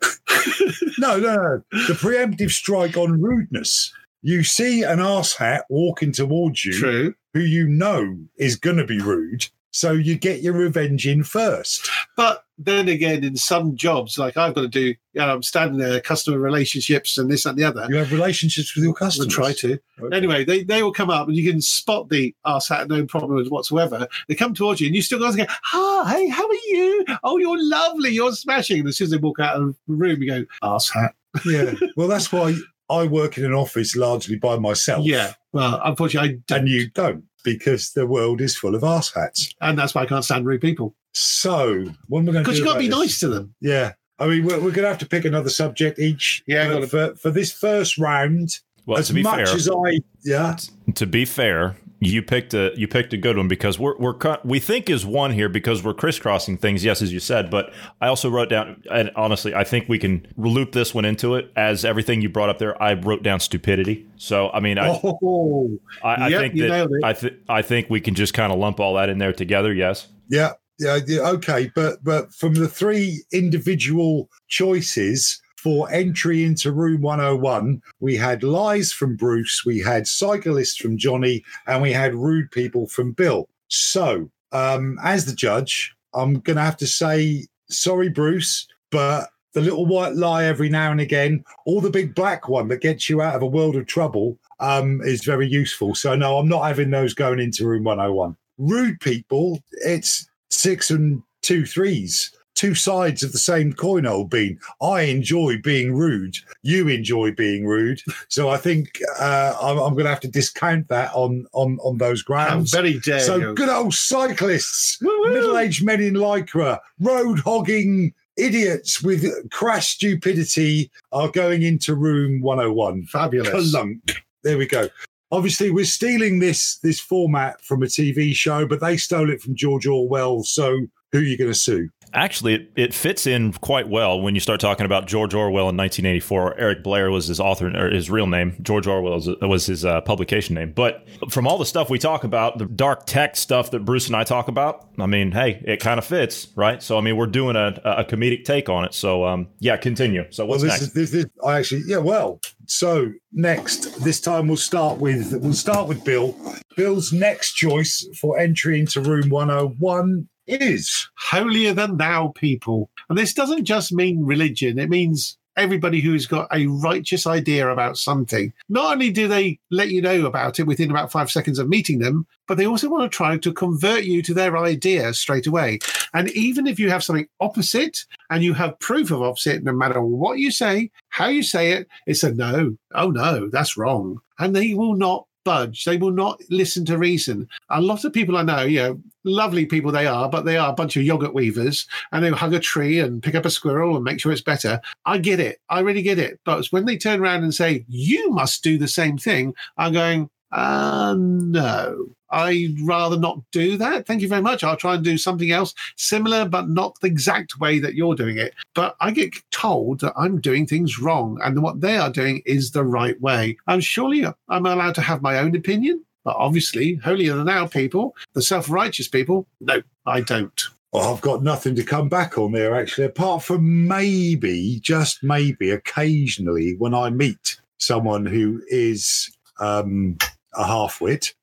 no, 0.98 1.18
no, 1.18 1.34
no. 1.36 1.62
The 1.86 1.94
preemptive 1.94 2.50
strike 2.50 2.96
on 2.96 3.20
rudeness. 3.20 3.92
You 4.22 4.42
see 4.42 4.82
an 4.82 5.00
arse 5.00 5.34
hat 5.34 5.64
walking 5.68 6.12
towards 6.12 6.64
you, 6.64 6.72
True. 6.72 7.14
who 7.34 7.40
you 7.40 7.68
know 7.68 8.16
is 8.38 8.56
going 8.56 8.78
to 8.78 8.86
be 8.86 8.98
rude, 8.98 9.48
so 9.70 9.92
you 9.92 10.16
get 10.16 10.40
your 10.40 10.54
revenge 10.54 11.06
in 11.06 11.24
first. 11.24 11.90
But 12.16 12.43
then 12.58 12.88
again, 12.88 13.24
in 13.24 13.36
some 13.36 13.74
jobs, 13.76 14.18
like 14.18 14.36
I've 14.36 14.54
got 14.54 14.62
to 14.62 14.68
do, 14.68 14.80
you 14.80 14.96
know, 15.14 15.34
I'm 15.34 15.42
standing 15.42 15.78
there, 15.78 16.00
customer 16.00 16.38
relationships 16.38 17.18
and 17.18 17.30
this 17.30 17.46
and 17.46 17.58
the 17.58 17.64
other. 17.64 17.86
You 17.88 17.96
have 17.96 18.12
relationships 18.12 18.74
with 18.74 18.84
your 18.84 18.94
I 18.94 18.98
customers. 18.98 19.34
try 19.34 19.52
to. 19.54 19.78
Okay. 20.00 20.16
Anyway, 20.16 20.44
they, 20.44 20.62
they 20.62 20.82
will 20.82 20.92
come 20.92 21.10
up 21.10 21.26
and 21.26 21.36
you 21.36 21.50
can 21.50 21.60
spot 21.60 22.08
the 22.08 22.34
ah, 22.44 22.54
arse 22.54 22.68
hat, 22.68 22.88
no 22.88 23.04
problem 23.06 23.44
whatsoever. 23.48 24.06
They 24.28 24.34
come 24.34 24.54
towards 24.54 24.80
you 24.80 24.86
and 24.86 24.96
you 24.96 25.02
still 25.02 25.18
got 25.18 25.32
to 25.32 25.38
go, 25.38 25.46
Hi, 25.48 26.12
hey, 26.12 26.28
how 26.28 26.46
are 26.46 26.54
you? 26.54 27.04
Oh, 27.24 27.38
you're 27.38 27.62
lovely. 27.62 28.10
You're 28.10 28.32
smashing. 28.32 28.80
And 28.80 28.88
as 28.88 28.96
soon 28.96 29.06
as 29.06 29.10
they 29.10 29.16
walk 29.16 29.40
out 29.40 29.56
of 29.56 29.76
the 29.88 29.94
room, 29.94 30.22
you 30.22 30.30
go, 30.30 30.44
ah, 30.62 30.74
arse 30.74 30.90
hat. 30.90 31.14
yeah. 31.44 31.74
Well, 31.96 32.08
that's 32.08 32.32
why 32.32 32.54
I 32.90 33.06
work 33.06 33.38
in 33.38 33.44
an 33.44 33.54
office 33.54 33.96
largely 33.96 34.36
by 34.36 34.58
myself. 34.58 35.04
Yeah. 35.04 35.32
Well, 35.52 35.80
unfortunately, 35.84 36.30
I 36.30 36.32
don't. 36.46 36.60
And 36.60 36.68
you 36.68 36.90
don't 36.90 37.24
because 37.44 37.92
the 37.92 38.06
world 38.06 38.40
is 38.40 38.56
full 38.56 38.74
of 38.74 38.82
arse 38.82 39.12
hats. 39.14 39.54
And 39.60 39.78
that's 39.78 39.94
why 39.94 40.02
I 40.02 40.06
can't 40.06 40.24
stand 40.24 40.46
rude 40.46 40.60
people. 40.60 40.94
So, 41.14 41.84
what 42.08 42.20
am 42.20 42.28
I 42.28 42.32
going 42.32 42.44
to 42.44 42.50
do? 42.50 42.56
Because 42.56 42.58
you 42.58 42.64
got 42.64 42.74
to 42.74 42.78
be 42.80 42.88
this? 42.88 42.96
nice 42.98 43.20
to 43.20 43.28
them. 43.28 43.54
Yeah. 43.60 43.92
I 44.18 44.26
mean, 44.28 44.44
we're, 44.44 44.56
we're 44.56 44.70
going 44.70 44.82
to 44.84 44.88
have 44.88 44.98
to 44.98 45.06
pick 45.08 45.24
another 45.24 45.48
subject 45.50 45.98
each. 45.98 46.42
Yeah, 46.46 46.68
But 46.68 46.88
for, 46.90 47.14
for 47.16 47.30
this 47.30 47.52
first 47.52 47.98
round, 47.98 48.60
Well, 48.86 48.98
as 48.98 49.08
to 49.08 49.14
be 49.14 49.22
much 49.22 49.36
fair, 49.48 49.56
as 49.56 49.68
I, 49.68 50.00
yeah, 50.24 50.56
to 50.94 51.06
be 51.06 51.24
fair, 51.24 51.76
you 52.00 52.22
picked 52.22 52.52
a 52.54 52.72
you 52.76 52.86
picked 52.86 53.12
a 53.12 53.16
good 53.16 53.36
one 53.36 53.48
because 53.48 53.78
we're 53.78 53.96
we're 53.98 54.14
cu- 54.14 54.36
we 54.44 54.60
think 54.60 54.90
is 54.90 55.06
one 55.06 55.32
here 55.32 55.48
because 55.48 55.82
we're 55.82 55.94
crisscrossing 55.94 56.58
things. 56.58 56.84
Yes, 56.84 57.00
as 57.02 57.12
you 57.12 57.18
said, 57.18 57.50
but 57.50 57.72
I 58.00 58.08
also 58.08 58.28
wrote 58.30 58.50
down 58.50 58.82
and 58.90 59.10
honestly, 59.16 59.54
I 59.54 59.64
think 59.64 59.88
we 59.88 59.98
can 59.98 60.26
loop 60.36 60.72
this 60.72 60.94
one 60.94 61.04
into 61.06 61.34
it 61.34 61.50
as 61.56 61.84
everything 61.84 62.20
you 62.20 62.28
brought 62.28 62.50
up 62.50 62.58
there. 62.58 62.80
I 62.80 62.94
wrote 62.94 63.22
down 63.22 63.40
stupidity. 63.40 64.06
So 64.16 64.50
I 64.50 64.60
mean, 64.60 64.78
I 64.78 65.00
Oh, 65.02 65.78
I, 66.04 66.14
I 66.14 66.28
Yep, 66.28 66.40
think 66.40 66.54
you 66.56 66.68
nailed 66.68 66.90
that 66.90 66.96
it. 66.98 67.04
I 67.04 67.12
think 67.14 67.34
I 67.48 67.62
think 67.62 67.88
we 67.90 68.00
can 68.00 68.14
just 68.14 68.34
kind 68.34 68.52
of 68.52 68.58
lump 68.58 68.78
all 68.80 68.94
that 68.94 69.08
in 69.08 69.18
there 69.18 69.32
together. 69.32 69.72
Yes. 69.72 70.06
yeah, 70.28 70.52
yeah, 70.78 70.98
okay. 71.20 71.70
But 71.74 72.02
but 72.02 72.32
from 72.34 72.54
the 72.54 72.68
three 72.68 73.22
individual 73.32 74.28
choices 74.48 75.40
for 75.56 75.90
entry 75.90 76.44
into 76.44 76.70
room 76.72 77.00
101, 77.00 77.80
we 78.00 78.16
had 78.16 78.42
lies 78.42 78.92
from 78.92 79.16
Bruce, 79.16 79.64
we 79.64 79.78
had 79.78 80.06
cyclists 80.06 80.76
from 80.76 80.98
Johnny, 80.98 81.42
and 81.66 81.80
we 81.80 81.90
had 81.90 82.14
rude 82.14 82.50
people 82.50 82.86
from 82.86 83.12
Bill. 83.12 83.48
So, 83.68 84.30
um, 84.52 84.98
as 85.02 85.24
the 85.24 85.34
judge, 85.34 85.94
I'm 86.12 86.34
going 86.40 86.56
to 86.56 86.62
have 86.62 86.76
to 86.78 86.86
say 86.86 87.46
sorry, 87.68 88.08
Bruce, 88.08 88.66
but 88.90 89.30
the 89.54 89.60
little 89.60 89.86
white 89.86 90.14
lie 90.14 90.44
every 90.44 90.68
now 90.68 90.90
and 90.90 91.00
again, 91.00 91.44
or 91.64 91.80
the 91.80 91.90
big 91.90 92.14
black 92.14 92.48
one 92.48 92.68
that 92.68 92.80
gets 92.80 93.08
you 93.08 93.22
out 93.22 93.36
of 93.36 93.42
a 93.42 93.46
world 93.46 93.76
of 93.76 93.86
trouble, 93.86 94.38
um, 94.60 95.00
is 95.02 95.24
very 95.24 95.48
useful. 95.48 95.94
So, 95.94 96.14
no, 96.14 96.38
I'm 96.38 96.48
not 96.48 96.66
having 96.66 96.90
those 96.90 97.14
going 97.14 97.38
into 97.38 97.66
room 97.66 97.84
101. 97.84 98.36
Rude 98.58 99.00
people, 99.00 99.62
it's 99.84 100.28
six 100.54 100.90
and 100.90 101.22
two 101.42 101.66
threes. 101.66 102.30
Two 102.54 102.76
sides 102.76 103.24
of 103.24 103.32
the 103.32 103.38
same 103.38 103.72
coin, 103.72 104.06
old 104.06 104.30
bean. 104.30 104.60
I 104.80 105.02
enjoy 105.02 105.58
being 105.60 105.92
rude. 105.92 106.36
You 106.62 106.86
enjoy 106.86 107.32
being 107.32 107.66
rude. 107.66 108.00
So 108.28 108.48
I 108.48 108.58
think 108.58 109.00
uh, 109.18 109.56
I'm, 109.60 109.76
I'm 109.76 109.94
going 109.94 110.04
to 110.04 110.10
have 110.10 110.20
to 110.20 110.28
discount 110.28 110.86
that 110.86 111.10
on 111.14 111.46
on 111.52 111.78
on 111.82 111.98
those 111.98 112.22
grounds. 112.22 112.72
how 112.72 112.78
very 112.82 113.00
dare 113.00 113.18
So 113.18 113.36
you. 113.38 113.54
good 113.54 113.68
old 113.68 113.92
cyclists, 113.92 114.98
middle-aged 115.02 115.84
men 115.84 116.00
in 116.00 116.14
lycra, 116.14 116.78
road 117.00 117.40
hogging 117.40 118.14
idiots 118.36 119.02
with 119.02 119.24
crass 119.50 119.88
stupidity 119.88 120.92
are 121.10 121.28
going 121.30 121.62
into 121.62 121.96
room 121.96 122.40
101. 122.40 123.06
Fabulous. 123.06 123.72
Clunk. 123.72 124.22
There 124.44 124.58
we 124.58 124.66
go. 124.66 124.88
Obviously, 125.34 125.68
we're 125.68 125.84
stealing 125.84 126.38
this 126.38 126.78
this 126.78 127.00
format 127.00 127.60
from 127.60 127.82
a 127.82 127.86
TV 127.86 128.32
show, 128.32 128.68
but 128.68 128.78
they 128.78 128.96
stole 128.96 129.28
it 129.30 129.42
from 129.42 129.56
George 129.56 129.84
Orwell. 129.84 130.44
So 130.44 130.86
who 131.10 131.18
are 131.18 131.22
you 131.22 131.36
going 131.36 131.50
to 131.50 131.58
sue? 131.58 131.88
Actually, 132.14 132.54
it, 132.54 132.72
it 132.76 132.94
fits 132.94 133.26
in 133.26 133.52
quite 133.54 133.88
well 133.88 134.20
when 134.20 134.34
you 134.34 134.40
start 134.40 134.60
talking 134.60 134.86
about 134.86 135.06
George 135.06 135.34
Orwell 135.34 135.68
in 135.68 135.76
1984. 135.76 136.58
Eric 136.58 136.82
Blair 136.82 137.10
was 137.10 137.26
his 137.26 137.40
author 137.40 137.68
or 137.76 137.90
his 137.90 138.08
real 138.08 138.26
name. 138.26 138.56
George 138.62 138.86
Orwell 138.86 139.14
was, 139.14 139.28
was 139.42 139.66
his 139.66 139.84
uh, 139.84 140.00
publication 140.02 140.54
name. 140.54 140.72
But 140.72 141.06
from 141.30 141.46
all 141.46 141.58
the 141.58 141.66
stuff 141.66 141.90
we 141.90 141.98
talk 141.98 142.24
about, 142.24 142.58
the 142.58 142.66
dark 142.66 143.06
tech 143.06 143.36
stuff 143.36 143.72
that 143.72 143.80
Bruce 143.80 144.06
and 144.06 144.16
I 144.16 144.24
talk 144.24 144.48
about, 144.48 144.88
I 144.98 145.06
mean, 145.06 145.32
hey, 145.32 145.60
it 145.64 145.80
kind 145.80 145.98
of 145.98 146.04
fits, 146.04 146.48
right? 146.56 146.82
So 146.82 146.96
I 146.96 147.00
mean, 147.00 147.16
we're 147.16 147.26
doing 147.26 147.56
a, 147.56 147.80
a 147.84 148.04
comedic 148.04 148.44
take 148.44 148.68
on 148.68 148.84
it. 148.84 148.94
So 148.94 149.24
um, 149.24 149.48
yeah, 149.58 149.76
continue. 149.76 150.24
So 150.30 150.46
what's 150.46 150.62
well, 150.62 150.70
this 150.70 150.80
next? 150.80 150.96
is 150.96 151.10
this, 151.10 151.10
this. 151.10 151.26
I 151.44 151.58
actually, 151.58 151.82
yeah. 151.86 151.98
Well, 151.98 152.40
so 152.66 153.12
next, 153.32 154.02
this 154.04 154.20
time 154.20 154.48
we'll 154.48 154.56
start 154.56 154.98
with 154.98 155.34
we'll 155.42 155.52
start 155.52 155.88
with 155.88 156.04
Bill. 156.04 156.36
Bill's 156.76 157.12
next 157.12 157.54
choice 157.54 158.06
for 158.20 158.38
entry 158.38 158.80
into 158.80 159.00
room 159.00 159.28
101 159.28 160.28
is 160.46 161.08
holier 161.16 161.72
than 161.72 161.96
thou 161.96 162.28
people. 162.28 162.90
And 163.08 163.18
this 163.18 163.34
doesn't 163.34 163.64
just 163.64 163.92
mean 163.92 164.24
religion, 164.24 164.78
it 164.78 164.90
means 164.90 165.38
everybody 165.56 166.00
who's 166.00 166.26
got 166.26 166.48
a 166.52 166.66
righteous 166.66 167.26
idea 167.26 167.68
about 167.68 167.96
something. 167.96 168.52
Not 168.68 168.92
only 168.92 169.10
do 169.10 169.28
they 169.28 169.58
let 169.70 169.90
you 169.90 170.02
know 170.02 170.26
about 170.26 170.58
it 170.58 170.66
within 170.66 170.90
about 170.90 171.12
five 171.12 171.30
seconds 171.30 171.58
of 171.58 171.68
meeting 171.68 171.98
them, 171.98 172.26
but 172.46 172.56
they 172.56 172.66
also 172.66 172.88
want 172.88 173.10
to 173.10 173.16
try 173.16 173.38
to 173.38 173.52
convert 173.52 174.04
you 174.04 174.22
to 174.22 174.34
their 174.34 174.56
idea 174.56 175.14
straight 175.14 175.46
away. 175.46 175.78
And 176.12 176.30
even 176.30 176.66
if 176.66 176.78
you 176.78 176.90
have 176.90 177.04
something 177.04 177.28
opposite 177.40 178.04
and 178.30 178.42
you 178.42 178.54
have 178.54 178.78
proof 178.80 179.10
of 179.10 179.22
opposite, 179.22 179.62
no 179.62 179.72
matter 179.72 180.00
what 180.02 180.38
you 180.38 180.50
say, 180.50 180.90
how 181.08 181.28
you 181.28 181.42
say 181.42 181.72
it, 181.72 181.88
it's 182.06 182.22
a 182.22 182.32
no. 182.32 182.76
Oh 182.94 183.10
no, 183.10 183.48
that's 183.48 183.76
wrong. 183.76 184.20
And 184.38 184.54
they 184.54 184.74
will 184.74 184.94
not 184.94 185.26
budge. 185.44 185.84
They 185.84 185.96
will 185.96 186.10
not 186.10 186.40
listen 186.50 186.84
to 186.86 186.98
reason. 186.98 187.48
A 187.70 187.80
lot 187.80 188.04
of 188.04 188.12
people 188.12 188.36
I 188.36 188.42
know, 188.42 188.62
you 188.62 188.78
know, 188.80 189.00
lovely 189.24 189.66
people 189.66 189.92
they 189.92 190.06
are, 190.06 190.28
but 190.28 190.44
they 190.44 190.56
are 190.56 190.70
a 190.70 190.74
bunch 190.74 190.96
of 190.96 191.02
yogurt 191.02 191.34
weavers 191.34 191.86
and 192.12 192.24
they 192.24 192.30
hug 192.30 192.54
a 192.54 192.60
tree 192.60 192.98
and 192.98 193.22
pick 193.22 193.34
up 193.34 193.44
a 193.44 193.50
squirrel 193.50 193.96
and 193.96 194.04
make 194.04 194.20
sure 194.20 194.32
it's 194.32 194.40
better. 194.40 194.80
I 195.04 195.18
get 195.18 195.40
it. 195.40 195.60
I 195.68 195.80
really 195.80 196.02
get 196.02 196.18
it. 196.18 196.40
But 196.44 196.66
when 196.66 196.84
they 196.84 196.96
turn 196.96 197.20
around 197.20 197.42
and 197.42 197.54
say, 197.54 197.84
you 197.88 198.30
must 198.30 198.62
do 198.62 198.78
the 198.78 198.88
same 198.88 199.18
thing, 199.18 199.54
I'm 199.76 199.92
going, 199.92 200.30
uh, 200.52 201.14
no. 201.18 202.14
I'd 202.34 202.80
rather 202.80 203.18
not 203.18 203.40
do 203.52 203.76
that. 203.76 204.06
Thank 204.06 204.22
you 204.22 204.28
very 204.28 204.42
much. 204.42 204.64
I'll 204.64 204.76
try 204.76 204.94
and 204.94 205.04
do 205.04 205.16
something 205.16 205.52
else 205.52 205.74
similar, 205.96 206.46
but 206.46 206.68
not 206.68 207.00
the 207.00 207.06
exact 207.06 207.60
way 207.60 207.78
that 207.78 207.94
you're 207.94 208.14
doing 208.14 208.38
it. 208.38 208.54
But 208.74 208.96
I 209.00 209.12
get 209.12 209.34
told 209.50 210.00
that 210.00 210.14
I'm 210.16 210.40
doing 210.40 210.66
things 210.66 210.98
wrong 210.98 211.38
and 211.42 211.62
what 211.62 211.80
they 211.80 211.96
are 211.96 212.10
doing 212.10 212.42
is 212.44 212.72
the 212.72 212.84
right 212.84 213.20
way. 213.20 213.56
And 213.68 213.82
surely 213.84 214.26
I'm 214.48 214.66
allowed 214.66 214.96
to 214.96 215.00
have 215.00 215.22
my 215.22 215.38
own 215.38 215.54
opinion. 215.54 216.04
But 216.24 216.36
obviously, 216.36 216.94
holier 216.96 217.36
than 217.36 217.46
thou 217.46 217.66
people, 217.66 218.16
the 218.32 218.42
self 218.42 218.70
righteous 218.70 219.08
people, 219.08 219.46
no, 219.60 219.82
I 220.06 220.22
don't. 220.22 220.60
I've 220.94 221.20
got 221.20 221.42
nothing 221.42 221.74
to 221.76 221.84
come 221.84 222.08
back 222.08 222.38
on 222.38 222.52
there 222.52 222.74
actually, 222.74 223.06
apart 223.06 223.42
from 223.42 223.86
maybe, 223.86 224.78
just 224.80 225.22
maybe, 225.22 225.70
occasionally 225.70 226.76
when 226.78 226.94
I 226.94 227.10
meet 227.10 227.60
someone 227.78 228.24
who 228.24 228.62
is 228.68 229.30
um, 229.60 230.16
a 230.54 230.64
half 230.64 231.00
wit. 231.00 231.34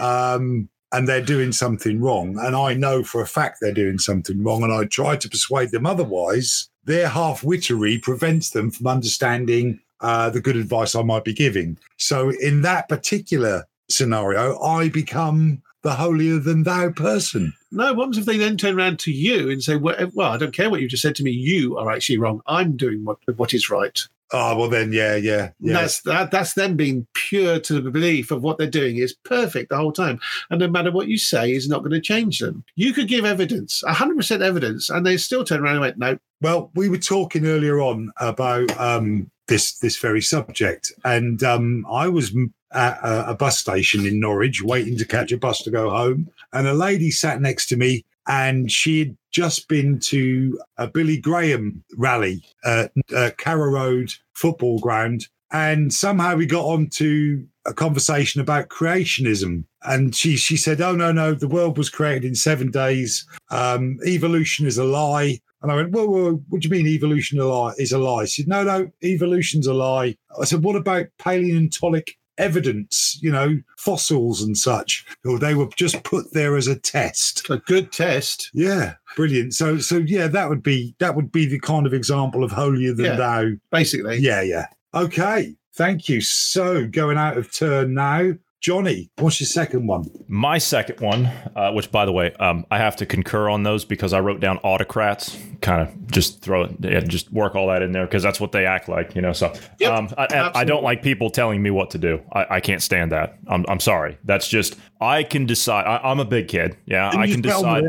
Um, 0.00 0.68
and 0.92 1.06
they're 1.06 1.22
doing 1.22 1.52
something 1.52 2.00
wrong, 2.00 2.38
and 2.38 2.56
I 2.56 2.74
know 2.74 3.02
for 3.02 3.20
a 3.20 3.26
fact 3.26 3.58
they're 3.60 3.72
doing 3.72 3.98
something 3.98 4.42
wrong, 4.42 4.62
and 4.62 4.72
I 4.72 4.84
try 4.84 5.16
to 5.16 5.28
persuade 5.28 5.70
them 5.70 5.86
otherwise, 5.86 6.68
their 6.84 7.08
half 7.08 7.44
wittery 7.44 7.98
prevents 7.98 8.50
them 8.50 8.70
from 8.70 8.86
understanding 8.86 9.80
uh, 10.00 10.30
the 10.30 10.40
good 10.40 10.56
advice 10.56 10.94
I 10.94 11.02
might 11.02 11.24
be 11.24 11.34
giving. 11.34 11.78
So, 11.96 12.30
in 12.30 12.62
that 12.62 12.88
particular 12.88 13.66
scenario, 13.90 14.58
I 14.60 14.88
become 14.88 15.62
the 15.82 15.94
holier 15.94 16.38
than 16.38 16.64
thou 16.64 16.90
person. 16.90 17.52
No, 17.70 17.92
what 17.92 18.04
happens 18.04 18.18
if 18.18 18.24
they 18.24 18.38
then 18.38 18.56
turn 18.56 18.78
around 18.78 18.98
to 19.00 19.12
you 19.12 19.50
and 19.50 19.62
say, 19.62 19.76
well, 19.76 19.96
well, 20.14 20.32
I 20.32 20.36
don't 20.36 20.54
care 20.54 20.70
what 20.70 20.80
you 20.80 20.88
just 20.88 21.02
said 21.02 21.14
to 21.16 21.22
me. 21.22 21.30
You 21.30 21.76
are 21.78 21.90
actually 21.90 22.18
wrong. 22.18 22.40
I'm 22.46 22.76
doing 22.76 23.04
what, 23.04 23.18
what 23.36 23.54
is 23.54 23.70
right. 23.70 24.00
Oh 24.32 24.56
well, 24.58 24.68
then 24.68 24.92
yeah, 24.92 25.16
yeah, 25.16 25.50
yeah. 25.58 25.72
That's 25.80 26.02
that, 26.02 26.30
that's 26.30 26.52
them 26.52 26.76
being 26.76 27.06
pure 27.14 27.58
to 27.60 27.80
the 27.80 27.90
belief 27.90 28.30
of 28.30 28.42
what 28.42 28.58
they're 28.58 28.66
doing 28.66 28.96
is 28.96 29.14
perfect 29.24 29.70
the 29.70 29.76
whole 29.76 29.92
time, 29.92 30.20
and 30.50 30.60
no 30.60 30.68
matter 30.68 30.92
what 30.92 31.08
you 31.08 31.16
say 31.16 31.52
is 31.52 31.68
not 31.68 31.80
going 31.80 31.92
to 31.92 32.00
change 32.00 32.38
them. 32.38 32.62
You 32.76 32.92
could 32.92 33.08
give 33.08 33.24
evidence, 33.24 33.82
hundred 33.86 34.18
percent 34.18 34.42
evidence, 34.42 34.90
and 34.90 35.06
they 35.06 35.16
still 35.16 35.44
turn 35.44 35.60
around 35.60 35.76
and 35.76 35.80
went, 35.80 35.98
"No." 35.98 36.18
Well, 36.42 36.70
we 36.74 36.88
were 36.88 36.98
talking 36.98 37.46
earlier 37.46 37.80
on 37.80 38.12
about 38.18 38.78
um, 38.78 39.30
this 39.46 39.78
this 39.78 39.96
very 39.96 40.20
subject, 40.20 40.92
and 41.04 41.42
um, 41.42 41.86
I 41.90 42.08
was 42.08 42.34
at 42.72 42.98
a, 43.02 43.30
a 43.30 43.34
bus 43.34 43.58
station 43.58 44.04
in 44.06 44.20
Norwich 44.20 44.62
waiting 44.62 44.98
to 44.98 45.06
catch 45.06 45.32
a 45.32 45.38
bus 45.38 45.62
to 45.62 45.70
go 45.70 45.88
home, 45.88 46.28
and 46.52 46.66
a 46.66 46.74
lady 46.74 47.10
sat 47.10 47.40
next 47.40 47.66
to 47.68 47.76
me 47.76 48.04
and 48.28 48.70
she 48.70 48.98
had 49.00 49.16
just 49.32 49.68
been 49.68 49.98
to 49.98 50.60
a 50.76 50.86
Billy 50.86 51.18
Graham 51.18 51.82
rally 51.96 52.44
at 52.64 52.92
Carrow 53.38 53.70
Road 53.70 54.12
football 54.34 54.78
ground. 54.78 55.26
And 55.50 55.92
somehow 55.92 56.36
we 56.36 56.44
got 56.44 56.66
onto 56.66 57.46
a 57.64 57.72
conversation 57.72 58.40
about 58.40 58.68
creationism. 58.68 59.64
And 59.82 60.14
she, 60.14 60.36
she 60.36 60.58
said, 60.58 60.80
Oh, 60.80 60.94
no, 60.94 61.10
no, 61.10 61.32
the 61.32 61.48
world 61.48 61.78
was 61.78 61.88
created 61.88 62.24
in 62.24 62.34
seven 62.34 62.70
days. 62.70 63.26
Um, 63.50 63.98
evolution 64.06 64.66
is 64.66 64.76
a 64.76 64.84
lie. 64.84 65.40
And 65.62 65.72
I 65.72 65.74
went, 65.74 65.90
whoa, 65.90 66.06
whoa, 66.06 66.42
what 66.48 66.62
do 66.62 66.68
you 66.68 66.72
mean 66.72 66.86
evolution 66.86 67.38
is 67.78 67.92
a 67.92 67.98
lie? 67.98 68.26
She 68.26 68.42
said, 68.42 68.48
no, 68.48 68.62
no, 68.62 68.90
evolution's 69.02 69.66
a 69.66 69.74
lie. 69.74 70.16
I 70.40 70.44
said, 70.44 70.62
what 70.62 70.76
about 70.76 71.06
paleontologic 71.18 72.16
evidence, 72.38 73.18
you 73.20 73.30
know, 73.30 73.58
fossils 73.76 74.42
and 74.42 74.56
such, 74.56 75.04
or 75.24 75.38
they 75.38 75.54
were 75.54 75.68
just 75.76 76.02
put 76.04 76.32
there 76.32 76.56
as 76.56 76.66
a 76.66 76.78
test. 76.78 77.48
A 77.50 77.58
good 77.58 77.92
test. 77.92 78.50
Yeah, 78.54 78.94
brilliant. 79.16 79.54
So, 79.54 79.78
so 79.78 79.96
yeah, 79.96 80.28
that 80.28 80.48
would 80.48 80.62
be 80.62 80.94
that 80.98 81.14
would 81.16 81.30
be 81.30 81.46
the 81.46 81.60
kind 81.60 81.86
of 81.86 81.92
example 81.94 82.42
of 82.44 82.50
holier 82.52 82.94
than 82.94 83.06
Yeah. 83.06 83.16
thou. 83.16 83.44
Basically. 83.70 84.18
Yeah, 84.18 84.42
yeah. 84.42 84.66
Okay, 84.94 85.54
thank 85.74 86.08
you. 86.08 86.20
So, 86.20 86.86
going 86.86 87.18
out 87.18 87.36
of 87.36 87.52
turn 87.52 87.94
now, 87.94 88.32
Johnny. 88.60 89.08
What's 89.18 89.40
your 89.40 89.46
second 89.46 89.86
one? 89.86 90.04
My 90.26 90.58
second 90.58 91.00
one, 91.00 91.26
uh, 91.54 91.70
which 91.72 91.92
by 91.92 92.04
the 92.04 92.12
way, 92.12 92.32
um, 92.40 92.66
I 92.72 92.78
have 92.78 92.96
to 92.96 93.06
concur 93.06 93.48
on 93.48 93.62
those 93.62 93.84
because 93.84 94.12
I 94.12 94.18
wrote 94.20 94.40
down 94.40 94.58
autocrats. 94.58 95.36
Kind 95.60 95.82
of 95.82 96.10
just 96.10 96.42
throw 96.42 96.64
it, 96.64 96.72
yeah, 96.80 97.00
just 97.00 97.32
work 97.32 97.54
all 97.54 97.68
that 97.68 97.82
in 97.82 97.92
there 97.92 98.04
because 98.04 98.22
that's 98.22 98.40
what 98.40 98.50
they 98.52 98.66
act 98.66 98.88
like, 98.88 99.14
you 99.14 99.22
know. 99.22 99.32
So 99.32 99.52
Yep, 99.78 99.92
um, 99.92 100.08
I, 100.18 100.50
I- 100.54 100.64
don't 100.64 100.82
like 100.82 101.02
people 101.02 101.30
telling 101.30 101.62
me 101.62 101.70
what 101.70 101.90
to 101.92 101.98
do. 101.98 102.20
I, 102.32 102.56
I 102.56 102.60
can't 102.60 102.82
stand 102.82 103.12
that. 103.12 103.38
I'm, 103.46 103.64
I'm 103.68 103.80
sorry. 103.80 104.18
That's 104.24 104.48
just 104.48 104.76
I 105.00 105.22
can 105.22 105.46
decide. 105.46 105.86
I, 105.86 105.98
I'm 106.10 106.18
a 106.20 106.24
big 106.24 106.48
kid. 106.48 106.76
Yeah, 106.86 107.10
I 107.14 107.26
can 107.28 107.40
decide. 107.40 107.84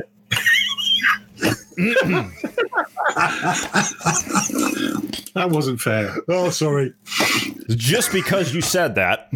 That 5.35 5.49
wasn't 5.51 5.79
fair. 5.79 6.15
Oh, 6.27 6.49
sorry. 6.49 6.93
Just 7.69 8.11
because 8.11 8.53
you 8.53 8.61
said 8.61 8.95
that, 8.95 9.29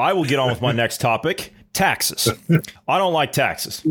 I 0.00 0.12
will 0.14 0.24
get 0.24 0.38
on 0.38 0.48
with 0.50 0.62
my 0.62 0.72
next 0.72 1.00
topic: 1.00 1.52
taxes. 1.72 2.28
I 2.88 2.98
don't 2.98 3.12
like 3.12 3.32
taxes. 3.32 3.84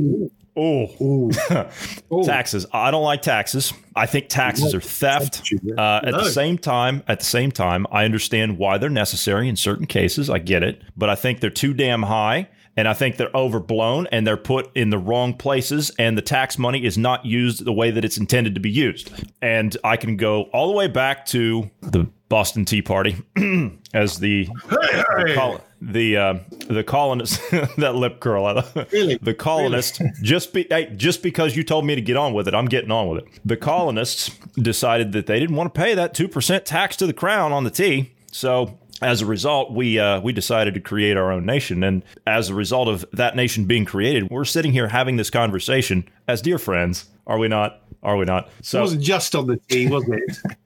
Oh, 0.61 1.31
taxes. 2.25 2.65
I 2.73 2.91
don't 2.91 3.03
like 3.03 3.21
taxes. 3.21 3.71
I 3.95 4.05
think 4.05 4.27
taxes 4.27 4.73
are 4.75 4.81
theft. 4.81 5.53
Uh, 5.77 6.01
at 6.03 6.11
the 6.11 6.29
same 6.29 6.57
time, 6.57 7.03
at 7.07 7.19
the 7.19 7.25
same 7.25 7.51
time, 7.51 7.85
I 7.91 8.03
understand 8.03 8.57
why 8.57 8.77
they're 8.77 8.89
necessary 8.89 9.47
in 9.47 9.55
certain 9.55 9.85
cases. 9.85 10.29
I 10.29 10.39
get 10.39 10.63
it, 10.63 10.81
but 10.97 11.09
I 11.09 11.15
think 11.15 11.39
they're 11.39 11.49
too 11.49 11.73
damn 11.73 12.03
high. 12.03 12.49
And 12.77 12.87
I 12.87 12.93
think 12.93 13.17
they're 13.17 13.35
overblown 13.35 14.07
and 14.09 14.25
they're 14.25 14.37
put 14.37 14.69
in 14.75 14.89
the 14.89 14.97
wrong 14.97 15.33
places, 15.33 15.91
and 15.99 16.17
the 16.17 16.21
tax 16.21 16.57
money 16.57 16.85
is 16.85 16.97
not 16.97 17.25
used 17.25 17.65
the 17.65 17.73
way 17.73 17.91
that 17.91 18.05
it's 18.05 18.17
intended 18.17 18.53
to 18.55 18.61
be 18.61 18.69
used. 18.71 19.11
And 19.41 19.75
I 19.83 19.97
can 19.97 20.15
go 20.15 20.43
all 20.53 20.67
the 20.69 20.73
way 20.77 20.87
back 20.87 21.25
to 21.27 21.69
the 21.81 22.07
Boston 22.29 22.63
Tea 22.63 22.81
Party 22.81 23.17
as 23.93 24.19
the 24.19 24.47
the, 24.69 25.31
col- 25.35 25.57
the, 25.57 25.61
uh, 26.17 26.39
the 26.67 26.83
colonist 26.83 27.39
that 27.77 27.95
lip 27.95 28.19
curl 28.19 28.63
Really? 28.91 29.17
the 29.21 29.33
colonists 29.33 29.99
just 30.21 30.53
be 30.53 30.67
hey, 30.69 30.93
just 30.95 31.23
because 31.23 31.55
you 31.55 31.63
told 31.63 31.85
me 31.85 31.95
to 31.95 32.01
get 32.01 32.17
on 32.17 32.33
with 32.33 32.47
it 32.47 32.53
i'm 32.53 32.65
getting 32.65 32.91
on 32.91 33.07
with 33.09 33.23
it. 33.23 33.39
The 33.45 33.57
colonists 33.57 34.29
decided 34.55 35.13
that 35.13 35.25
they 35.27 35.39
didn't 35.39 35.55
want 35.55 35.73
to 35.73 35.79
pay 35.79 35.93
that 35.95 36.13
2% 36.13 36.65
tax 36.65 36.95
to 36.97 37.07
the 37.07 37.13
crown 37.13 37.51
on 37.51 37.63
the 37.63 37.69
tea. 37.71 38.11
So 38.31 38.77
as 39.01 39.21
a 39.21 39.25
result 39.25 39.71
we 39.71 39.97
uh, 39.99 40.19
we 40.19 40.33
decided 40.33 40.73
to 40.73 40.81
create 40.81 41.15
our 41.15 41.31
own 41.31 41.45
nation. 41.45 41.83
And 41.83 42.03
as 42.27 42.49
a 42.49 42.53
result 42.53 42.87
of 42.89 43.05
that 43.13 43.35
nation 43.35 43.65
being 43.65 43.85
created 43.85 44.29
we're 44.29 44.45
sitting 44.45 44.73
here 44.73 44.89
having 44.89 45.15
this 45.15 45.29
conversation 45.29 46.07
as 46.27 46.41
dear 46.41 46.57
friends 46.57 47.05
are 47.25 47.37
we 47.37 47.47
not 47.47 47.81
are 48.01 48.15
we 48.15 48.25
not 48.25 48.49
It 48.59 48.73
wasn't 48.73 49.01
just 49.01 49.35
on 49.35 49.47
the 49.47 49.57
tea, 49.57 49.87
was 49.87 50.05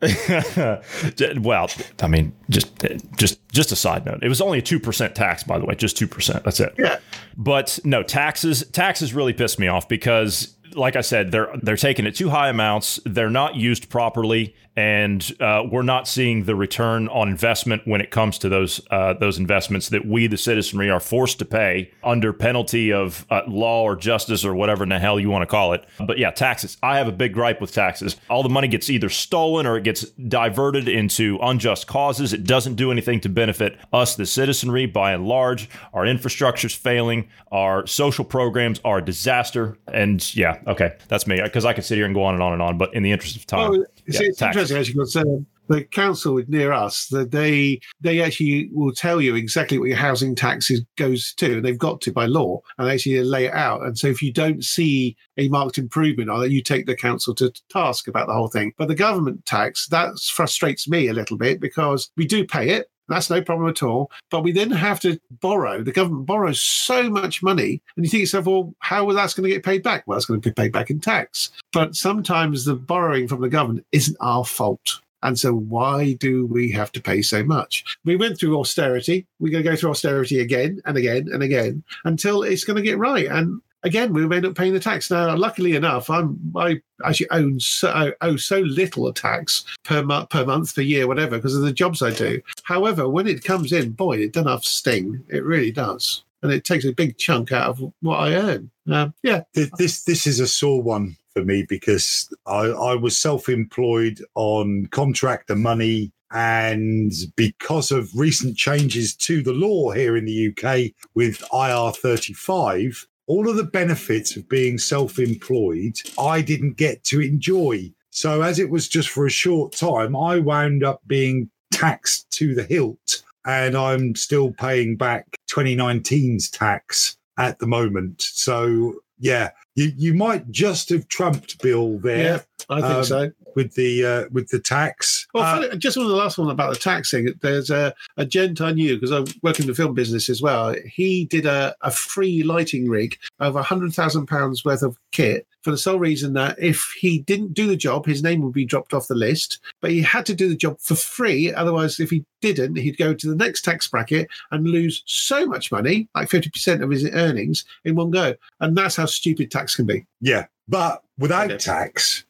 it? 0.02 1.40
well, 1.42 1.70
I 2.02 2.08
mean, 2.08 2.34
just 2.50 2.72
just 3.18 3.48
just 3.52 3.72
a 3.72 3.76
side 3.76 4.06
note. 4.06 4.20
It 4.22 4.30
was 4.30 4.42
only 4.42 4.60
a 4.60 4.62
two 4.62 4.80
percent 4.80 5.16
tax, 5.16 5.44
by 5.44 5.58
the 5.58 5.66
way, 5.66 5.76
just 5.76 5.98
two 5.98 6.08
percent. 6.08 6.44
That's 6.44 6.60
it. 6.60 6.76
Yeah. 6.78 7.00
But 7.36 7.80
no 7.84 8.04
taxes. 8.04 8.64
Taxes 8.72 9.14
really 9.14 9.34
pissed 9.34 9.60
me 9.60 9.68
off 9.68 9.90
because, 9.90 10.56
like 10.76 10.96
I 10.96 11.02
said, 11.02 11.32
they're 11.32 11.50
they're 11.62 11.78
taking 11.78 12.06
at 12.06 12.16
too 12.16 12.30
high 12.30 12.50
amounts. 12.50 13.00
They're 13.06 13.30
not 13.30 13.56
used 13.56 13.90
properly, 13.90 14.56
and 14.76 15.32
uh, 15.40 15.64
we're 15.70 15.84
not 15.84 16.08
seeing 16.08 16.46
the 16.46 16.56
return 16.56 17.08
on 17.10 17.30
investment 17.30 17.84
when 17.86 18.02
it 18.02 18.10
comes 18.10 18.38
to 18.40 18.50
those 18.50 18.82
uh, 18.90 19.14
those 19.14 19.38
investments 19.38 19.90
that 19.90 20.06
we, 20.06 20.28
the 20.28 20.38
citizenry, 20.38 20.90
are 20.90 21.00
forced 21.00 21.40
to 21.40 21.46
pay 21.46 21.92
under 22.04 22.34
penalty 22.34 22.92
of 22.92 23.26
uh, 23.30 23.42
law 23.48 23.84
or 23.84 23.96
justice 23.96 24.44
or 24.44 24.56
whatever 24.56 24.84
in 24.84 24.90
the 24.90 25.00
hell 25.00 25.20
you 25.20 25.30
want 25.30 25.44
to 25.44 25.48
call 25.48 25.74
it. 25.74 25.86
But 26.06 26.18
yeah, 26.18 26.32
taxes. 26.32 26.78
I 26.82 26.98
have 26.98 27.08
a 27.08 27.12
big 27.12 27.34
gripe 27.34 27.62
with 27.62 27.72
taxes. 27.72 28.16
All 28.30 28.42
the 28.42 28.50
money 28.50 28.68
gets 28.68 28.90
either 28.90 29.10
stolen 29.10 29.68
or 29.68 29.78
it 29.78 29.84
gets 29.84 30.04
diverted 30.12 30.88
into 30.88 31.38
unjust 31.42 31.88
causes. 31.88 32.34
It 32.34 32.44
doesn't 32.44 32.76
do 32.76 32.92
anything 32.92 33.20
to 33.22 33.30
benefit 33.30 33.78
us, 33.92 34.16
the 34.16 34.26
citizenry, 34.26 34.86
by 34.86 35.14
and 35.14 35.28
large. 35.28 35.70
Our 35.94 36.06
infrastructure's 36.06 36.74
failing. 36.74 37.30
Our 37.52 37.86
social 37.86 38.26
programs 38.26 38.82
are 38.84 38.98
a 38.98 39.06
disaster. 39.06 39.78
And 39.88 40.36
yeah, 40.36 40.60
okay, 40.68 40.94
that's 41.08 41.28
me. 41.28 41.42
Because 41.42 41.66
I 41.66 41.74
could 41.74 41.84
sit 41.84 41.96
here 41.98 42.06
and 42.06 42.14
go 42.16 42.24
on 42.24 42.34
and 42.34 42.44
on 42.44 42.54
and 42.54 42.62
on. 42.62 42.78
But 42.78 42.94
in 42.94 43.04
the 43.04 43.12
interest 43.12 43.36
of 43.36 43.46
time, 43.46 43.72
Oh, 43.72 43.74
yeah, 43.76 43.84
it's, 44.06 44.20
it's 44.20 44.38
taxes. 44.40 44.72
interesting 44.72 44.96
because 44.96 45.16
um, 45.16 45.46
the 45.70 45.84
council 45.86 46.42
near 46.48 46.74
us 46.74 47.08
that 47.08 47.32
they 47.32 47.80
they 48.02 48.22
actually 48.22 48.70
will 48.74 48.92
tell 48.94 49.22
you 49.22 49.36
exactly 49.36 49.78
what 49.78 49.88
your 49.88 49.98
housing 49.98 50.36
taxes 50.36 50.82
goes 50.98 51.34
to, 51.36 51.54
and 51.58 51.66
they've 51.66 51.78
got 51.78 52.02
to 52.02 52.12
by 52.12 52.26
law, 52.26 52.60
and 52.78 52.88
they 52.88 52.94
actually 52.94 53.24
lay 53.24 53.46
it 53.46 53.54
out. 53.54 53.82
And 53.84 53.98
so 53.98 54.08
if 54.08 54.22
you 54.22 54.32
don't 54.34 54.64
see 54.64 55.16
a 55.38 55.48
marked 55.50 55.78
improvement 55.78 56.30
on 56.30 56.44
it, 56.44 56.52
you 56.52 56.62
take 56.62 56.86
the 56.86 56.96
council 56.96 57.34
to 57.36 57.52
task 57.70 58.08
about 58.08 58.28
the 58.28 58.34
whole 58.34 58.50
thing. 58.50 58.74
But 58.78 58.88
the 58.90 58.96
government 58.96 59.46
tax 59.46 59.88
that 59.88 60.20
frustrates 60.20 60.88
me 60.88 61.08
a 61.08 61.14
little 61.14 61.38
bit 61.38 61.60
because 61.62 62.12
we 62.18 62.26
do 62.26 62.46
pay 62.46 62.70
it. 62.70 62.88
That's 63.08 63.30
no 63.30 63.42
problem 63.42 63.70
at 63.70 63.84
all. 63.84 64.12
But 64.30 64.44
we 64.44 64.52
then 64.52 64.72
have 64.72 65.00
to 65.02 65.20
borrow. 65.42 65.84
The 65.84 65.92
government 65.92 66.26
borrows 66.26 66.62
so 66.62 67.10
much 67.10 67.44
money. 67.44 67.82
And 67.96 68.06
you 68.06 68.10
think 68.10 68.22
yourself, 68.22 68.46
well, 68.46 68.74
how 68.80 69.10
is 69.10 69.16
that 69.16 69.36
going 69.36 69.50
to 69.50 69.56
get 69.56 69.66
paid 69.66 69.84
back? 69.84 70.04
Well, 70.06 70.18
it's 70.18 70.26
going 70.26 70.42
to 70.42 70.50
be 70.50 70.54
paid 70.54 70.72
back 70.72 70.90
in 70.90 71.00
tax. 71.00 71.52
But 71.72 71.96
sometimes 71.96 72.66
the 72.66 72.76
borrowing 72.76 73.28
from 73.28 73.42
the 73.42 73.50
government 73.50 73.86
isn't 73.92 74.18
our 74.20 74.46
fault. 74.46 75.02
And 75.24 75.40
so 75.40 75.54
why 75.54 76.14
do 76.14 76.46
we 76.46 76.70
have 76.72 76.92
to 76.92 77.02
pay 77.02 77.22
so 77.22 77.44
much? 77.44 77.98
We 78.04 78.18
went 78.18 78.38
through 78.38 78.60
austerity. 78.60 79.26
We're 79.40 79.52
going 79.52 79.64
to 79.64 79.70
go 79.70 79.76
through 79.76 79.92
austerity 79.92 80.40
again 80.40 80.82
and 80.86 80.98
again 80.98 81.30
and 81.32 81.42
again 81.42 81.84
until 82.04 82.44
it's 82.44 82.66
going 82.66 82.76
to 82.76 82.84
get 82.84 82.98
right. 82.98 83.28
And 83.28 83.62
again, 83.84 84.14
we 84.14 84.24
end 84.24 84.46
up 84.46 84.56
paying 84.56 84.74
the 84.74 84.80
tax. 84.80 85.12
Now, 85.12 85.36
luckily 85.36 85.76
enough, 85.76 86.10
I'm 86.10 86.40
I 86.56 86.82
actually 87.06 87.30
own 87.32 87.60
so 87.60 87.90
I 87.90 88.14
owe 88.22 88.36
so 88.36 88.60
little 88.60 89.08
a 89.08 89.14
tax 89.14 89.66
per 89.84 90.04
month, 90.04 90.30
per 90.30 90.46
month, 90.46 90.76
per 90.76 90.82
year, 90.82 91.08
whatever, 91.08 91.38
because 91.38 91.56
of 91.56 91.64
the 91.64 91.74
jobs 91.74 92.02
I 92.02 92.12
do. 92.12 92.42
However, 92.64 93.08
when 93.10 93.28
it 93.28 93.44
comes 93.44 93.72
in, 93.72 93.92
boy, 93.92 94.18
it 94.18 94.34
does 94.34 94.46
have 94.48 94.64
sting. 94.64 95.24
It 95.30 95.44
really 95.44 95.72
does. 95.72 96.24
and 96.42 96.52
it 96.52 96.66
takes 96.66 96.84
a 96.86 96.92
big 96.92 97.18
chunk 97.18 97.52
out 97.52 97.70
of 97.70 97.94
what 98.02 98.18
I 98.18 98.34
earn. 98.36 98.70
Um, 98.92 99.14
yeah, 99.24 99.42
Th- 99.56 99.72
This 99.78 100.04
this 100.04 100.28
is 100.28 100.40
a 100.40 100.48
sore 100.48 100.82
one 100.84 101.16
for 101.34 101.44
me 101.44 101.64
because 101.64 102.32
I, 102.46 102.66
I 102.68 102.96
was 102.96 103.18
self-employed 103.18 104.22
on 104.36 104.86
contractor 104.92 105.56
money 105.56 106.12
and 106.32 107.12
because 107.36 107.92
of 107.92 108.10
recent 108.16 108.58
changes 108.58 109.16
to 109.16 109.42
the 109.42 109.54
law 109.54 109.92
here 109.92 110.16
in 110.18 110.26
the 110.26 110.48
UK 110.50 110.92
with 111.16 111.40
IR35, 111.52 113.06
all 113.28 113.48
of 113.50 113.56
the 113.56 113.64
benefits 113.64 114.36
of 114.36 114.48
being 114.50 114.78
self-employed 114.78 116.00
I 116.20 116.42
didn't 116.42 116.78
get 116.78 117.04
to 117.06 117.22
enjoy. 117.22 117.92
So 118.12 118.42
as 118.42 118.60
it 118.60 118.70
was 118.70 118.88
just 118.88 119.10
for 119.10 119.26
a 119.26 119.32
short 119.32 119.74
time, 119.74 120.16
I 120.16 120.40
wound 120.40 120.84
up 120.84 121.02
being 121.08 121.50
taxed 121.72 122.30
to 122.32 122.54
the 122.54 122.64
hilt 122.64 123.24
and 123.46 123.76
I'm 123.76 124.16
still 124.16 124.52
paying 124.54 124.96
back 124.96 125.26
2019's 125.50 126.50
tax 126.50 127.18
at 127.38 127.60
the 127.60 127.68
moment. 127.68 128.22
So 128.22 128.96
yeah, 129.20 129.52
you 129.76 129.92
you 129.98 130.14
might 130.14 130.50
just 130.52 130.90
have 130.90 131.08
trumped 131.08 131.62
Bill 131.62 131.98
there 132.00 132.18
yeah, 132.18 132.40
I 132.70 132.82
think 132.82 132.94
Um, 132.94 133.04
so. 133.04 133.32
with 133.56 133.74
the 133.76 134.06
uh, 134.06 134.26
with 134.32 134.50
the 134.50 134.60
tax. 134.60 135.23
Well, 135.34 135.64
Uh, 135.64 135.76
just 135.76 135.98
on 135.98 136.08
the 136.08 136.14
last 136.14 136.38
one 136.38 136.50
about 136.50 136.74
the 136.74 136.80
taxing, 136.80 137.34
there's 137.42 137.70
a, 137.70 137.94
a 138.18 138.26
gent 138.26 138.62
I 138.62 138.72
knew 138.72 138.96
because 139.00 139.12
I 139.12 139.24
work 139.42 139.60
in 139.60 139.68
the 139.68 139.74
film 139.74 139.94
business 139.94 140.30
as 140.30 140.42
well. 140.42 140.76
He 140.86 141.26
did 141.26 141.46
a, 141.46 141.76
a 141.82 141.92
free 141.92 142.44
lighting 142.44 142.90
rig 142.90 143.18
of 143.40 143.56
a 143.56 143.64
hundred 143.64 143.94
thousand 143.94 144.28
pounds 144.28 144.64
worth 144.64 144.84
of 144.84 144.98
kit 145.12 145.48
for 145.62 145.72
the 145.72 145.78
sole 145.78 145.98
reason 145.98 146.34
that 146.34 146.58
if 146.62 146.94
he 147.00 147.20
didn't 147.20 147.54
do 147.54 147.68
the 147.68 147.78
job, 147.78 148.06
his 148.06 148.22
name 148.22 148.42
would 148.42 148.54
be 148.54 148.66
dropped 148.66 148.94
off 148.94 149.08
the 149.08 149.16
list. 149.16 149.60
But 149.82 149.92
he 149.92 150.02
had 150.02 150.26
to 150.28 150.36
do 150.36 150.50
the 150.50 150.56
job 150.56 150.80
for 150.80 150.96
free. 150.96 151.54
Otherwise, 151.54 152.00
if 152.00 152.10
he 152.10 152.26
didn't, 152.42 152.76
he'd 152.76 152.98
go 152.98 153.14
to 153.14 153.30
the 153.30 153.36
next 153.36 153.62
tax 153.64 153.88
bracket 153.88 154.28
and 154.52 154.68
lose 154.68 155.04
so 155.06 155.46
much 155.46 155.72
money, 155.72 156.10
like 156.16 156.30
fifty 156.30 156.50
percent 156.50 156.84
of 156.84 156.90
his 156.92 157.06
earnings 157.12 157.64
in 157.86 157.96
one 157.96 158.12
go. 158.12 158.36
And 158.60 158.78
that's 158.78 158.98
how 158.98 159.06
stupid 159.06 159.50
tax 159.52 159.76
can 159.76 159.86
be. 159.86 160.06
yeah, 160.22 160.46
but 160.68 161.02
without 161.18 161.60
tax, 161.60 162.26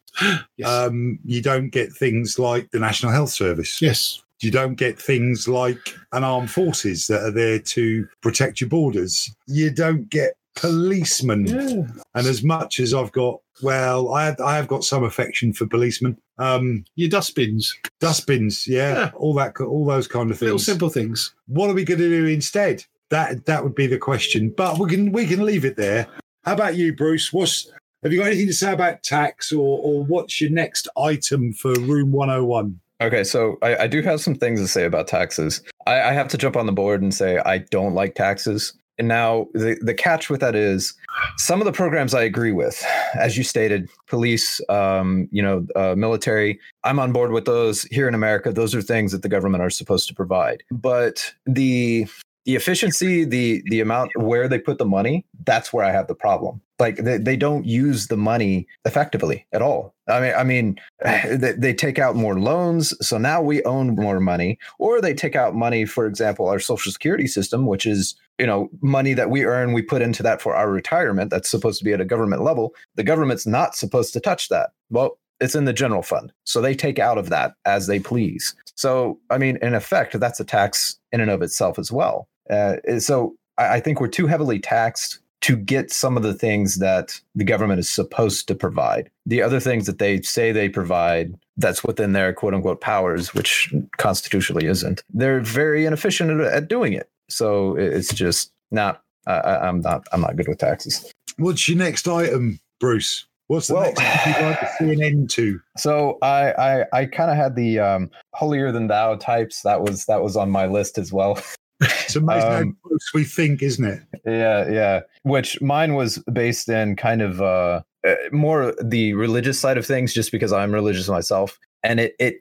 Yes. 0.58 0.68
um, 0.70 1.20
you 1.26 1.42
don't 1.42 1.70
get 1.70 1.92
things 1.94 2.38
like 2.38 2.70
the 2.72 2.80
National 2.80 3.12
Health 3.12 3.32
Service. 3.32 3.82
yes. 3.82 4.22
You 4.42 4.52
don't 4.52 4.76
get 4.76 5.00
things 5.02 5.48
like 5.48 5.96
an 6.12 6.26
armed 6.26 6.52
forces 6.52 7.08
that 7.08 7.22
are 7.24 7.32
there 7.32 7.60
to 7.60 8.06
protect 8.22 8.60
your 8.60 8.70
borders. 8.70 9.34
You 9.48 9.72
don't 9.72 10.10
get 10.10 10.34
policemen. 10.56 11.46
Yeah. 11.48 11.88
And 12.14 12.28
as 12.28 12.44
much 12.44 12.82
as 12.82 12.94
I've 12.94 13.14
got, 13.14 13.40
well, 13.62 14.14
I, 14.14 14.36
I 14.44 14.58
have 14.58 14.68
got 14.68 14.84
some 14.84 15.06
affection 15.06 15.54
for 15.54 15.66
policemen. 15.66 16.18
Um, 16.40 16.84
Your 16.96 17.10
dustbins, 17.10 17.74
dustbins, 18.02 18.68
yeah, 18.68 18.94
Yeah. 18.94 19.12
all 19.16 19.34
that, 19.36 19.60
all 19.62 19.86
those 19.86 20.08
kind 20.10 20.30
of 20.30 20.38
things. 20.38 20.48
little 20.48 20.60
simple 20.60 20.90
things. 20.90 21.34
what 21.48 21.70
are 21.70 21.74
we 21.74 21.86
going 21.86 22.00
to 22.02 22.10
do 22.10 22.26
instead? 22.26 22.84
That 23.12 23.46
that 23.46 23.64
would 23.64 23.76
be 23.76 23.88
the 23.88 23.98
question. 24.00 24.50
But 24.50 24.78
we 24.80 24.90
can 24.90 25.12
we 25.14 25.26
can 25.28 25.46
leave 25.46 25.64
it 25.64 25.78
there. 25.78 26.08
How 26.44 26.54
about 26.54 26.76
you, 26.76 26.94
Bruce? 26.96 27.32
What's 27.32 27.72
have 28.04 28.12
you 28.12 28.20
got 28.20 28.28
anything 28.28 28.48
to 28.48 28.54
say 28.54 28.72
about 28.72 29.04
tax, 29.04 29.52
or 29.52 29.80
or 29.80 30.04
what's 30.04 30.40
your 30.42 30.52
next 30.52 30.88
item 30.98 31.54
for 31.54 31.74
Room 31.74 32.12
One 32.12 32.30
Hundred 32.30 32.46
One? 32.46 32.80
Okay, 33.02 33.24
so 33.24 33.58
I, 33.62 33.76
I 33.78 33.88
do 33.88 34.02
have 34.02 34.22
some 34.22 34.36
things 34.36 34.62
to 34.62 34.68
say 34.68 34.86
about 34.86 35.08
taxes. 35.08 35.62
I, 35.88 36.02
I 36.02 36.14
have 36.14 36.28
to 36.30 36.38
jump 36.38 36.56
on 36.56 36.66
the 36.66 36.72
board 36.72 37.02
and 37.02 37.14
say 37.14 37.40
I 37.40 37.58
don't 37.58 37.94
like 37.94 38.16
taxes. 38.16 38.74
And 39.00 39.08
now 39.08 39.48
the, 39.54 39.76
the 39.82 39.94
catch 39.94 40.30
with 40.30 40.40
that 40.42 40.56
is 40.56 40.94
some 41.38 41.60
of 41.60 41.66
the 41.66 41.72
programs 41.72 42.14
I 42.14 42.22
agree 42.22 42.52
with, 42.52 42.86
as 43.16 43.36
you 43.36 43.44
stated, 43.44 43.90
police, 44.08 44.62
um, 44.70 45.28
you 45.32 45.42
know, 45.42 45.66
uh, 45.76 45.96
military. 45.96 46.60
I'm 46.84 47.00
on 47.00 47.12
board 47.12 47.32
with 47.32 47.46
those 47.46 47.84
here 47.86 48.08
in 48.08 48.14
America. 48.14 48.54
Those 48.54 48.76
are 48.76 48.84
things 48.84 49.12
that 49.12 49.24
the 49.24 49.30
government 49.30 49.64
are 49.64 49.72
supposed 49.72 50.08
to 50.10 50.14
provide. 50.14 50.64
But 50.72 51.34
the 51.48 52.06
the 52.46 52.56
efficiency, 52.56 53.24
the 53.24 53.64
the 53.68 53.80
amount 53.80 54.12
where 54.18 54.48
they 54.48 54.60
put 54.60 54.78
the 54.78 54.86
money, 54.86 55.26
that's 55.46 55.72
where 55.72 55.86
I 55.86 55.92
have 55.92 56.08
the 56.08 56.16
problem. 56.16 56.62
Like 56.80 56.98
they, 56.98 57.18
they 57.18 57.38
don't 57.38 57.66
use 57.66 58.08
the 58.08 58.18
money 58.18 58.68
effectively 58.84 59.46
at 59.54 59.62
all. 59.62 59.94
I 60.10 60.20
mean, 60.20 60.34
I 60.36 60.44
mean, 60.44 60.80
they, 61.04 61.54
they 61.54 61.74
take 61.74 62.00
out 62.00 62.16
more 62.16 62.40
loans, 62.40 62.94
so 63.06 63.18
now 63.18 63.42
we 63.42 63.64
own 63.64 63.96
more 63.96 64.20
money, 64.20 64.58
or 64.80 65.00
they 65.00 65.14
take 65.14 65.36
out 65.36 65.56
money, 65.56 65.86
for 65.86 66.06
example, 66.06 66.50
our 66.50 66.60
social 66.60 66.92
security 66.92 67.28
system, 67.28 67.66
which 67.66 67.86
is 67.86 68.16
you 68.40 68.46
know 68.46 68.70
money 68.82 69.14
that 69.14 69.30
we 69.30 69.46
earn, 69.46 69.74
we 69.74 69.82
put 69.82 70.02
into 70.02 70.24
that 70.24 70.42
for 70.42 70.56
our 70.56 70.70
retirement. 70.70 71.30
That's 71.30 71.50
supposed 71.50 71.80
to 71.80 71.86
be 71.86 71.94
at 71.94 72.02
a 72.02 72.06
government 72.06 72.44
level. 72.44 72.74
The 72.96 73.04
government's 73.04 73.48
not 73.48 73.76
supposed 73.76 74.12
to 74.14 74.20
touch 74.20 74.50
that. 74.50 74.72
Well, 74.90 75.18
it's 75.40 75.56
in 75.56 75.66
the 75.66 75.74
general 75.74 76.04
fund, 76.04 76.34
so 76.44 76.60
they 76.60 76.76
take 76.76 77.00
out 77.00 77.18
of 77.18 77.30
that 77.30 77.54
as 77.66 77.88
they 77.88 78.00
please. 78.00 78.54
So, 78.76 79.20
I 79.30 79.38
mean, 79.38 79.58
in 79.62 79.76
effect, 79.76 80.20
that's 80.20 80.40
a 80.40 80.46
tax 80.46 80.98
in 81.12 81.22
and 81.22 81.30
of 81.30 81.42
itself 81.42 81.78
as 81.78 81.92
well. 81.92 82.28
Uh, 82.50 82.76
so, 83.00 83.36
I, 83.58 83.76
I 83.76 83.80
think 83.80 84.00
we're 84.02 84.08
too 84.08 84.28
heavily 84.28 84.60
taxed 84.60 85.20
to 85.42 85.58
get 85.58 85.92
some 85.92 86.16
of 86.16 86.24
the 86.24 86.34
things 86.34 86.78
that 86.80 87.20
the 87.36 87.44
government 87.44 87.78
is 87.80 87.90
supposed 87.90 88.48
to 88.48 88.56
provide. 88.56 89.10
The 89.26 89.42
other 89.42 89.60
things 89.60 89.86
that 89.88 90.00
they 90.00 90.22
say 90.22 90.52
they 90.54 90.70
provide, 90.70 91.36
that's 91.58 91.84
within 91.84 92.14
their 92.14 92.32
quote 92.34 92.54
unquote 92.54 92.80
powers, 92.82 93.34
which 93.34 93.74
constitutionally 93.98 94.66
isn't. 94.68 95.04
They're 95.14 95.42
very 95.42 95.86
inefficient 95.86 96.32
at, 96.40 96.48
at 96.54 96.68
doing 96.70 96.94
it. 96.94 97.10
So 97.30 97.76
it's 97.76 98.14
just 98.14 98.52
not. 98.72 99.02
I 99.28 99.34
I- 99.34 99.68
I'm 99.68 99.82
not. 99.82 100.06
I'm 100.14 100.22
not 100.22 100.36
good 100.38 100.48
with 100.48 100.60
taxes. 100.60 101.12
What's 101.38 101.68
your 101.68 101.78
next 101.78 102.08
item, 102.08 102.60
Bruce? 102.80 103.26
What's 103.48 103.68
the 103.68 103.74
Well- 103.76 103.84
next 103.84 104.00
thing 104.24 104.34
you'd 104.38 104.46
like 104.50 104.60
to 104.62 104.70
see 104.80 104.92
an 104.94 105.04
end 105.04 105.30
to? 105.32 105.60
So 105.78 106.18
I 106.22 106.52
I, 106.54 106.86
I 106.94 107.06
kind 107.06 107.30
of 107.32 107.36
had 107.38 107.56
the 107.56 107.80
um, 107.80 108.10
holier 108.34 108.72
than 108.72 108.88
thou 108.88 109.16
types. 109.16 109.62
That 109.64 109.82
was 109.82 110.06
that 110.06 110.24
was 110.24 110.38
on 110.38 110.50
my 110.50 110.68
list 110.68 110.98
as 110.98 111.12
well. 111.12 111.38
It's 112.04 112.16
amazing 112.16 112.50
how 112.50 112.58
Um, 112.58 112.78
close 112.84 113.12
we 113.14 113.24
think, 113.24 113.62
isn't 113.62 113.86
it? 113.86 114.02
Yeah, 114.26 114.70
yeah. 114.70 115.02
Which 115.24 115.62
mine 115.62 115.96
was 115.96 116.20
based 116.32 116.70
in 116.70 116.96
kind 116.96 117.22
of 117.22 117.42
uh, 117.42 117.82
uh, 118.08 118.16
more 118.32 118.74
the 118.84 119.14
religious 119.14 119.60
side 119.60 119.78
of 119.78 119.86
things, 119.86 120.14
just 120.14 120.32
because 120.32 120.54
I'm 120.54 120.74
religious 120.74 121.08
myself, 121.08 121.60
and 121.84 122.00
it 122.00 122.16
it 122.20 122.36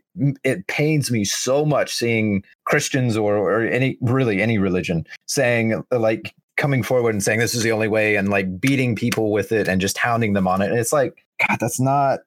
it 0.45 0.67
pains 0.67 1.11
me 1.11 1.25
so 1.25 1.65
much 1.65 1.95
seeing 1.95 2.45
Christians 2.65 3.17
or 3.17 3.37
or 3.37 3.63
any 3.63 3.99
really 4.01 4.43
any 4.43 4.59
religion 4.59 5.07
saying 5.27 5.83
like 5.91 6.35
coming 6.57 6.83
forward 6.83 7.15
and 7.15 7.23
saying 7.23 7.41
this 7.41 7.55
is 7.55 7.63
the 7.63 7.73
only 7.73 7.89
way 7.89 8.17
and 8.17 8.29
like 8.29 8.61
beating 8.61 8.95
people 8.95 9.33
with 9.33 9.53
it 9.53 9.69
and 9.69 9.81
just 9.81 9.99
hounding 9.99 10.33
them 10.33 10.47
on 10.47 10.63
it. 10.63 10.71
And 10.71 10.79
it's 10.79 10.93
like, 10.93 11.25
God, 11.49 11.59
that's 11.61 11.81
not 11.81 12.21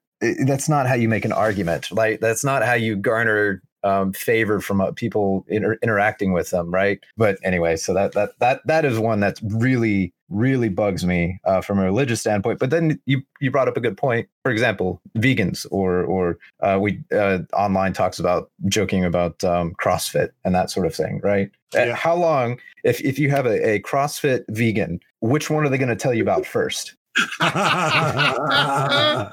that's 0.46 0.70
not 0.70 0.88
how 0.88 0.96
you 0.96 1.10
make 1.10 1.26
an 1.26 1.32
argument. 1.32 1.92
Like 1.92 2.20
that's 2.20 2.44
not 2.44 2.64
how 2.64 2.74
you 2.74 2.96
garner 2.96 3.62
um, 3.86 4.12
favor 4.12 4.60
from 4.60 4.82
uh, 4.82 4.92
people 4.92 5.46
inter- 5.48 5.78
interacting 5.82 6.34
with 6.34 6.50
them, 6.50 6.72
right? 6.72 7.00
But 7.16 7.38
anyway, 7.44 7.78
so 7.78 7.94
that 7.94 8.14
that 8.14 8.32
that 8.40 8.62
that 8.66 8.84
is 8.84 9.00
one 9.00 9.20
that's 9.20 9.42
really 9.44 10.12
really 10.30 10.70
bugs 10.70 11.06
me 11.06 11.40
uh, 11.46 11.62
from 11.62 11.78
a 11.78 11.84
religious 11.84 12.20
standpoint. 12.20 12.60
But 12.60 12.72
then 12.72 13.00
you 13.06 13.22
you 13.40 13.52
brought 13.52 13.68
up 13.68 13.78
a 13.78 13.80
good 13.80 13.96
point. 13.96 14.28
For 14.44 14.52
example, 14.52 15.00
vegans 15.18 15.68
or 15.70 16.04
or 16.04 16.40
uh, 16.62 16.80
we 16.82 17.00
uh, 17.16 17.40
online 17.54 17.94
talks 17.94 18.18
about 18.18 18.50
joking 18.68 19.06
about 19.06 19.44
um, 19.44 19.76
CrossFit 19.82 20.30
and 20.44 20.56
that 20.56 20.72
sort 20.72 20.88
of 20.88 20.96
thing, 20.96 21.22
right? 21.24 21.52
Uh, 21.76 21.86
Yeah. 21.86 21.96
How 21.96 22.16
long 22.16 22.60
if 22.84 23.00
if 23.02 23.20
you 23.20 23.30
have 23.30 23.46
a, 23.46 23.76
a 23.76 23.80
CrossFit 23.82 24.46
vegan, 24.50 25.00
which 25.20 25.52
one 25.52 25.64
are 25.64 25.70
they 25.70 25.78
going 25.78 25.90
to 25.90 25.96
tell 25.96 26.14
you 26.14 26.24
about 26.24 26.46
first? 26.46 26.96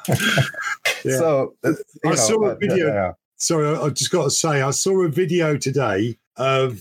Yeah. 1.04 1.18
So 1.18 1.54
you 1.64 1.76
I 2.06 2.14
saw 2.14 2.44
a 2.44 2.52
uh, 2.52 2.54
video. 2.54 3.16
Sorry, 3.42 3.66
I 3.66 3.82
I 3.82 3.88
just 3.90 4.12
got 4.12 4.24
to 4.24 4.30
say, 4.30 4.62
I 4.62 4.70
saw 4.70 5.02
a 5.02 5.08
video 5.08 5.56
today 5.56 6.16
of 6.36 6.80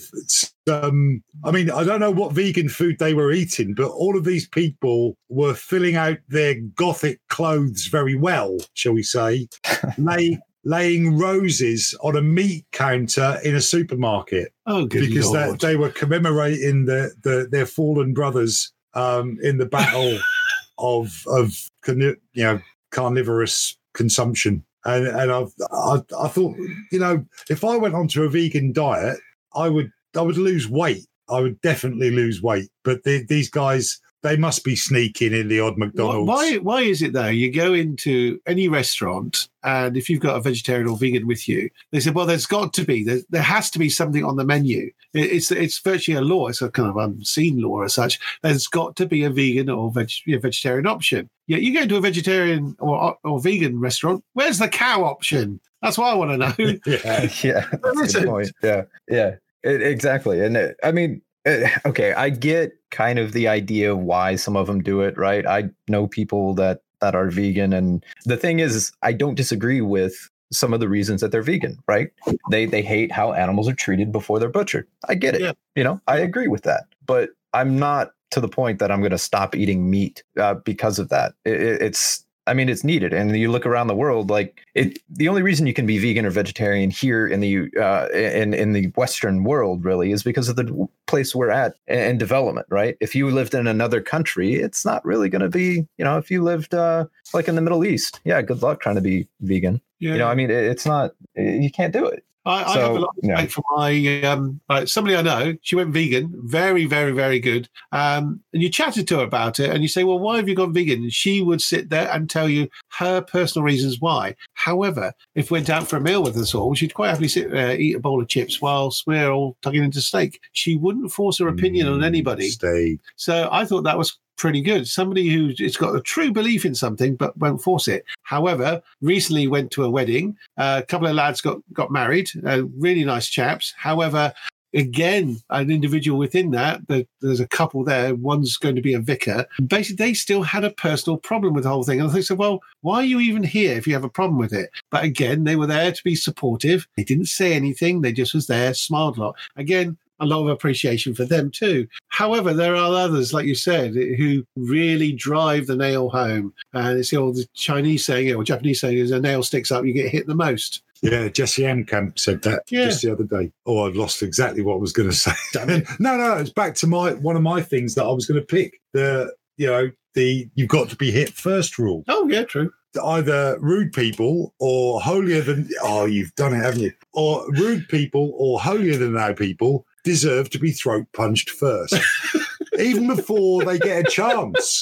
some. 0.67 1.23
I 1.43 1.49
mean, 1.49 1.71
I 1.71 1.83
don't 1.83 1.99
know 1.99 2.11
what 2.11 2.33
vegan 2.33 2.69
food 2.69 2.99
they 2.99 3.15
were 3.15 3.31
eating, 3.31 3.73
but 3.73 3.89
all 3.89 4.15
of 4.15 4.25
these 4.25 4.47
people 4.47 5.17
were 5.27 5.55
filling 5.55 5.95
out 5.95 6.19
their 6.27 6.55
gothic 6.75 7.19
clothes 7.29 7.87
very 7.87 8.15
well, 8.15 8.57
shall 8.75 8.93
we 8.93 9.01
say, 9.01 9.47
lay, 9.97 10.39
laying 10.63 11.17
roses 11.17 11.97
on 12.03 12.15
a 12.15 12.21
meat 12.21 12.67
counter 12.71 13.39
in 13.43 13.55
a 13.55 13.61
supermarket 13.61 14.53
Oh, 14.67 14.85
good 14.85 15.07
because 15.09 15.31
that 15.31 15.61
they 15.61 15.75
were 15.75 15.89
commemorating 15.89 16.85
the, 16.85 17.11
the 17.23 17.47
their 17.49 17.65
fallen 17.65 18.13
brothers 18.13 18.71
um, 18.93 19.39
in 19.41 19.57
the 19.57 19.65
battle 19.65 20.19
of 20.77 21.23
of 21.25 21.69
you 21.87 22.15
know 22.35 22.61
carnivorous 22.91 23.75
consumption. 23.95 24.63
And 24.85 25.07
and 25.07 25.31
I've, 25.31 25.53
I 25.71 26.01
I 26.19 26.27
thought 26.27 26.55
you 26.91 26.99
know 26.99 27.25
if 27.49 27.63
I 27.63 27.77
went 27.77 27.95
onto 27.95 28.23
a 28.23 28.29
vegan 28.29 28.73
diet, 28.73 29.19
I 29.55 29.69
would 29.69 29.91
I 30.15 30.21
would 30.21 30.37
lose 30.37 30.67
weight. 30.67 31.05
I 31.29 31.39
would 31.39 31.61
definitely 31.61 32.11
lose 32.11 32.41
weight. 32.41 32.69
But 32.83 33.03
the, 33.03 33.23
these 33.23 33.49
guys, 33.49 34.01
they 34.21 34.35
must 34.35 34.63
be 34.63 34.75
sneaking 34.75 35.33
in 35.33 35.47
the 35.47 35.59
odd 35.59 35.77
McDonald's. 35.77 36.27
why 36.27 36.57
why 36.57 36.81
is 36.81 37.01
it 37.01 37.13
though? 37.13 37.27
You 37.27 37.51
go 37.51 37.73
into 37.73 38.39
any 38.45 38.67
restaurant, 38.67 39.49
and 39.63 39.97
if 39.97 40.09
you've 40.09 40.19
got 40.19 40.37
a 40.37 40.41
vegetarian 40.41 40.87
or 40.87 40.97
vegan 40.97 41.27
with 41.27 41.47
you, 41.47 41.69
they 41.91 41.99
say, 41.99 42.11
"Well, 42.11 42.25
there's 42.25 42.45
got 42.45 42.73
to 42.73 42.85
be 42.85 43.03
there, 43.03 43.19
there 43.29 43.41
has 43.41 43.69
to 43.71 43.79
be 43.79 43.89
something 43.89 44.23
on 44.23 44.35
the 44.35 44.45
menu." 44.45 44.91
It, 45.13 45.31
it's 45.31 45.51
it's 45.51 45.79
virtually 45.79 46.17
a 46.17 46.21
law. 46.21 46.47
It's 46.47 46.61
a 46.61 46.69
kind 46.69 46.89
of 46.89 46.97
unseen 46.97 47.61
law 47.61 47.83
as 47.83 47.93
such. 47.93 48.19
There's 48.41 48.67
got 48.67 48.95
to 48.97 49.05
be 49.05 49.23
a 49.23 49.29
vegan 49.29 49.69
or 49.69 49.91
veg, 49.91 50.11
yeah, 50.25 50.39
vegetarian 50.39 50.87
option. 50.87 51.29
Yeah, 51.47 51.57
you 51.57 51.73
go 51.73 51.81
into 51.81 51.97
a 51.97 52.01
vegetarian 52.01 52.75
or 52.79 53.17
or 53.23 53.39
vegan 53.39 53.79
restaurant. 53.79 54.23
Where's 54.33 54.59
the 54.59 54.67
cow 54.67 55.03
option? 55.03 55.59
That's 55.81 55.97
what 55.97 56.07
I 56.07 56.13
want 56.13 56.31
to 56.31 56.37
know. 56.37 56.53
yeah. 56.85 57.29
yeah, 57.43 57.67
that's 57.95 58.15
a 58.15 58.23
point. 58.23 58.51
Yeah, 58.61 58.83
yeah, 59.09 59.35
it, 59.63 59.81
exactly. 59.81 60.43
And 60.43 60.55
it, 60.55 60.77
I 60.83 60.91
mean, 60.91 61.21
uh, 61.45 61.67
okay, 61.85 62.13
I 62.13 62.29
get 62.29 62.73
kind 62.91 63.19
of 63.19 63.33
the 63.33 63.47
idea 63.47 63.91
of 63.91 63.99
why 63.99 64.35
some 64.35 64.55
of 64.55 64.67
them 64.67 64.81
do 64.81 65.01
it, 65.01 65.17
right? 65.17 65.45
I 65.45 65.69
know 65.87 66.07
people 66.07 66.53
that 66.55 66.81
that 66.99 67.15
are 67.15 67.29
vegan, 67.29 67.73
and 67.73 68.05
the 68.25 68.37
thing 68.37 68.59
is, 68.59 68.91
I 69.01 69.13
don't 69.13 69.35
disagree 69.35 69.81
with 69.81 70.29
some 70.51 70.73
of 70.73 70.79
the 70.79 70.89
reasons 70.89 71.21
that 71.21 71.31
they're 71.31 71.41
vegan, 71.41 71.77
right? 71.87 72.09
They 72.49 72.65
they 72.65 72.81
hate 72.81 73.11
how 73.11 73.33
animals 73.33 73.67
are 73.69 73.73
treated 73.75 74.11
before 74.11 74.39
they're 74.39 74.49
butchered. 74.49 74.87
I 75.07 75.15
get 75.15 75.35
it. 75.35 75.41
Yeah. 75.41 75.53
You 75.75 75.83
know, 75.83 76.01
I 76.07 76.17
agree 76.19 76.47
with 76.47 76.63
that, 76.63 76.83
but 77.05 77.29
I'm 77.53 77.77
not 77.79 78.11
to 78.31 78.39
the 78.39 78.47
point 78.47 78.79
that 78.79 78.91
I'm 78.91 78.99
going 79.01 79.11
to 79.11 79.17
stop 79.17 79.55
eating 79.55 79.89
meat 79.89 80.23
uh, 80.39 80.53
because 80.55 80.99
of 80.99 81.09
that. 81.09 81.33
It, 81.45 81.61
it- 81.61 81.81
it's 81.81 82.25
I 82.47 82.53
mean, 82.53 82.69
it's 82.69 82.83
needed, 82.83 83.13
and 83.13 83.37
you 83.37 83.51
look 83.51 83.65
around 83.65 83.87
the 83.87 83.95
world. 83.95 84.29
Like 84.29 84.61
it, 84.73 84.99
the 85.09 85.27
only 85.27 85.43
reason 85.43 85.67
you 85.67 85.73
can 85.73 85.85
be 85.85 85.99
vegan 85.99 86.25
or 86.25 86.31
vegetarian 86.31 86.89
here 86.89 87.27
in 87.27 87.39
the 87.39 87.69
uh, 87.79 88.07
in 88.13 88.53
in 88.53 88.73
the 88.73 88.87
Western 88.95 89.43
world 89.43 89.85
really 89.85 90.11
is 90.11 90.23
because 90.23 90.49
of 90.49 90.55
the 90.55 90.87
place 91.05 91.35
we're 91.35 91.51
at 91.51 91.75
in 91.87 92.17
development, 92.17 92.65
right? 92.69 92.97
If 92.99 93.13
you 93.13 93.29
lived 93.29 93.53
in 93.53 93.67
another 93.67 94.01
country, 94.01 94.55
it's 94.55 94.83
not 94.83 95.05
really 95.05 95.29
going 95.29 95.43
to 95.43 95.49
be. 95.49 95.87
You 95.97 96.05
know, 96.05 96.17
if 96.17 96.31
you 96.31 96.41
lived 96.41 96.73
uh, 96.73 97.05
like 97.33 97.47
in 97.47 97.55
the 97.55 97.61
Middle 97.61 97.85
East, 97.85 98.19
yeah, 98.23 98.41
good 98.41 98.63
luck 98.63 98.81
trying 98.81 98.95
to 98.95 99.01
be 99.01 99.27
vegan. 99.41 99.79
Yeah. 99.99 100.13
You 100.13 100.17
know, 100.17 100.27
I 100.27 100.35
mean, 100.35 100.49
it, 100.49 100.63
it's 100.63 100.85
not. 100.85 101.11
You 101.35 101.69
can't 101.69 101.93
do 101.93 102.07
it. 102.07 102.25
I, 102.45 102.63
I 102.63 102.79
have 102.79 102.91
a 102.95 102.99
lot 102.99 103.09
of 103.17 103.23
respect 103.29 103.51
for 103.51 103.63
my 103.75 104.21
um, 104.23 104.59
like 104.67 104.87
somebody 104.87 105.15
I 105.15 105.21
know. 105.21 105.55
She 105.61 105.75
went 105.75 105.93
vegan, 105.93 106.33
very, 106.45 106.85
very, 106.85 107.11
very 107.11 107.39
good. 107.39 107.69
Um, 107.91 108.41
and 108.53 108.63
you 108.63 108.69
chatted 108.69 109.07
to 109.09 109.19
her 109.19 109.23
about 109.23 109.59
it, 109.59 109.69
and 109.69 109.81
you 109.83 109.87
say, 109.87 110.03
"Well, 110.03 110.19
why 110.19 110.37
have 110.37 110.49
you 110.49 110.55
gone 110.55 110.73
vegan?" 110.73 111.03
And 111.03 111.13
she 111.13 111.41
would 111.41 111.61
sit 111.61 111.89
there 111.89 112.09
and 112.11 112.29
tell 112.29 112.49
you 112.49 112.67
her 112.97 113.21
personal 113.21 113.63
reasons 113.63 113.99
why. 113.99 114.35
However, 114.53 115.13
if 115.35 115.51
we 115.51 115.57
went 115.57 115.69
out 115.69 115.87
for 115.87 115.97
a 115.97 116.01
meal 116.01 116.23
with 116.23 116.37
us 116.37 116.55
all, 116.55 116.73
she'd 116.73 116.93
quite 116.93 117.09
happily 117.09 117.27
sit 117.27 117.51
there, 117.51 117.79
eat 117.79 117.95
a 117.95 117.99
bowl 117.99 118.21
of 118.21 118.27
chips 118.27 118.61
whilst 118.61 119.05
we're 119.05 119.29
all 119.31 119.55
tugging 119.61 119.83
into 119.83 120.01
steak. 120.01 120.39
She 120.53 120.75
wouldn't 120.77 121.11
force 121.11 121.37
her 121.39 121.47
opinion 121.47 121.87
on 121.87 121.99
Mm, 121.99 122.05
anybody. 122.05 122.49
Steve. 122.49 122.99
So 123.17 123.49
I 123.51 123.65
thought 123.65 123.83
that 123.83 123.97
was 123.97 124.17
pretty 124.37 124.61
good. 124.61 124.87
Somebody 124.87 125.29
who's 125.29 125.77
got 125.77 125.95
a 125.95 126.01
true 126.01 126.31
belief 126.31 126.65
in 126.65 126.75
something 126.75 127.15
but 127.15 127.37
won't 127.37 127.61
force 127.61 127.87
it. 127.87 128.03
However, 128.23 128.81
recently 129.01 129.47
went 129.47 129.71
to 129.71 129.83
a 129.83 129.89
wedding. 129.89 130.37
Uh, 130.57 130.81
a 130.83 130.85
couple 130.85 131.07
of 131.07 131.15
lads 131.15 131.41
got 131.41 131.57
got 131.73 131.91
married. 131.91 132.29
Uh, 132.45 132.63
really 132.77 133.03
nice 133.03 133.27
chaps. 133.27 133.73
However. 133.77 134.33
Again, 134.73 135.35
an 135.49 135.69
individual 135.69 136.17
within 136.17 136.51
that, 136.51 136.87
the, 136.87 137.05
there's 137.19 137.41
a 137.41 137.47
couple 137.47 137.83
there. 137.83 138.15
One's 138.15 138.55
going 138.55 138.77
to 138.77 138.81
be 138.81 138.93
a 138.93 139.01
vicar. 139.01 139.45
Basically, 139.67 139.97
they 139.97 140.13
still 140.13 140.43
had 140.43 140.63
a 140.63 140.69
personal 140.69 141.17
problem 141.17 141.53
with 141.53 141.65
the 141.65 141.69
whole 141.69 141.83
thing. 141.83 141.99
And 141.99 142.09
they 142.09 142.21
said, 142.21 142.37
well, 142.37 142.61
why 142.79 142.99
are 142.99 143.03
you 143.03 143.19
even 143.19 143.43
here 143.43 143.77
if 143.77 143.85
you 143.85 143.91
have 143.91 144.05
a 144.05 144.09
problem 144.09 144.37
with 144.39 144.53
it? 144.53 144.69
But 144.89 145.03
again, 145.03 145.43
they 145.43 145.57
were 145.57 145.67
there 145.67 145.91
to 145.91 146.03
be 146.05 146.15
supportive. 146.15 146.87
They 146.95 147.03
didn't 147.03 147.25
say 147.25 147.51
anything. 147.51 147.99
They 147.99 148.13
just 148.13 148.33
was 148.33 148.47
there, 148.47 148.73
smiled 148.73 149.17
a 149.17 149.23
lot. 149.23 149.35
Again, 149.57 149.97
a 150.21 150.25
lot 150.25 150.41
of 150.41 150.47
appreciation 150.47 151.13
for 151.13 151.25
them 151.25 151.51
too. 151.51 151.87
However, 152.09 152.53
there 152.53 152.75
are 152.75 152.93
others, 152.93 153.33
like 153.33 153.45
you 153.45 153.55
said, 153.55 153.93
who 153.93 154.45
really 154.55 155.11
drive 155.11 155.67
the 155.67 155.75
nail 155.75 156.09
home. 156.09 156.53
And 156.73 156.99
it's 156.99 157.09
the 157.09 157.17
old 157.17 157.39
Chinese 157.55 158.05
saying 158.05 158.33
or 158.33 158.43
Japanese 158.43 158.79
saying 158.79 158.97
is 158.97 159.11
a 159.11 159.19
nail 159.19 159.43
sticks 159.43 159.71
up, 159.71 159.83
you 159.85 159.93
get 159.93 160.09
hit 160.11 160.27
the 160.27 160.35
most. 160.35 160.83
Yeah, 161.01 161.29
Jesse 161.29 161.63
Amcamp 161.63 162.19
said 162.19 162.43
that 162.43 162.63
Yeah. 162.69 162.85
just 162.85 163.01
the 163.01 163.11
other 163.11 163.23
day. 163.23 163.51
Oh, 163.65 163.87
I've 163.87 163.95
lost 163.95 164.21
exactly 164.21 164.61
what 164.61 164.75
I 164.75 164.77
was 164.77 164.93
going 164.93 165.09
to 165.11 165.15
say. 165.15 165.31
no, 165.99 166.15
no, 166.17 166.37
it's 166.37 166.51
back 166.51 166.75
to 166.75 166.87
my 166.87 167.13
one 167.15 167.35
of 167.35 167.41
my 167.41 167.61
things 167.61 167.95
that 167.95 168.03
I 168.05 168.11
was 168.11 168.25
going 168.27 168.39
to 168.39 168.45
pick. 168.45 168.79
The 168.93 169.33
you 169.57 169.67
know 169.67 169.89
the 170.13 170.47
you've 170.55 170.69
got 170.69 170.89
to 170.89 170.95
be 170.95 171.09
hit 171.11 171.33
first 171.33 171.79
rule. 171.79 172.03
Oh, 172.07 172.27
yeah, 172.29 172.43
true. 172.43 172.71
Either 173.01 173.57
rude 173.61 173.93
people 173.93 174.53
or 174.59 174.99
holier 175.01 175.41
than 175.41 175.67
oh 175.81 176.05
you've 176.05 176.35
done 176.35 176.53
it, 176.53 176.57
haven't 176.63 176.81
you? 176.81 176.91
Or 177.13 177.45
rude 177.51 177.87
people 177.89 178.33
or 178.37 178.59
holier 178.59 178.97
than 178.97 179.13
thou 179.13 179.33
people 179.33 179.85
deserve 180.03 180.49
to 180.51 180.59
be 180.59 180.71
throat 180.71 181.05
punched 181.13 181.49
first, 181.49 181.95
even 182.79 183.07
before 183.07 183.63
they 183.63 183.77
get 183.79 184.07
a 184.07 184.09
chance 184.09 184.81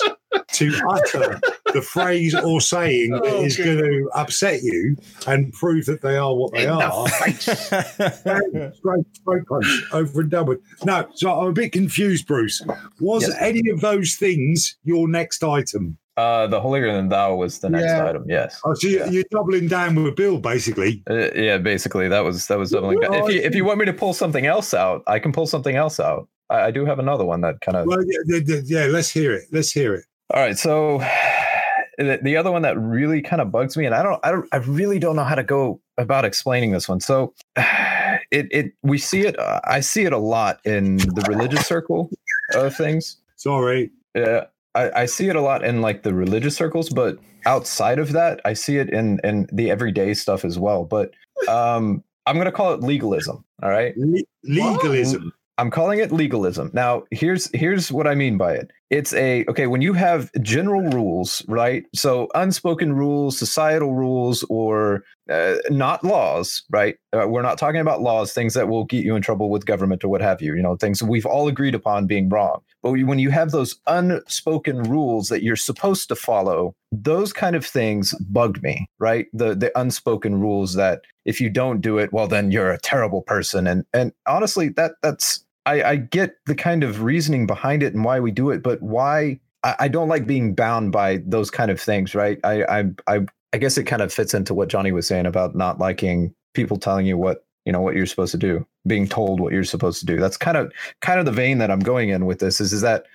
to 0.54 0.72
utter 0.90 1.40
the 1.74 1.82
phrase 1.82 2.36
or 2.36 2.62
saying 2.62 3.12
that 3.12 3.24
Oh, 3.26 3.44
is 3.44 3.56
good. 3.58 3.80
going 3.80 3.92
to 3.92 4.10
upset 4.16 4.62
you 4.64 4.96
and 5.28 5.52
prove 5.54 5.86
that 5.86 6.02
they 6.02 6.18
are 6.18 6.36
what 6.36 6.54
they 6.54 6.64
In 6.64 6.70
the 6.78 6.86
are. 6.86 7.08
Straight, 7.10 8.76
straight 8.76 9.46
punch 9.48 9.84
over 9.92 10.22
and 10.22 10.32
done 10.32 10.46
with. 10.48 10.60
No, 10.86 11.08
so 11.16 11.32
I'm 11.40 11.48
a 11.48 11.54
bit 11.54 11.72
confused, 11.72 12.28
Bruce. 12.28 12.62
Was 13.00 13.28
Yes. 13.28 13.38
any 13.40 13.70
of 13.70 13.82
those 13.82 14.16
things 14.16 14.78
your 14.84 15.08
next 15.08 15.44
item? 15.44 15.98
Uh, 16.20 16.48
the 16.48 16.60
holier 16.60 16.92
than 16.94 17.08
thou 17.10 17.36
was 17.36 17.60
the 17.60 17.70
next 17.70 17.86
Yeah. 17.86 18.10
item. 18.10 18.24
Yes. 18.28 18.60
Oh, 18.66 18.74
so 18.74 18.88
you- 18.88 19.00
Yeah. 19.00 19.10
you're 19.10 19.24
doubling 19.32 19.68
down 19.68 19.96
with 20.04 20.16
Bill, 20.16 20.38
basically. 20.40 21.02
Uh, 21.10 21.32
yeah, 21.34 21.58
basically 21.58 22.08
that 22.10 22.24
was 22.28 22.48
that 22.48 22.58
was 22.60 22.72
doubling 22.72 23.00
down. 23.00 23.14
If 23.14 23.30
you 23.34 23.40
if 23.42 23.56
you 23.56 23.64
want 23.66 23.80
me 23.80 23.86
to 23.86 23.94
pull 23.94 24.14
something 24.14 24.46
else 24.46 24.74
out, 24.74 25.04
I 25.08 25.20
can 25.20 25.32
pull 25.32 25.48
something 25.48 25.76
else 25.76 26.00
out. 26.00 26.28
I, 26.50 26.58
I 26.68 26.72
do 26.72 26.86
have 26.86 27.00
another 27.00 27.24
one 27.26 27.40
that 27.42 27.62
kind 27.62 27.78
of. 27.78 27.86
Well, 27.88 28.04
yeah, 28.06 28.40
yeah, 28.66 28.86
let's 28.86 29.10
hear 29.10 29.32
it. 29.34 29.46
Let's 29.52 29.72
hear 29.72 29.94
it. 29.96 30.06
All 30.34 30.42
right, 30.42 30.58
so 30.58 31.00
the, 31.98 32.20
the 32.22 32.36
other 32.38 32.52
one 32.52 32.62
that 32.64 32.78
really 32.80 33.22
kind 33.22 33.42
of 33.42 33.52
bugs 33.52 33.76
me, 33.78 33.86
and 33.86 33.96
I 33.96 34.04
don't, 34.04 34.20
I 34.24 34.32
don't, 34.32 34.48
I 34.52 34.58
really 34.58 35.00
don't 35.00 35.16
know 35.16 35.24
how 35.24 35.36
to 35.36 35.44
go 35.44 35.80
about 35.98 36.26
explaining 36.26 36.72
this 36.72 36.88
one. 36.90 37.00
So 37.00 37.34
it 37.58 38.48
it 38.52 38.74
we 38.84 38.98
see 38.98 39.22
it. 39.22 39.38
Uh, 39.40 39.60
I 39.64 39.80
see 39.80 40.04
it 40.06 40.14
a 40.14 40.18
lot 40.18 40.60
in 40.66 40.98
the 40.98 41.26
religious 41.30 41.66
circle 41.66 42.10
of 42.56 42.76
things. 42.76 43.18
Sorry. 43.38 43.92
Yeah, 44.16 44.46
I, 44.76 45.02
I 45.02 45.06
see 45.06 45.30
it 45.30 45.36
a 45.36 45.42
lot 45.42 45.64
in 45.64 45.82
like 45.82 46.04
the 46.04 46.14
religious 46.14 46.56
circles, 46.56 46.90
but 46.90 47.18
outside 47.46 48.00
of 48.00 48.12
that, 48.14 48.40
I 48.46 48.54
see 48.54 48.78
it 48.78 48.90
in 48.90 49.20
in 49.24 49.48
the 49.52 49.72
everyday 49.72 50.14
stuff 50.14 50.46
as 50.46 50.60
well. 50.60 50.86
But 50.86 51.12
um, 51.48 52.04
I'm 52.26 52.38
gonna 52.38 52.52
call 52.52 52.74
it 52.74 52.82
legalism. 52.82 53.44
All 53.64 53.70
right. 53.70 53.94
Le- 53.98 54.22
legalism. 54.44 55.34
I'm 55.58 55.70
calling 55.70 56.00
it 56.00 56.14
legalism. 56.14 56.72
Now, 56.74 57.04
here's 57.12 57.50
here's 57.54 57.92
what 57.92 58.08
I 58.08 58.16
mean 58.16 58.38
by 58.38 58.54
it. 58.54 58.72
It's 58.90 59.14
a 59.14 59.44
okay 59.50 59.68
when 59.68 59.82
you 59.82 59.92
have 59.92 60.32
general 60.42 60.84
rules, 60.92 61.44
right? 61.50 61.84
So 61.94 62.30
unspoken 62.34 62.94
rules, 62.94 63.38
societal 63.38 63.94
rules, 63.94 64.46
or 64.50 65.04
uh, 65.30 65.56
not 65.70 66.02
laws, 66.02 66.64
right? 66.70 66.96
Uh, 67.12 67.28
we're 67.28 67.42
not 67.42 67.58
talking 67.58 67.82
about 67.82 68.02
laws, 68.02 68.32
things 68.32 68.54
that 68.54 68.70
will 68.70 68.86
get 68.86 69.04
you 69.04 69.18
in 69.18 69.22
trouble 69.22 69.50
with 69.50 69.66
government 69.66 70.02
or 70.04 70.08
what 70.08 70.22
have 70.22 70.42
you. 70.42 70.56
You 70.56 70.62
know, 70.62 70.78
things 70.78 71.04
we've 71.04 71.26
all 71.26 71.50
agreed 71.50 71.76
upon 71.76 72.08
being 72.08 72.30
wrong. 72.30 72.62
But 72.82 72.92
when 72.92 73.20
you 73.20 73.30
have 73.30 73.52
those 73.52 73.80
unspoken 73.88 74.84
rules 74.84 75.30
that 75.30 75.44
you're 75.44 75.56
supposed 75.56 76.08
to 76.10 76.15
follow, 76.15 76.76
those 76.92 77.34
kind 77.34 77.56
of 77.56 77.65
things 77.65 78.13
bugged 78.30 78.63
me, 78.63 78.88
right? 79.00 79.28
The 79.34 79.56
the 79.56 79.78
unspoken 79.80 80.39
rules 80.39 80.76
that 80.76 81.02
if 81.26 81.42
you 81.42 81.50
don't 81.50 81.82
do 81.82 81.98
it, 81.98 82.13
well, 82.13 82.28
then 82.28 82.52
you're 82.52 82.72
a 82.72 82.80
terrible 82.80 83.22
person. 83.22 83.68
And 83.68 83.86
and 83.94 84.13
honestly, 84.28 84.70
that 84.70 84.94
that's 85.02 85.44
I, 85.65 85.84
I 85.84 85.96
get 85.98 86.36
the 86.46 86.56
kind 86.56 86.84
of 86.84 87.04
reasoning 87.04 87.46
behind 87.46 87.84
it 87.84 87.94
and 87.94 88.04
why 88.04 88.20
we 88.20 88.32
do 88.32 88.50
it, 88.50 88.63
but 88.63 88.82
why 88.82 89.39
I, 89.63 89.76
I 89.82 89.88
don't 89.88 90.08
like 90.08 90.26
being 90.26 90.56
bound 90.56 90.92
by 90.92 91.22
those 91.26 91.52
kind 91.52 91.70
of 91.70 91.80
things, 91.80 92.15
right? 92.15 92.39
I, 92.44 92.63
I 92.63 92.84
I 93.08 93.26
I 93.54 93.58
guess 93.58 93.78
it 93.78 93.84
kind 93.84 94.02
of 94.02 94.13
fits 94.13 94.34
into 94.34 94.54
what 94.54 94.70
Johnny 94.70 94.92
was 94.92 95.08
saying 95.08 95.26
about 95.26 95.56
not 95.56 95.80
liking 95.80 96.34
people 96.54 96.78
telling 96.78 97.06
you 97.06 97.18
what 97.18 97.46
you 97.70 97.74
know 97.74 97.82
what 97.82 97.94
you're 97.94 98.08
supposed 98.08 98.32
to 98.32 98.38
do, 98.40 98.66
being 98.88 99.08
told 99.08 99.40
what 99.40 99.54
you're 99.54 99.64
supposed 99.64 100.00
to 100.00 100.06
do. 100.08 100.18
That's 100.18 100.38
kind 100.38 100.58
of 100.58 100.74
kind 101.02 101.20
of 101.20 101.28
the 101.28 101.32
vein 101.32 101.60
that 101.60 101.70
I'm 101.70 101.82
going 101.82 102.10
in 102.10 102.26
with 102.26 102.40
this. 102.40 102.60
Is 102.60 102.74
is 102.74 102.82
that 102.82 103.06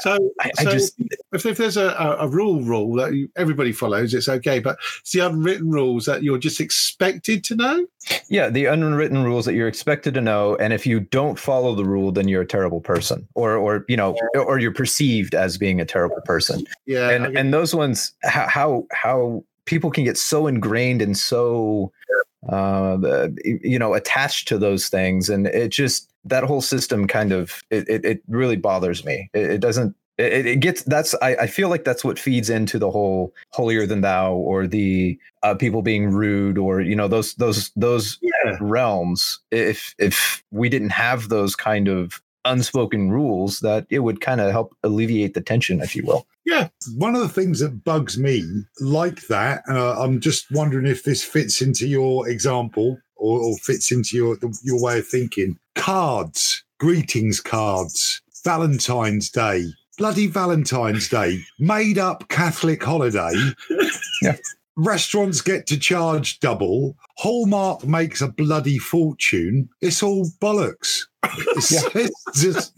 So, 0.00 0.16
I, 0.40 0.50
I 0.58 0.62
so 0.62 0.70
just 0.70 0.94
if, 1.30 1.44
if 1.44 1.58
there's 1.58 1.76
a, 1.76 1.90
a, 2.18 2.26
rule 2.26 2.62
rule 2.62 2.94
that 2.94 3.12
you, 3.12 3.28
everybody 3.36 3.70
follows, 3.70 4.14
it's 4.14 4.26
okay. 4.26 4.60
But 4.60 4.78
it's 5.00 5.12
the 5.12 5.20
unwritten 5.20 5.70
rules 5.70 6.06
that 6.06 6.22
you're 6.22 6.38
just 6.38 6.58
expected 6.58 7.44
to 7.44 7.54
know. 7.54 7.86
Yeah, 8.30 8.48
the 8.48 8.64
unwritten 8.64 9.24
rules 9.24 9.44
that 9.44 9.52
you're 9.52 9.68
expected 9.68 10.14
to 10.14 10.22
know, 10.22 10.56
and 10.56 10.72
if 10.72 10.86
you 10.86 11.00
don't 11.00 11.38
follow 11.38 11.74
the 11.74 11.84
rule, 11.84 12.10
then 12.10 12.28
you're 12.28 12.40
a 12.40 12.46
terrible 12.46 12.80
person, 12.80 13.28
or 13.34 13.58
or 13.58 13.84
you 13.88 13.96
know, 13.98 14.16
or 14.34 14.58
you're 14.58 14.72
perceived 14.72 15.34
as 15.34 15.58
being 15.58 15.82
a 15.82 15.84
terrible 15.84 16.22
person. 16.24 16.64
Yeah, 16.86 17.08
I 17.08 17.12
And 17.12 17.36
and 17.36 17.52
those 17.52 17.74
ones, 17.74 18.14
how 18.22 18.48
how, 18.48 18.86
how 18.90 19.44
people 19.68 19.90
can 19.90 20.02
get 20.02 20.16
so 20.16 20.46
ingrained 20.46 21.02
and 21.02 21.16
so, 21.16 21.92
uh, 22.46 23.28
you 23.44 23.78
know, 23.78 23.94
attached 23.94 24.48
to 24.48 24.58
those 24.58 24.88
things, 24.88 25.28
and 25.28 25.46
it 25.46 25.70
just 25.70 26.12
that 26.24 26.44
whole 26.44 26.60
system 26.60 27.06
kind 27.06 27.32
of 27.32 27.62
it 27.70 27.88
it, 27.88 28.04
it 28.04 28.22
really 28.28 28.56
bothers 28.56 29.04
me. 29.04 29.30
It, 29.32 29.50
it 29.50 29.60
doesn't. 29.60 29.96
It, 30.18 30.46
it 30.46 30.60
gets 30.60 30.82
that's 30.82 31.14
I, 31.22 31.36
I 31.36 31.46
feel 31.46 31.68
like 31.68 31.84
that's 31.84 32.04
what 32.04 32.18
feeds 32.18 32.50
into 32.50 32.78
the 32.78 32.90
whole 32.90 33.34
holier 33.52 33.86
than 33.86 34.00
thou 34.00 34.34
or 34.34 34.66
the 34.66 35.18
uh, 35.42 35.54
people 35.54 35.82
being 35.82 36.10
rude 36.10 36.58
or 36.58 36.80
you 36.80 36.96
know 36.96 37.08
those 37.08 37.34
those 37.34 37.70
those 37.76 38.18
yeah. 38.20 38.56
realms 38.60 39.38
if 39.52 39.94
if 39.98 40.42
we 40.50 40.68
didn't 40.68 40.90
have 40.90 41.28
those 41.28 41.54
kind 41.54 41.86
of 41.86 42.20
unspoken 42.44 43.10
rules 43.10 43.60
that 43.60 43.86
it 43.90 44.00
would 44.00 44.20
kind 44.20 44.40
of 44.40 44.50
help 44.50 44.76
alleviate 44.82 45.34
the 45.34 45.40
tension 45.40 45.80
if 45.80 45.94
you 45.94 46.02
will 46.04 46.26
One 46.96 47.14
of 47.14 47.20
the 47.20 47.28
things 47.28 47.60
that 47.60 47.84
bugs 47.84 48.18
me 48.18 48.42
like 48.80 49.26
that, 49.28 49.62
and 49.66 49.76
uh, 49.78 50.00
I'm 50.00 50.20
just 50.20 50.46
wondering 50.50 50.86
if 50.86 51.04
this 51.04 51.22
fits 51.22 51.60
into 51.60 51.86
your 51.86 52.28
example 52.28 52.98
or, 53.16 53.40
or 53.40 53.56
fits 53.58 53.92
into 53.92 54.16
your 54.16 54.36
your 54.62 54.80
way 54.80 54.98
of 54.98 55.06
thinking. 55.06 55.58
Cards, 55.74 56.64
greetings 56.78 57.40
cards, 57.40 58.22
Valentine's 58.44 59.30
Day, 59.30 59.66
bloody 59.98 60.26
Valentine's 60.26 61.08
Day, 61.08 61.40
made 61.58 61.98
up 61.98 62.28
Catholic 62.28 62.82
holiday. 62.82 63.32
Yeah. 64.20 64.36
Restaurants 64.76 65.40
get 65.40 65.66
to 65.68 65.78
charge 65.78 66.40
double. 66.40 66.96
Hallmark 67.18 67.84
makes 67.84 68.20
a 68.20 68.26
bloody 68.26 68.78
fortune. 68.78 69.68
It's 69.80 70.02
all 70.02 70.26
bollocks. 70.40 71.02
It's, 71.56 71.94
it's 71.94 72.40
just 72.40 72.72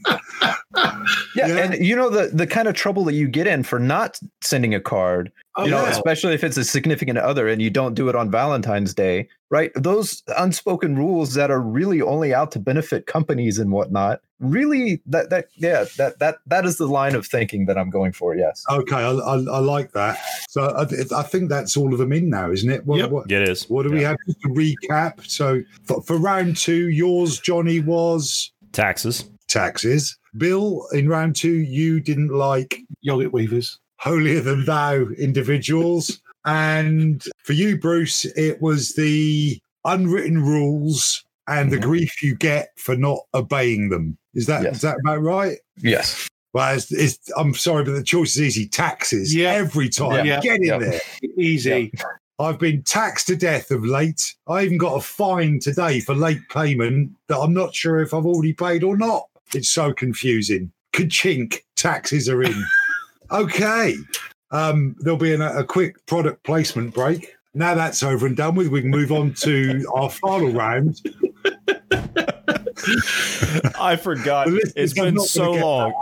Yeah, 0.76 1.46
Yeah. 1.46 1.56
and 1.58 1.84
you 1.84 1.96
know 1.96 2.08
the 2.10 2.28
the 2.32 2.46
kind 2.46 2.68
of 2.68 2.74
trouble 2.74 3.04
that 3.04 3.14
you 3.14 3.28
get 3.28 3.46
in 3.46 3.62
for 3.62 3.78
not 3.78 4.18
sending 4.40 4.74
a 4.74 4.80
card, 4.80 5.32
Oh, 5.56 5.64
you 5.64 5.70
know, 5.70 5.82
yeah. 5.82 5.90
especially 5.90 6.34
if 6.34 6.44
it's 6.44 6.56
a 6.56 6.64
significant 6.64 7.18
other 7.18 7.48
and 7.48 7.60
you 7.60 7.70
don't 7.70 7.94
do 7.94 8.08
it 8.08 8.14
on 8.14 8.30
Valentine's 8.30 8.94
Day, 8.94 9.28
right? 9.50 9.72
Those 9.74 10.22
unspoken 10.38 10.96
rules 10.96 11.34
that 11.34 11.50
are 11.50 11.60
really 11.60 12.00
only 12.00 12.32
out 12.32 12.52
to 12.52 12.58
benefit 12.60 13.06
companies 13.06 13.58
and 13.58 13.72
whatnot. 13.72 14.20
Really, 14.38 15.02
that 15.06 15.30
that 15.30 15.48
yeah, 15.56 15.84
that 15.98 16.18
that 16.20 16.36
that 16.46 16.64
is 16.64 16.78
the 16.78 16.86
line 16.86 17.14
of 17.14 17.26
thinking 17.26 17.66
that 17.66 17.76
I'm 17.76 17.90
going 17.90 18.12
for. 18.12 18.34
Yes. 18.36 18.64
okay. 18.70 18.96
I, 18.96 19.10
I, 19.10 19.34
I 19.34 19.58
like 19.58 19.92
that. 19.92 20.18
So 20.48 20.62
I, 20.62 20.82
I 21.18 21.22
think 21.24 21.48
that's 21.50 21.76
all 21.76 21.92
of 21.92 21.98
them 21.98 22.12
in 22.12 22.30
now, 22.30 22.50
isn't 22.50 22.70
it? 22.70 22.86
What, 22.86 22.98
Yep. 23.00 23.10
what, 23.10 23.30
It 23.30 23.48
is. 23.48 23.64
what 23.68 23.82
do 23.82 23.90
we 23.90 24.02
have 24.02 24.16
to 24.28 24.48
recap? 24.48 25.26
So 25.28 25.62
for, 25.84 26.00
for 26.02 26.16
round 26.16 26.56
two, 26.56 26.88
yours, 26.90 27.38
Johnny, 27.40 27.80
was 27.80 28.52
Taxes. 28.72 29.28
Taxes. 29.50 30.16
Bill, 30.36 30.86
in 30.92 31.08
round 31.08 31.36
two, 31.36 31.52
you 31.52 32.00
didn't 32.00 32.28
like 32.28 32.80
Yogurt 33.02 33.32
weavers. 33.32 33.78
holier 33.98 34.40
than 34.40 34.64
thou 34.64 34.94
individuals. 35.18 36.20
And 36.46 37.22
for 37.44 37.52
you, 37.52 37.78
Bruce, 37.78 38.24
it 38.36 38.62
was 38.62 38.94
the 38.94 39.58
unwritten 39.84 40.42
rules 40.42 41.22
and 41.48 41.70
the 41.70 41.76
Mhm. 41.78 41.82
grief 41.82 42.22
you 42.22 42.34
get 42.34 42.70
for 42.76 42.96
not 42.96 43.18
obeying 43.34 43.90
them. 43.90 44.16
Is 44.34 44.46
that 44.46 44.62
Yes. 44.62 44.76
is 44.76 44.80
that 44.82 44.96
about 45.00 45.20
right? 45.22 45.58
Yes. 45.82 46.28
Well, 46.54 46.74
it's, 46.76 46.90
it's, 46.92 47.18
I'm 47.36 47.54
sorry, 47.54 47.84
but 47.84 47.92
the 47.92 48.02
choice 48.02 48.36
is 48.36 48.40
easy. 48.42 48.68
Taxes. 48.68 49.34
Yeah. 49.34 49.50
Every 49.52 49.88
time. 49.88 50.24
Yeah. 50.26 50.40
Get 50.40 50.56
in 50.56 50.64
Yeah. 50.64 50.78
there. 50.78 51.00
Easy. 51.36 51.92
I've 52.38 52.58
been 52.58 52.82
taxed 52.82 53.26
to 53.26 53.36
death 53.36 53.70
of 53.70 53.84
late. 53.84 54.34
I 54.48 54.64
even 54.64 54.78
got 54.78 54.94
a 54.96 55.00
fine 55.02 55.58
today 55.60 56.00
for 56.00 56.14
late 56.14 56.40
payment 56.50 57.10
that 57.28 57.38
I'm 57.38 57.52
not 57.52 57.74
sure 57.74 58.00
if 58.00 58.14
I've 58.14 58.24
already 58.24 58.54
paid 58.54 58.82
or 58.82 58.96
not. 58.96 59.24
It's 59.54 59.70
so 59.70 59.92
confusing. 59.92 60.72
Ka-chink, 60.92 61.60
taxes 61.76 62.28
are 62.28 62.42
in. 62.42 62.64
okay. 63.30 63.96
Um, 64.50 64.96
there'll 65.00 65.18
be 65.18 65.32
an, 65.32 65.42
a 65.42 65.64
quick 65.64 66.04
product 66.06 66.42
placement 66.44 66.94
break. 66.94 67.34
Now 67.54 67.74
that's 67.74 68.02
over 68.02 68.26
and 68.26 68.36
done 68.36 68.54
with, 68.54 68.68
we 68.68 68.80
can 68.80 68.90
move 68.90 69.12
on 69.12 69.34
to 69.34 69.84
our 69.94 70.10
final 70.10 70.52
round. 70.52 71.00
I 73.78 73.96
forgot. 73.96 74.48
It's 74.76 74.92
been 74.92 75.18
so 75.20 75.52
long. 75.52 75.92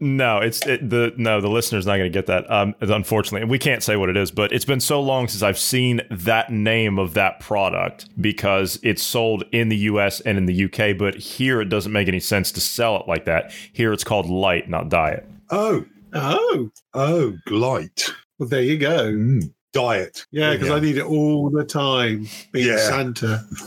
No, 0.00 0.38
it's 0.38 0.64
it, 0.66 0.88
the 0.88 1.12
no. 1.16 1.40
The 1.40 1.48
listener's 1.48 1.86
not 1.86 1.96
going 1.96 2.10
to 2.12 2.16
get 2.16 2.26
that. 2.26 2.50
Um, 2.50 2.74
unfortunately, 2.80 3.42
and 3.42 3.50
we 3.50 3.58
can't 3.58 3.82
say 3.82 3.96
what 3.96 4.08
it 4.08 4.16
is, 4.16 4.30
but 4.30 4.52
it's 4.52 4.64
been 4.64 4.80
so 4.80 5.00
long 5.00 5.28
since 5.28 5.42
I've 5.42 5.58
seen 5.58 6.00
that 6.10 6.50
name 6.50 6.98
of 6.98 7.14
that 7.14 7.40
product 7.40 8.08
because 8.20 8.78
it's 8.82 9.02
sold 9.02 9.44
in 9.52 9.68
the 9.68 9.76
U.S. 9.76 10.20
and 10.20 10.36
in 10.38 10.46
the 10.46 10.54
U.K. 10.54 10.92
But 10.94 11.14
here, 11.16 11.60
it 11.60 11.66
doesn't 11.66 11.92
make 11.92 12.08
any 12.08 12.20
sense 12.20 12.50
to 12.52 12.60
sell 12.60 12.96
it 13.00 13.06
like 13.08 13.24
that. 13.26 13.52
Here, 13.72 13.92
it's 13.92 14.04
called 14.04 14.28
Light, 14.28 14.68
not 14.68 14.88
Diet. 14.88 15.26
Oh, 15.50 15.84
Oh, 16.14 16.70
oh, 16.92 17.32
light. 17.48 18.10
well, 18.38 18.46
there 18.48 18.60
you 18.60 18.76
go. 18.76 19.12
Mm, 19.12 19.50
diet. 19.72 20.26
Yeah, 20.30 20.52
because 20.52 20.70
I 20.70 20.80
need 20.80 20.98
it 20.98 21.04
all 21.04 21.50
the 21.50 21.64
time. 21.64 22.26
Being 22.52 22.68
Yeah. 22.68 22.78
Santa, 22.78 23.44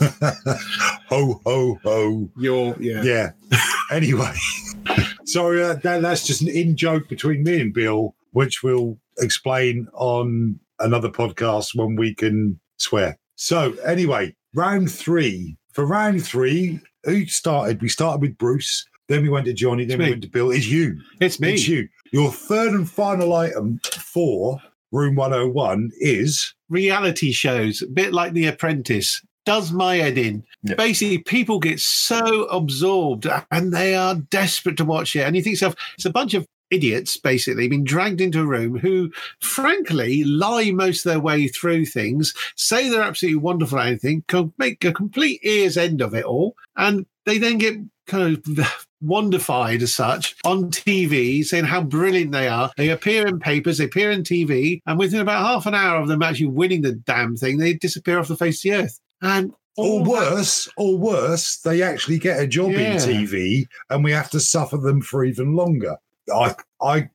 ho, 1.08 1.40
ho, 1.44 1.78
ho. 1.82 2.30
you're 2.36 2.76
yeah. 2.80 3.02
Yeah. 3.02 3.30
anyway, 3.90 4.32
sorry, 5.24 5.62
uh, 5.62 5.74
that, 5.74 6.02
that's 6.02 6.26
just 6.26 6.42
an 6.42 6.48
in 6.48 6.76
joke 6.76 7.08
between 7.08 7.42
me 7.42 7.60
and 7.60 7.72
Bill, 7.74 8.14
which 8.32 8.62
we'll 8.62 8.98
explain 9.18 9.88
on 9.94 10.58
another 10.78 11.08
podcast 11.08 11.74
when 11.74 11.96
we 11.96 12.14
can 12.14 12.58
swear. 12.78 13.18
So, 13.36 13.74
anyway, 13.84 14.34
round 14.54 14.90
three. 14.90 15.56
For 15.72 15.84
round 15.84 16.24
three, 16.24 16.80
who 17.04 17.26
started? 17.26 17.82
We 17.82 17.88
started 17.88 18.22
with 18.22 18.38
Bruce, 18.38 18.86
then 19.08 19.22
we 19.22 19.28
went 19.28 19.44
to 19.46 19.52
Johnny, 19.52 19.84
then 19.84 19.98
we 19.98 20.04
me. 20.06 20.10
went 20.12 20.22
to 20.22 20.28
Bill. 20.28 20.50
It's 20.50 20.66
you. 20.66 21.00
It's 21.20 21.38
me. 21.38 21.52
It's 21.54 21.68
you. 21.68 21.88
Your 22.12 22.30
third 22.30 22.72
and 22.72 22.88
final 22.88 23.34
item 23.34 23.78
for 23.92 24.58
Room 24.92 25.16
101 25.16 25.90
is 25.98 26.54
reality 26.68 27.32
shows, 27.32 27.82
a 27.82 27.86
bit 27.86 28.12
like 28.12 28.32
The 28.32 28.46
Apprentice, 28.46 29.22
does 29.44 29.72
my 29.72 29.96
head 29.96 30.18
in. 30.18 30.44
Yeah. 30.62 30.74
Basically, 30.74 31.18
people 31.18 31.60
get 31.60 31.80
so 31.80 32.44
absorbed 32.44 33.26
and 33.50 33.72
they 33.72 33.94
are 33.94 34.16
desperate 34.16 34.76
to 34.78 34.84
watch 34.84 35.16
it. 35.16 35.20
And 35.20 35.36
you 35.36 35.42
think 35.42 35.54
yourself, 35.54 35.76
it's 35.94 36.04
a 36.04 36.10
bunch 36.10 36.34
of 36.34 36.46
idiots 36.70 37.16
basically 37.16 37.68
being 37.68 37.84
dragged 37.84 38.20
into 38.20 38.40
a 38.40 38.46
room 38.46 38.76
who 38.76 39.10
frankly 39.40 40.24
lie 40.24 40.70
most 40.72 41.06
of 41.06 41.12
their 41.12 41.20
way 41.20 41.46
through 41.46 41.86
things 41.86 42.34
say 42.56 42.88
they're 42.88 43.02
absolutely 43.02 43.38
wonderful 43.40 43.78
at 43.78 43.86
anything 43.86 44.24
can 44.26 44.52
make 44.58 44.84
a 44.84 44.92
complete 44.92 45.38
ear's 45.44 45.76
end 45.76 46.00
of 46.00 46.12
it 46.12 46.24
all 46.24 46.56
and 46.76 47.06
they 47.24 47.38
then 47.38 47.58
get 47.58 47.76
kind 48.08 48.36
of 48.36 48.85
wondified 49.04 49.82
as 49.82 49.94
such 49.94 50.36
on 50.44 50.70
TV, 50.70 51.44
saying 51.44 51.64
how 51.64 51.82
brilliant 51.82 52.32
they 52.32 52.48
are. 52.48 52.70
They 52.76 52.90
appear 52.90 53.26
in 53.26 53.38
papers, 53.38 53.78
they 53.78 53.84
appear 53.84 54.10
in 54.10 54.22
TV, 54.22 54.80
and 54.86 54.98
within 54.98 55.20
about 55.20 55.44
half 55.44 55.66
an 55.66 55.74
hour 55.74 56.00
of 56.00 56.08
them 56.08 56.22
actually 56.22 56.46
winning 56.46 56.82
the 56.82 56.92
damn 56.92 57.36
thing, 57.36 57.58
they 57.58 57.74
disappear 57.74 58.18
off 58.18 58.28
the 58.28 58.36
face 58.36 58.58
of 58.64 58.70
the 58.70 58.76
earth. 58.76 59.00
And 59.22 59.52
or 59.78 60.02
worse, 60.02 60.68
or 60.78 60.96
worse, 60.96 61.58
they 61.58 61.82
actually 61.82 62.18
get 62.18 62.40
a 62.40 62.46
job 62.46 62.70
Yeah. 62.72 62.92
in 62.92 62.96
TV 62.96 63.66
and 63.90 64.02
we 64.02 64.10
have 64.12 64.30
to 64.30 64.40
suffer 64.40 64.78
them 64.78 65.02
for 65.02 65.24
even 65.24 65.54
longer. 65.54 65.96
I 66.34 66.54
I 66.82 67.08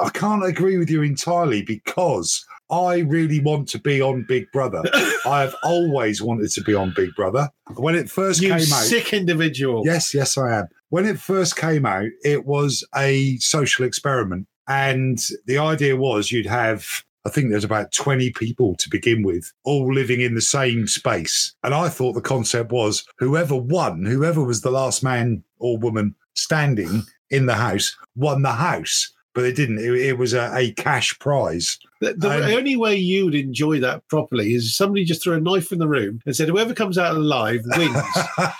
I 0.00 0.08
can't 0.10 0.44
agree 0.44 0.78
with 0.78 0.88
you 0.90 1.02
entirely 1.02 1.62
because 1.62 2.44
I 2.70 2.98
really 2.98 3.40
want 3.40 3.68
to 3.70 3.78
be 3.78 4.00
on 4.00 4.24
Big 4.28 4.50
Brother. 4.52 4.82
I 5.26 5.40
have 5.40 5.54
always 5.62 6.20
wanted 6.20 6.50
to 6.52 6.62
be 6.62 6.74
on 6.74 6.92
Big 6.94 7.14
Brother. 7.14 7.50
When 7.76 7.94
it 7.94 8.10
first 8.10 8.40
you 8.40 8.48
came 8.48 8.72
out, 8.72 8.84
sick 8.84 9.12
individual. 9.12 9.82
Yes, 9.84 10.12
yes, 10.14 10.36
I 10.36 10.58
am. 10.58 10.68
When 10.90 11.06
it 11.06 11.18
first 11.18 11.56
came 11.56 11.86
out, 11.86 12.08
it 12.24 12.46
was 12.46 12.86
a 12.96 13.36
social 13.38 13.84
experiment. 13.84 14.46
And 14.68 15.18
the 15.46 15.58
idea 15.58 15.96
was 15.96 16.30
you'd 16.30 16.46
have, 16.46 16.86
I 17.24 17.30
think 17.30 17.50
there's 17.50 17.64
about 17.64 17.92
20 17.92 18.30
people 18.32 18.74
to 18.76 18.90
begin 18.90 19.22
with, 19.22 19.52
all 19.64 19.92
living 19.92 20.20
in 20.20 20.34
the 20.34 20.42
same 20.42 20.86
space. 20.86 21.54
And 21.62 21.74
I 21.74 21.88
thought 21.88 22.12
the 22.12 22.20
concept 22.20 22.70
was 22.70 23.04
whoever 23.18 23.56
won, 23.56 24.04
whoever 24.04 24.42
was 24.44 24.60
the 24.60 24.70
last 24.70 25.02
man 25.02 25.42
or 25.58 25.78
woman 25.78 26.14
standing 26.34 27.04
in 27.30 27.46
the 27.46 27.54
house, 27.54 27.96
won 28.14 28.42
the 28.42 28.52
house. 28.52 29.12
But 29.34 29.44
it 29.44 29.56
didn't. 29.56 29.78
It, 29.78 29.94
it 29.94 30.18
was 30.18 30.34
a, 30.34 30.50
a 30.54 30.72
cash 30.72 31.18
prize. 31.18 31.78
The, 32.00 32.14
the 32.14 32.30
And- 32.30 32.54
only 32.54 32.76
way 32.76 32.96
you'd 32.96 33.34
enjoy 33.34 33.80
that 33.80 34.06
properly 34.08 34.54
is 34.54 34.76
somebody 34.76 35.04
just 35.04 35.22
threw 35.22 35.34
a 35.34 35.40
knife 35.40 35.72
in 35.72 35.78
the 35.78 35.88
room 35.88 36.20
and 36.26 36.36
said, 36.36 36.48
whoever 36.48 36.72
comes 36.74 36.96
out 36.96 37.16
alive 37.16 37.62
wins. 37.76 37.96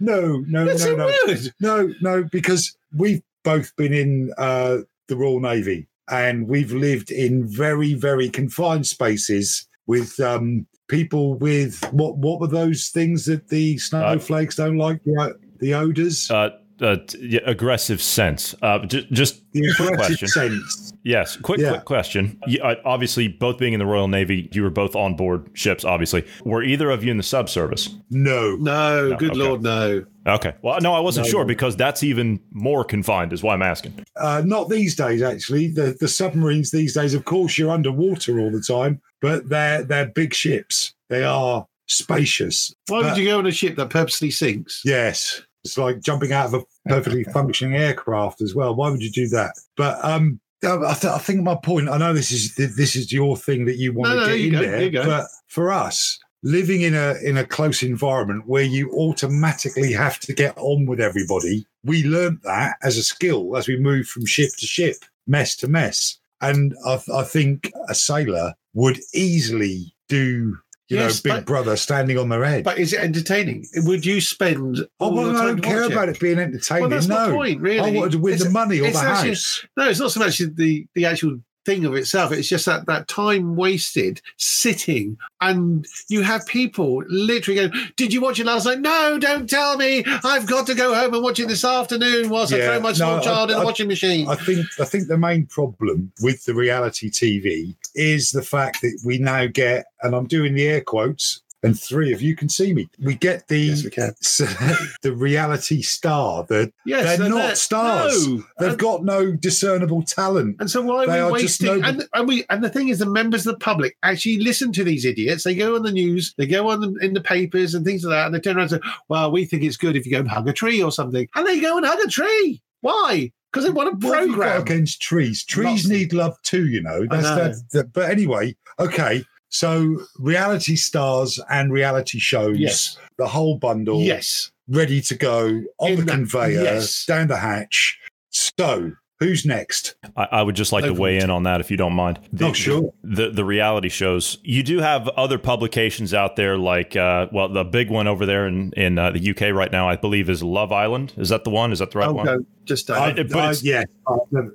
no, 0.00 0.44
no, 0.46 0.64
Yes, 0.64 0.84
no, 0.84 0.94
no. 0.96 1.12
would. 1.26 1.54
No, 1.60 1.92
no, 2.00 2.24
because 2.24 2.76
we've 2.96 3.22
both 3.44 3.74
been 3.76 3.92
in 3.92 4.32
uh, 4.38 4.78
the 5.08 5.16
Royal 5.16 5.40
Navy 5.40 5.88
and 6.10 6.46
we've 6.48 6.72
lived 6.72 7.10
in 7.10 7.46
very, 7.46 7.94
very 7.94 8.28
confined 8.28 8.86
spaces 8.86 9.66
with 9.86 10.18
um, 10.20 10.66
people 10.88 11.34
with 11.34 11.82
what? 11.92 12.16
What 12.18 12.40
were 12.40 12.46
those 12.46 12.88
things 12.88 13.24
that 13.26 13.48
the 13.48 13.78
snowflakes 13.78 14.56
don't 14.56 14.76
like? 14.76 15.02
The, 15.04 15.38
the 15.58 15.74
odors, 15.74 16.30
Uh, 16.30 16.50
uh, 16.80 16.96
t- 17.06 17.36
aggressive 17.44 18.00
sense. 18.02 18.54
Uh, 18.62 18.78
j- 18.86 19.06
just 19.12 19.42
the 19.52 19.60
quick 19.76 19.90
aggressive 19.92 20.18
question. 20.18 20.28
sense. 20.28 20.92
Yes, 21.04 21.36
quick, 21.36 21.60
Yeah. 21.60 21.70
quick 21.70 21.84
question. 21.84 22.38
You, 22.46 22.60
uh, 22.62 22.76
obviously, 22.84 23.28
both 23.28 23.58
being 23.58 23.72
in 23.72 23.78
the 23.78 23.86
Royal 23.86 24.08
Navy, 24.08 24.48
you 24.52 24.62
were 24.62 24.70
both 24.70 24.94
on 24.94 25.14
board 25.16 25.48
ships. 25.54 25.84
Obviously, 25.84 26.24
were 26.44 26.62
either 26.62 26.90
of 26.90 27.02
you 27.04 27.10
in 27.10 27.16
the 27.16 27.22
subservice? 27.22 27.88
No, 28.10 28.56
No, 28.56 29.08
No, 29.10 29.16
good 29.16 29.30
okay. 29.30 29.38
lord, 29.40 29.62
no. 29.62 30.04
Okay. 30.26 30.52
Well, 30.62 30.78
no, 30.82 30.92
I 30.92 31.00
wasn't 31.00 31.26
No. 31.26 31.30
sure 31.30 31.44
because 31.46 31.76
that's 31.76 32.02
even 32.02 32.40
more 32.52 32.84
confined. 32.84 33.32
Is 33.32 33.42
why 33.42 33.54
I'm 33.54 33.62
asking. 33.62 33.94
uh, 34.16 34.42
not 34.44 34.68
these 34.68 34.94
days. 34.94 35.22
Actually, 35.22 35.68
the 35.68 35.96
the 35.98 36.08
submarines 36.08 36.70
these 36.70 36.94
days, 36.94 37.14
of 37.14 37.24
course, 37.24 37.56
you're 37.56 37.70
underwater 37.70 38.38
all 38.38 38.50
the 38.50 38.60
time, 38.62 39.00
but 39.22 39.48
they're 39.48 39.82
they're 39.82 40.06
big 40.06 40.34
ships. 40.34 40.92
They 41.08 41.24
are 41.24 41.66
spacious. 41.86 42.72
Why 42.88 42.98
Uh, 43.00 43.02
would 43.08 43.16
you 43.18 43.24
go 43.26 43.38
on 43.38 43.46
a 43.46 43.50
ship 43.52 43.76
that 43.76 43.90
purposely 43.90 44.30
sinks? 44.30 44.82
Yes. 44.84 45.42
It's 45.64 45.76
like 45.76 46.00
jumping 46.00 46.32
out 46.32 46.46
of 46.46 46.54
a 46.54 46.62
perfectly 46.88 47.24
functioning 47.32 47.76
aircraft 47.76 48.40
as 48.40 48.54
well. 48.54 48.74
Why 48.74 48.90
would 48.90 49.02
you 49.02 49.10
do 49.10 49.28
that? 49.28 49.54
But 49.76 50.02
um, 50.04 50.40
I, 50.64 50.94
th- 50.94 51.12
I 51.12 51.18
think 51.18 51.42
my 51.42 51.54
point. 51.54 51.88
I 51.88 51.98
know 51.98 52.12
this 52.12 52.32
is 52.32 52.54
this 52.54 52.96
is 52.96 53.12
your 53.12 53.36
thing 53.36 53.64
that 53.66 53.76
you 53.76 53.92
want 53.92 54.14
No, 54.16 54.26
to 54.26 54.36
get 54.36 54.40
in 54.46 54.52
go, 54.52 54.60
there, 54.60 55.04
but 55.04 55.26
for 55.48 55.72
us, 55.72 56.18
living 56.42 56.82
in 56.82 56.94
a 56.94 57.14
in 57.22 57.36
a 57.36 57.44
close 57.44 57.82
environment 57.82 58.44
where 58.46 58.62
you 58.62 58.90
automatically 58.92 59.92
have 59.92 60.18
to 60.20 60.32
get 60.32 60.56
on 60.56 60.86
with 60.86 61.00
everybody, 61.00 61.66
we 61.84 62.04
learnt 62.04 62.42
that 62.42 62.76
as 62.82 62.96
a 62.96 63.02
skill 63.02 63.56
as 63.56 63.68
we 63.68 63.78
moved 63.78 64.08
from 64.08 64.26
ship 64.26 64.50
to 64.58 64.66
ship, 64.66 64.96
mess 65.26 65.56
to 65.56 65.68
mess, 65.68 66.18
and 66.40 66.74
I, 66.86 66.96
th- 66.96 67.08
I 67.14 67.22
think 67.24 67.70
a 67.88 67.94
sailor 67.94 68.54
would 68.74 69.00
easily 69.14 69.94
do. 70.08 70.56
You 70.90 70.96
Yes, 70.96 71.24
know, 71.24 71.30
Big 71.34 71.40
but- 71.40 71.46
Brother 71.46 71.76
standing 71.76 72.18
on 72.18 72.28
their 72.30 72.44
head. 72.44 72.64
But 72.64 72.78
is 72.78 72.92
it 72.92 72.98
entertaining? 73.00 73.64
Would 73.76 74.04
you 74.04 74.20
spend 74.20 74.78
Oh, 74.98 75.12
well, 75.12 75.36
I 75.36 75.46
don't 75.46 75.60
care 75.60 75.84
about 75.84 76.08
it? 76.08 76.16
it 76.16 76.20
being 76.20 76.40
entertaining. 76.40 76.80
Well, 76.82 76.90
that's 76.90 77.06
no, 77.06 77.32
point, 77.32 77.60
really. 77.60 77.78
I 77.78 77.96
wanted 77.96 78.12
to 78.12 78.18
win 78.18 78.34
It's- 78.34 78.46
the 78.46 78.52
money 78.52 78.80
or 78.80 78.90
the 78.90 78.98
actually- 78.98 79.28
house. 79.30 79.64
No, 79.76 79.88
it's 79.88 80.00
not 80.00 80.10
so 80.10 80.18
much 80.18 80.38
the 80.38 80.86
the 80.96 81.04
actual 81.06 81.38
thing 81.64 81.84
of 81.84 81.94
itself. 81.94 82.32
It's 82.32 82.48
just 82.48 82.66
that 82.66 82.86
that 82.86 83.08
time 83.08 83.56
wasted 83.56 84.20
sitting, 84.36 85.18
and 85.40 85.86
you 86.08 86.22
have 86.22 86.46
people 86.46 87.02
literally 87.08 87.56
going, 87.68 87.90
"Did 87.96 88.12
you 88.12 88.20
watch 88.20 88.40
it 88.40 88.46
last 88.46 88.64
night? 88.66 88.80
No, 88.80 89.18
don't 89.18 89.48
tell 89.48 89.76
me. 89.76 90.04
I've 90.24 90.46
got 90.46 90.66
to 90.68 90.74
go 90.74 90.94
home 90.94 91.14
and 91.14 91.22
watch 91.22 91.38
it 91.38 91.48
this 91.48 91.64
afternoon 91.64 92.28
whilst 92.30 92.52
I 92.52 92.64
throw 92.64 92.80
my 92.80 92.90
no, 92.90 92.94
small 92.94 93.16
I- 93.16 93.22
child 93.22 93.50
in 93.50 93.56
I- 93.56 93.60
the 93.60 93.66
washing 93.66 93.88
machine." 93.88 94.28
I 94.28 94.36
think 94.36 94.66
I 94.78 94.84
think 94.84 95.08
the 95.08 95.18
main 95.18 95.46
problem 95.46 96.12
with 96.22 96.44
the 96.44 96.54
reality 96.54 97.10
TV 97.10 97.74
is 97.94 98.30
the 98.32 98.42
fact 98.42 98.80
that 98.82 98.98
we 99.04 99.18
now 99.18 99.46
get, 99.46 99.86
and 100.02 100.14
I'm 100.14 100.26
doing 100.26 100.54
the 100.54 100.66
air 100.66 100.80
quotes, 100.80 101.40
and 101.62 101.78
three 101.78 102.12
of 102.12 102.22
you 102.22 102.34
can 102.34 102.48
see 102.48 102.72
me. 102.72 102.88
We 102.98 103.14
get 103.14 103.48
the 103.48 103.58
Yes, 103.58 103.84
we 103.84 103.90
the 105.02 105.12
reality 105.14 105.82
star. 105.82 106.44
That 106.44 106.72
yes, 106.86 107.18
they're 107.18 107.28
not 107.28 107.56
stars. 107.56 108.26
No. 108.26 108.42
they've 108.58 108.70
And- 108.70 108.78
got 108.78 109.04
no 109.04 109.32
discernible 109.32 110.02
talent. 110.02 110.56
And 110.60 110.70
so 110.70 110.80
why 110.82 111.04
are 111.04 111.24
are 111.24 111.32
we 111.32 111.40
just 111.42 111.60
wasting? 111.62 111.84
And, 111.84 112.08
and 112.14 112.28
we 112.28 112.44
and 112.50 112.64
the 112.64 112.70
thing 112.70 112.88
is, 112.88 112.98
the 112.98 113.06
members 113.06 113.46
of 113.46 113.54
the 113.54 113.58
public 113.64 113.96
actually 114.02 114.38
listen 114.38 114.72
to 114.72 114.84
these 114.84 115.04
idiots. 115.04 115.44
They 115.44 115.54
go 115.54 115.76
on 115.76 115.82
the 115.82 115.92
news, 115.92 116.34
they 116.38 116.46
go 116.46 116.68
on 116.70 116.80
the, 116.80 116.94
in 117.04 117.14
the 117.14 117.20
papers 117.20 117.74
and 117.74 117.84
things 117.84 118.04
like 118.04 118.12
that, 118.14 118.26
and 118.26 118.34
they 118.34 118.40
turn 118.40 118.56
around 118.56 118.72
and 118.72 118.82
say, 118.82 118.90
"Well, 119.08 119.30
we 119.30 119.44
think 119.44 119.62
it's 119.62 119.76
good 119.76 119.96
if 119.96 120.06
you 120.06 120.12
go 120.12 120.20
and 120.20 120.28
hug 120.28 120.48
a 120.48 120.52
tree 120.52 120.82
or 120.82 120.90
something," 120.92 121.28
and 121.34 121.46
they 121.46 121.60
go 121.60 121.76
and 121.76 121.86
hug 121.86 121.98
a 122.04 122.08
tree. 122.08 122.62
Why? 122.80 123.30
Because 123.52 123.64
they 123.64 123.70
want 123.70 123.88
a 123.88 124.06
What 124.06 124.18
have 124.20 124.28
you 124.28 124.36
got 124.36 124.42
program. 124.42 124.62
against 124.62 125.02
trees? 125.02 125.44
Trees 125.44 125.66
Lots 125.84 125.88
need 125.88 126.12
love 126.12 126.40
too, 126.42 126.68
you 126.68 126.80
know. 126.80 127.04
That's 127.10 127.24
know. 127.24 127.34
that, 127.34 127.56
that. 127.72 127.92
But 127.92 128.08
anyway, 128.08 128.54
okay. 128.78 129.24
So 129.50 130.00
reality 130.18 130.76
stars 130.76 131.38
and 131.50 131.72
reality 131.72 132.18
shows, 132.18 132.56
Yes. 132.58 132.96
the 133.18 133.26
whole 133.26 133.56
bundle, 133.58 134.00
Yes. 134.00 134.50
ready 134.68 135.00
to 135.02 135.14
go 135.16 135.62
on 135.78 135.90
In 135.90 135.96
the 136.00 136.04
that- 136.06 136.12
conveyor, 136.12 136.62
yes. 136.62 137.04
down 137.04 137.26
the 137.28 137.36
hatch. 137.36 137.98
So 138.30 138.92
who's 139.18 139.44
next? 139.44 139.96
I, 140.16 140.28
I 140.32 140.42
would 140.42 140.54
just 140.54 140.72
like 140.72 140.84
to 140.84 140.94
weigh 140.94 141.16
it. 141.18 141.24
in 141.24 141.30
on 141.30 141.42
that 141.42 141.60
if 141.60 141.70
you 141.70 141.76
don't 141.76 141.92
mind. 141.94 142.20
The, 142.32 142.46
Oh, 142.46 142.52
sure. 142.52 142.94
The 143.02 143.30
the 143.30 143.44
reality 143.44 143.88
shows. 143.88 144.38
You 144.44 144.62
do 144.62 144.78
have 144.78 145.08
other 145.08 145.36
publications 145.36 146.14
out 146.14 146.36
there, 146.36 146.56
like 146.56 146.94
uh, 146.96 147.26
well, 147.32 147.48
the 147.48 147.64
big 147.64 147.90
one 147.90 148.06
over 148.06 148.24
there 148.24 148.46
in 148.46 148.72
in 148.76 148.98
uh, 148.98 149.10
the 149.10 149.30
UK 149.30 149.52
right 149.52 149.72
now, 149.72 149.88
I 149.88 149.96
believe, 149.96 150.30
is 150.30 150.42
Love 150.44 150.70
Island. 150.72 151.12
Is 151.16 151.28
that 151.30 151.42
the 151.44 151.50
one? 151.50 151.72
Is 151.72 151.80
that 151.80 151.90
the 151.90 151.98
right 151.98 152.08
Oh, 152.08 152.12
one? 152.14 152.26
no, 152.26 152.44
just 152.70 152.90
uh, 152.90 152.94
uh, 152.94 153.06
don't. 153.12 153.18
I- 153.20 153.22
but 153.24 153.36
uh, 153.36 153.38
it's- 153.50 153.62
yeah, 153.62 153.84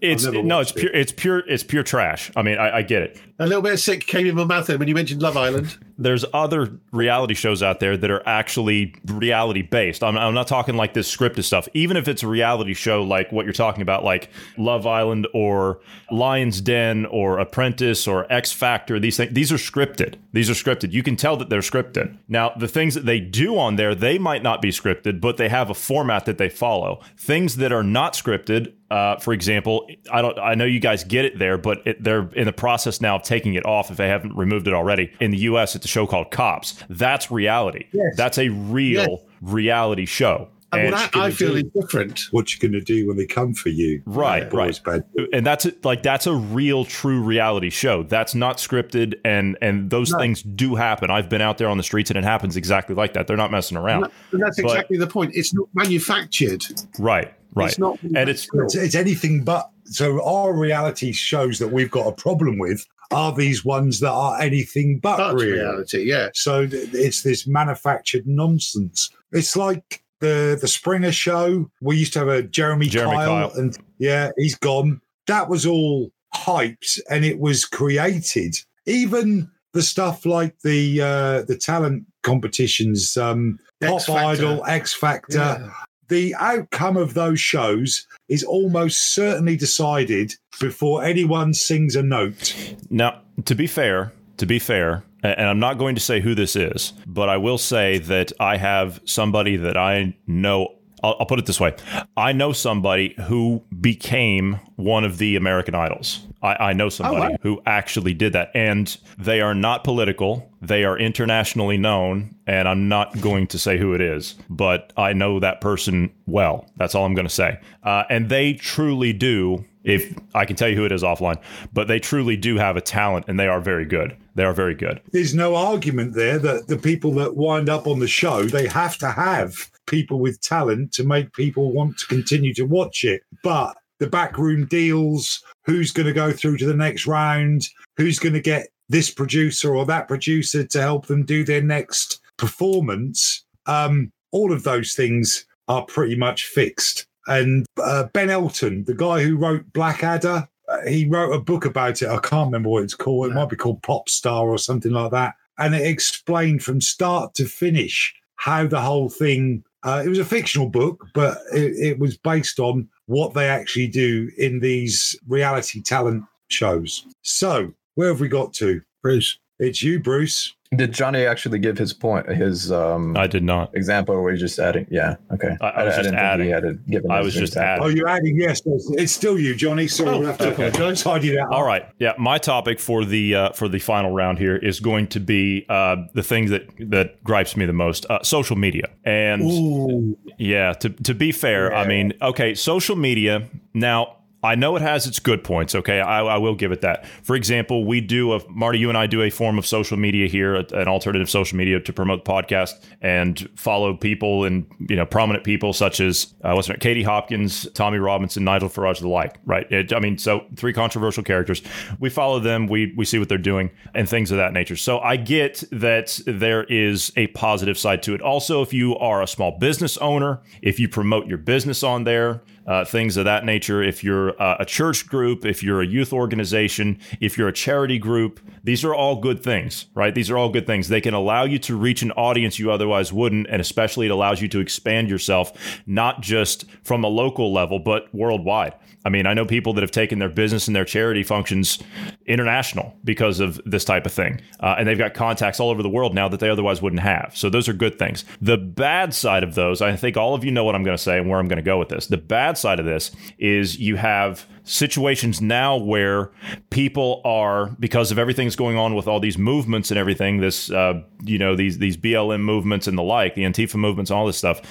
It's 0.02 0.26
no, 0.26 0.60
it's 0.60 0.72
watched 0.74 0.78
it. 0.78 0.80
pure, 0.80 0.92
it's 0.94 1.12
pure, 1.12 1.40
it's 1.48 1.64
pure 1.64 1.84
trash. 1.84 2.32
I 2.36 2.42
mean, 2.42 2.58
I, 2.58 2.78
I 2.78 2.82
get 2.82 3.02
it. 3.04 3.20
a 3.40 3.46
little 3.46 3.62
bit 3.62 3.74
of 3.74 3.80
sick 3.80 4.06
came 4.08 4.26
in 4.28 4.36
my 4.36 4.44
mouth 4.44 4.68
when 4.70 4.88
you 4.88 4.96
mentioned 4.96 5.22
Love 5.22 5.38
Island. 5.38 5.78
There's 5.98 6.26
other 6.34 6.78
reality 6.92 7.36
shows 7.36 7.64
out 7.64 7.80
there 7.80 7.96
that 7.96 8.12
are 8.12 8.22
actually 8.28 8.96
reality 9.06 9.62
based. 9.62 10.04
I'm, 10.04 10.18
I'm 10.18 10.34
not 10.34 10.48
talking 10.48 10.76
like 10.76 10.94
this 10.94 11.14
scripted 11.16 11.46
stuff. 11.46 11.70
Even 11.74 11.96
if 11.96 12.10
it's 12.10 12.22
a 12.22 12.28
reality 12.28 12.74
show 12.74 13.02
like 13.04 13.32
what 13.32 13.46
you're 13.46 13.54
talking 13.54 13.82
about, 13.82 14.04
like 14.04 14.30
Love 14.58 14.86
Island 14.86 15.26
or 15.34 15.80
Lion's 16.12 16.60
Den 16.60 17.06
or 17.06 17.40
Apprentice 17.40 18.08
or 18.10 18.32
X 18.32 18.52
Factor, 18.52 19.00
these 19.00 19.16
things, 19.16 19.34
these 19.34 19.54
are 19.54 19.58
scripted. 19.58 20.16
These 20.34 20.50
are 20.50 20.54
scripted. 20.54 20.92
You 20.92 21.02
can 21.02 21.16
tell 21.16 21.38
that 21.38 21.48
they're 21.50 21.62
scripted. 21.62 22.18
Now, 22.28 22.50
the 22.58 22.68
things 22.68 22.94
that 22.96 23.06
they 23.06 23.22
do 23.22 23.58
on 23.58 23.78
there, 23.78 23.96
they 23.96 24.18
might 24.20 24.44
not 24.44 24.62
be 24.62 24.72
scripted, 24.72 25.22
but 25.22 25.38
they 25.38 25.48
have 25.48 25.70
a 25.70 25.74
format 25.74 26.26
that 26.26 26.38
they 26.38 26.50
follow. 26.50 27.00
Things 27.18 27.56
that 27.56 27.72
are 27.72 27.84
not 27.84 28.05
scripted, 28.14 28.74
uh, 28.92 29.18
for 29.18 29.34
example, 29.34 29.88
I 30.12 30.22
don't. 30.22 30.38
I 30.40 30.56
know 30.56 30.66
you 30.66 30.80
guys 30.80 31.04
get 31.04 31.26
it 31.26 31.40
there, 31.40 31.58
but 31.58 31.86
it, 31.86 32.04
they're 32.04 32.30
in 32.34 32.46
the 32.46 32.54
process 32.54 33.02
now 33.02 33.16
of 33.16 33.24
taking 33.24 33.56
it 33.56 33.66
off 33.66 33.92
if 33.92 33.98
they 33.98 34.08
haven't 34.08 34.36
removed 34.36 34.68
it 34.68 34.74
already. 34.74 35.12
In 35.20 35.32
the 35.32 35.40
U.S., 35.40 35.76
it's 35.76 35.86
a 35.86 35.88
show 35.88 36.06
called 36.06 36.32
Cops. 36.32 36.76
That's 36.90 37.32
reality. 37.32 37.88
That's 38.16 38.38
a 38.38 38.50
real 38.50 39.26
reality 39.42 40.06
show. 40.06 40.50
And 40.72 40.82
And- 40.88 40.94
that 40.94 41.16
I 41.16 41.32
feel 41.32 41.52
do? 41.54 41.58
is 41.58 41.64
different. 41.80 42.22
What 42.32 42.54
you 42.54 42.60
going 42.60 42.74
to 42.74 42.82
do 42.82 43.08
when 43.08 43.16
they 43.18 43.26
come 43.28 43.54
for 43.54 43.70
you? 43.70 44.02
Right, 44.06 44.44
Yeah, 44.44 44.50
right. 44.58 44.80
bad. 44.84 45.04
and 45.32 45.46
that's 45.46 45.68
like 45.84 46.04
that's 46.04 46.28
a 46.28 46.34
real 46.36 46.84
true 46.86 47.22
reality 47.22 47.70
show 47.70 48.04
that's 48.04 48.36
not 48.36 48.58
scripted 48.58 49.14
and 49.24 49.58
and 49.62 49.90
those 49.90 50.14
things 50.20 50.42
do 50.42 50.76
happen 50.76 51.10
i've 51.10 51.30
been 51.30 51.42
out 51.42 51.58
there 51.58 51.70
on 51.70 51.78
the 51.78 51.84
streets 51.84 52.10
and 52.10 52.18
it 52.18 52.24
happens 52.24 52.58
exactly 52.58 52.94
like 52.96 53.14
that 53.14 53.28
they're 53.28 53.38
not 53.38 53.52
messing 53.52 53.78
around 53.78 54.10
And 54.32 54.42
that's 54.42 54.60
But- 54.62 54.72
exactly 54.72 54.98
the 54.98 55.08
point. 55.08 55.32
It's 55.36 55.54
not 55.54 55.68
manufactured. 55.74 56.64
right 57.00 57.34
right 57.54 57.70
It's 57.70 57.80
not 57.80 58.02
and 58.04 58.30
it's 58.30 58.48
It's, 58.54 58.76
it's 58.76 58.96
anything 58.96 59.44
but. 59.44 59.70
So 59.86 60.24
our 60.26 60.52
reality 60.58 61.12
shows 61.12 61.60
that 61.60 61.68
we've 61.72 61.92
got 61.92 62.08
a 62.08 62.12
problem 62.12 62.58
with 62.58 62.84
are 63.12 63.32
these 63.32 63.64
ones 63.64 64.00
that 64.00 64.12
are 64.12 64.42
anything 64.42 64.98
but 65.00 65.18
That's 65.18 65.44
real. 65.44 65.54
reality, 65.54 66.04
yeah. 66.10 66.30
So 66.34 66.68
it's 66.72 67.22
this 67.22 67.46
manufactured 67.46 68.26
nonsense. 68.26 69.12
It's 69.32 69.56
like 69.56 70.02
the 70.26 70.58
the 70.60 70.68
Springer 70.68 71.12
show. 71.12 71.70
We 71.82 71.98
used 71.98 72.14
to 72.14 72.20
have 72.20 72.28
a 72.28 72.42
Jeremy, 72.44 72.88
Jeremy 72.88 73.16
Kyle, 73.16 73.50
Kyle. 73.50 73.60
and 73.60 73.78
yeah, 73.98 74.32
he's 74.38 74.56
gone. 74.56 75.02
That 75.28 75.50
was 75.50 75.66
all 75.66 76.12
hyped, 76.36 77.00
and 77.10 77.24
it 77.26 77.40
was 77.40 77.66
created. 77.66 78.56
Even 78.86 79.50
the 79.74 79.82
stuff 79.82 80.26
like 80.26 80.60
the 80.64 81.02
uh, 81.02 81.42
the 81.44 81.58
talent 81.58 82.06
competitions, 82.24 83.18
um, 83.18 83.60
X 83.82 84.06
Pop 84.06 84.16
Factor. 84.18 84.46
Idol, 84.48 84.66
X 84.66 84.94
Factor. 84.94 85.38
Yeah. 85.38 85.72
The 86.08 86.36
outcome 86.36 86.98
of 86.98 87.16
those 87.16 87.40
shows 87.40 88.06
is 88.30 88.44
almost 88.44 89.16
certainly 89.16 89.58
decided 89.58 90.34
before 90.60 91.04
anyone 91.04 91.54
sings 91.56 91.96
a 91.96 92.04
note. 92.04 92.54
now 92.92 93.22
to 93.46 93.56
be 93.56 93.66
fair 93.66 94.14
to 94.38 94.46
be 94.46 94.60
fair 94.60 94.92
a- 94.92 95.04
and 95.26 95.48
i'm 95.48 95.60
not 95.60 95.78
going 95.78 95.96
to 95.96 96.02
say 96.02 96.20
who 96.20 96.36
this 96.36 96.56
is 96.56 96.94
but 97.06 97.30
i 97.30 97.38
will 97.38 97.58
say 97.58 97.98
that 97.98 98.32
i 98.40 98.58
have 98.58 99.00
somebody 99.06 99.58
that 99.58 99.78
i 99.78 100.16
know 100.28 100.76
I'll, 101.04 101.18
I'll 101.20 101.26
put 101.26 101.38
it 101.40 101.46
this 101.46 101.60
way. 101.60 101.76
I 102.18 102.32
know 102.32 102.52
somebody 102.52 103.16
who 103.28 103.64
became 103.80 104.60
one 104.76 105.04
of 105.04 105.18
the 105.18 105.36
american 105.36 105.76
idols. 105.76 106.26
I, 106.42 106.70
I 106.70 106.74
know 106.74 106.90
somebody 106.90 107.34
wow. 107.34 107.38
who 107.42 107.62
actually 107.66 108.14
did 108.14 108.34
that 108.34 108.52
and 108.56 108.96
they 109.18 109.42
are 109.42 109.54
not 109.54 109.84
political. 109.84 110.52
They 110.62 110.84
are 110.84 110.98
internationally 110.98 111.78
known 111.78 112.36
and 112.48 112.68
i'm 112.68 112.88
not 112.88 113.20
going 113.22 113.48
to 113.48 113.60
say 113.60 113.78
who 113.78 113.94
it 113.94 114.02
is 114.02 114.36
but 114.50 114.94
i 114.98 115.14
know 115.14 115.40
that 115.40 115.62
person 115.62 116.12
well. 116.26 116.66
That's 116.78 116.96
all 116.96 117.06
i'm 117.06 117.16
going 117.16 117.28
to 117.28 117.34
say. 117.34 117.60
Uh, 117.84 118.04
and 118.10 118.30
they 118.30 118.54
truly 118.54 119.14
do 119.14 119.66
if 119.86 120.14
I 120.34 120.46
can 120.46 120.56
tell 120.56 120.68
you 120.68 120.76
who 120.76 120.86
it 120.86 120.92
is 120.92 121.04
offline, 121.04 121.42
but 121.72 121.88
they 121.88 122.00
truly 122.00 122.36
do 122.36 122.58
have 122.58 122.76
a 122.76 122.82
talent 122.82 123.26
and 123.28 123.40
they 123.40 123.48
are 123.48 123.62
very 123.62 123.86
good. 123.86 124.16
They 124.36 124.44
are 124.44 124.54
very 124.54 124.76
good. 124.76 125.00
there's 125.14 125.34
no 125.34 125.56
argument 125.56 126.14
there 126.14 126.38
that 126.40 126.68
the 126.68 126.78
people 126.78 127.12
that 127.14 127.38
wind 127.38 127.70
up 127.70 127.88
on 127.88 128.00
the 128.00 128.08
show 128.08 128.44
they 128.44 128.68
have 128.68 128.98
to 128.98 129.10
have 129.10 129.72
people 129.88 130.20
with 130.20 130.42
talent 130.42 130.92
to 130.94 131.04
make 131.06 131.32
people 131.34 131.72
want 131.72 131.98
to 132.00 132.06
continue 132.08 132.54
to 132.54 132.64
watch 132.66 133.04
it 133.06 133.22
but 133.44 133.78
the 134.00 134.08
backroom 134.08 134.66
deals 134.66 135.42
who's 135.64 135.92
going 135.92 136.06
to 136.06 136.12
go 136.12 136.32
through 136.34 136.58
to 136.58 136.66
the 136.66 136.74
next 136.76 137.08
round 137.08 137.70
who's 137.96 138.20
going 138.20 138.34
to 138.34 138.42
get 138.42 138.68
this 138.90 139.10
producer 139.10 139.74
or 139.76 139.86
that 139.86 140.08
producer 140.08 140.66
to 140.66 140.82
help 140.82 141.06
them 141.06 141.24
do 141.24 141.46
their 141.46 141.62
next 141.62 142.20
performance 142.38 143.46
um, 143.68 144.12
all 144.32 144.52
of 144.52 144.64
those 144.64 144.94
things 144.94 145.46
are 145.70 145.86
pretty 145.86 146.16
much 146.16 146.46
fixed 146.46 147.08
and 147.28 147.66
uh, 147.82 148.06
ben 148.14 148.30
elton 148.30 148.84
the 148.86 148.94
guy 148.94 149.24
who 149.24 149.36
wrote 149.36 149.72
blackadder 149.74 150.48
uh, 150.68 150.82
he 150.88 151.06
wrote 151.06 151.34
a 151.34 151.40
book 151.40 151.66
about 151.66 152.02
it. 152.02 152.10
I 152.10 152.18
can't 152.18 152.48
remember 152.48 152.70
what 152.70 152.84
it's 152.84 152.96
called. 152.96 153.32
It 153.32 153.36
might 153.36 153.50
be 153.50 153.56
called 153.56 153.84
Pop 153.84 154.10
Star 154.10 154.48
or 154.48 154.58
something 154.58 154.92
like 154.92 155.12
that. 155.12 155.36
And 155.58 155.76
it 155.76 155.86
explained 155.86 156.64
from 156.64 156.82
start 156.82 157.34
to 157.36 157.46
finish 157.46 158.14
how 158.36 158.68
the 158.68 158.82
whole 158.82 159.10
thing. 159.10 159.64
Uh, 159.84 160.02
it 160.04 160.10
was 160.10 160.20
a 160.20 160.26
fictional 160.26 160.68
book, 160.68 161.06
but 161.14 161.38
it, 161.54 161.74
it 161.74 162.00
was 162.00 162.18
based 162.18 162.60
on 162.60 162.90
what 163.06 163.36
they 163.36 163.48
actually 163.48 163.88
do 163.88 164.32
in 164.38 164.60
these 164.60 165.16
reality 165.28 165.80
talent 165.80 166.24
shows. 166.48 167.06
So 167.22 167.72
where 167.94 168.08
have 168.08 168.20
we 168.20 168.28
got 168.28 168.52
to? 168.54 168.82
Bruce. 169.04 169.38
It's 169.60 169.84
you, 169.84 170.00
Bruce. 170.00 170.56
Did 170.76 170.92
Johnny 170.94 171.26
actually 171.26 171.60
give 171.60 171.78
his 171.78 171.94
point, 171.94 172.28
his 172.30 172.72
um, 172.72 173.16
I 173.18 173.28
did 173.28 173.44
not. 173.44 173.76
example, 173.76 174.16
or 174.16 174.22
were 174.22 174.32
you 174.32 174.38
just 174.38 174.60
adding? 174.60 174.88
Yeah, 174.90 175.16
okay. 175.34 175.56
I- 175.62 175.68
I 175.70 175.84
was 175.84 175.96
just 175.96 176.04
didn't 176.06 176.20
adding. 176.20 176.48
Think 176.48 176.48
he 176.48 176.52
had 176.54 176.64
it 176.66 176.90
given 176.90 177.12
I 177.12 177.22
was 177.22 177.34
just 177.34 177.54
example. 177.54 177.86
Oh, 177.88 177.90
you're 177.90 178.08
adding 178.08 178.36
yes. 178.40 178.62
yes. 178.66 178.86
It's 178.92 179.12
still 179.12 179.40
you, 179.40 179.56
Johnny. 179.56 179.88
Sorry, 179.88 180.10
Oh, 180.10 180.20
we'll 180.20 180.28
have 180.28 180.38
to 180.40 180.54
okay. 180.54 180.72
tidy 180.96 181.30
that. 181.30 181.48
All 181.52 181.62
up. 181.62 181.68
right. 181.68 181.86
Yeah, 182.00 182.14
my 182.18 182.38
topic 182.38 182.80
for 182.80 183.06
the 183.06 183.36
uh, 183.36 183.50
for 183.54 183.68
the 183.68 183.80
final 183.80 184.12
round 184.12 184.40
here 184.40 184.56
is 184.56 184.80
going 184.80 185.08
to 185.08 185.20
be 185.20 185.66
uh, 185.70 185.98
the 186.14 186.24
thing 186.24 186.50
that 186.52 186.68
that 186.92 187.24
gripes 187.24 187.56
me 187.58 187.66
the 187.66 187.74
most: 187.74 188.06
uh, 188.10 188.22
social 188.24 188.56
media. 188.56 188.90
And 189.04 189.42
Ooh. 189.44 190.18
Yeah, 190.38 190.74
to 190.74 190.90
to 190.90 191.14
be 191.14 191.32
fair, 191.32 191.74
I 191.74 191.88
mean, 191.88 192.14
okay, 192.22 192.56
social 192.56 192.96
media. 192.96 193.48
Now, 193.74 194.18
I 194.46 194.56
know 194.56 194.76
it 194.76 194.82
has 194.82 195.08
its 195.08 195.20
good 195.20 195.44
points. 195.44 195.76
Okay, 195.76 196.00
I, 196.00 196.22
I 196.22 196.38
will 196.38 196.56
give 196.56 196.72
it 196.72 196.82
that. 196.82 197.06
For 197.24 197.36
example, 197.36 197.86
we 197.86 198.02
do 198.02 198.34
a 198.34 198.50
Marty, 198.50 198.80
you 198.80 198.90
and 198.90 198.98
I 198.98 199.08
do 199.08 199.22
a 199.22 199.30
form 199.30 199.58
of 199.58 199.66
social 199.66 199.98
media 199.98 200.28
here, 200.28 200.56
an 200.56 200.88
alternative 200.88 201.30
social 201.30 201.58
media 201.58 201.80
to 201.80 201.94
promote 201.94 202.26
the 202.26 202.32
podcast 202.32 202.72
and 203.02 203.50
follow 203.56 203.96
people 203.96 204.46
and 204.46 204.66
you 204.88 204.96
know 204.96 205.06
prominent 205.06 205.44
people 205.44 205.74
such 205.74 206.00
as 206.00 206.34
uh, 206.44 206.54
what's 206.54 206.70
name, 206.70 206.78
Katie 206.80 207.04
Hopkins, 207.04 207.68
Tommy 207.74 207.98
Robinson, 207.98 208.44
Nigel 208.44 208.70
Farage, 208.70 209.00
the 209.00 209.08
like. 209.08 209.38
Right? 209.46 209.70
It, 209.72 209.94
I 209.94 210.00
mean, 210.00 210.18
so 210.18 210.46
three 210.56 210.74
controversial 210.74 211.24
characters. 211.24 211.62
We 212.00 212.10
follow 212.10 212.40
them. 212.40 212.68
We 212.68 212.94
we 212.96 213.06
see 213.06 213.20
what 213.20 213.30
they're 213.30 213.38
doing 213.38 213.72
and 213.94 214.08
things 214.08 214.32
of 214.32 214.38
that 214.38 214.54
nature. 214.54 214.76
So 214.76 215.00
I 215.00 215.18
get 215.18 215.64
that 215.72 216.20
there 216.26 216.64
is 216.66 217.12
a 217.16 217.28
positive 217.28 217.78
side 217.78 218.04
to 218.04 218.14
it. 218.14 218.22
Also, 218.22 218.62
if 218.62 218.74
you 218.74 218.98
are 218.98 219.22
a 219.22 219.28
small 219.28 219.58
business 219.58 219.98
owner, 219.98 220.42
if 220.62 220.80
you 220.80 220.88
promote 220.88 221.28
your 221.28 221.38
business 221.38 221.84
on 221.84 222.04
there, 222.04 222.42
uh, 222.68 222.86
things 222.86 223.18
of 223.18 223.26
that 223.26 223.46
nature. 223.46 223.82
If 223.84 224.04
you're 224.04 224.40
uh, 224.42 224.58
a 224.60 224.66
church 224.66 225.08
group, 225.08 225.46
if 225.46 225.62
you're 225.64 225.82
a 225.82 225.88
youth 225.88 226.12
organization, 226.14 227.00
if 227.20 227.38
you're 227.38 227.48
a 227.48 227.54
charity 227.54 228.00
group, 228.00 228.40
these 228.66 228.84
are 228.84 228.96
all 228.96 229.18
good 229.18 229.44
things, 229.44 229.86
right? 229.94 230.16
These 230.16 230.32
are 230.32 230.38
all 230.40 230.50
good 230.50 230.66
things. 230.66 230.90
They 230.90 231.00
can 231.00 231.14
allow 231.14 231.44
you 231.44 231.60
to 231.60 231.78
reach 231.78 232.02
an 232.02 232.12
audience 232.14 232.58
you 232.58 232.72
otherwise 232.72 233.14
wouldn't, 233.14 233.46
and 233.48 233.62
especially 233.62 234.08
it 234.08 234.12
allows 234.12 234.42
you 234.42 234.48
to 234.50 234.60
expand 234.60 235.08
yourself, 235.08 235.54
not 235.86 236.22
just 236.22 236.66
from 236.82 237.04
a 237.04 237.08
local 237.08 237.54
level, 237.54 237.78
but 237.78 238.14
worldwide. 238.14 238.74
I 239.06 239.10
mean, 239.10 239.28
I 239.28 239.36
know 239.36 239.46
people 239.46 239.74
that 239.74 239.84
have 239.84 239.92
taken 239.92 240.18
their 240.18 240.30
business 240.30 240.66
and 240.66 240.76
their 240.76 240.84
charity 240.84 241.22
functions 241.22 241.78
international 242.26 242.98
because 243.04 243.40
of 243.40 243.62
this 243.64 243.86
type 243.86 244.08
of 244.08 244.12
thing. 244.12 244.42
Uh, 244.60 244.76
and 244.80 244.88
they've 244.88 244.98
got 244.98 245.14
contacts 245.14 245.60
all 245.60 245.70
over 245.70 245.84
the 245.84 245.90
world 245.90 246.16
now 246.16 246.28
that 246.28 246.40
they 246.40 246.50
otherwise 246.50 246.82
wouldn't 246.82 247.04
have. 247.04 247.34
So 247.36 247.52
those 247.52 247.70
are 247.70 247.74
good 247.74 248.00
things. 248.00 248.26
The 248.42 248.58
bad 248.58 249.14
side 249.14 249.44
of 249.44 249.54
those, 249.54 249.80
I 249.84 249.96
think 249.96 250.18
all 250.18 250.34
of 250.34 250.44
you 250.44 250.50
know 250.50 250.64
what 250.64 250.74
I'm 250.74 250.84
going 250.84 250.98
to 250.98 251.04
say 251.04 251.20
and 251.20 251.30
where 251.30 251.38
I'm 251.38 251.48
going 251.48 251.58
to 251.58 251.62
go 251.62 251.78
with 251.78 251.90
this. 251.90 252.08
The 252.08 252.18
bad 252.18 252.58
side 252.58 252.80
of 252.80 252.88
this 252.88 253.12
is 253.38 253.78
you 253.78 253.96
have 253.98 254.48
situations 254.66 255.42
now 255.42 255.78
where 255.78 256.32
people 256.70 257.22
are 257.24 257.68
because 257.80 258.12
of 258.12 258.20
everything 258.20 258.48
that's 258.48 258.56
going 258.56 258.78
on 258.78 258.96
with 258.96 259.08
all 259.08 259.20
these 259.20 259.38
movements 259.38 259.92
and 259.92 259.98
everything 259.98 260.42
this 260.42 260.70
uh, 260.72 261.02
you 261.24 261.38
know 261.38 261.56
these 261.56 261.78
these 261.78 261.96
BLM 261.96 262.42
movements 262.42 262.88
and 262.88 262.98
the 262.98 263.04
like 263.04 263.36
the 263.36 263.44
Antifa 263.44 263.76
movements 263.76 264.12
all 264.12 264.26
this 264.26 264.38
stuff 264.38 264.62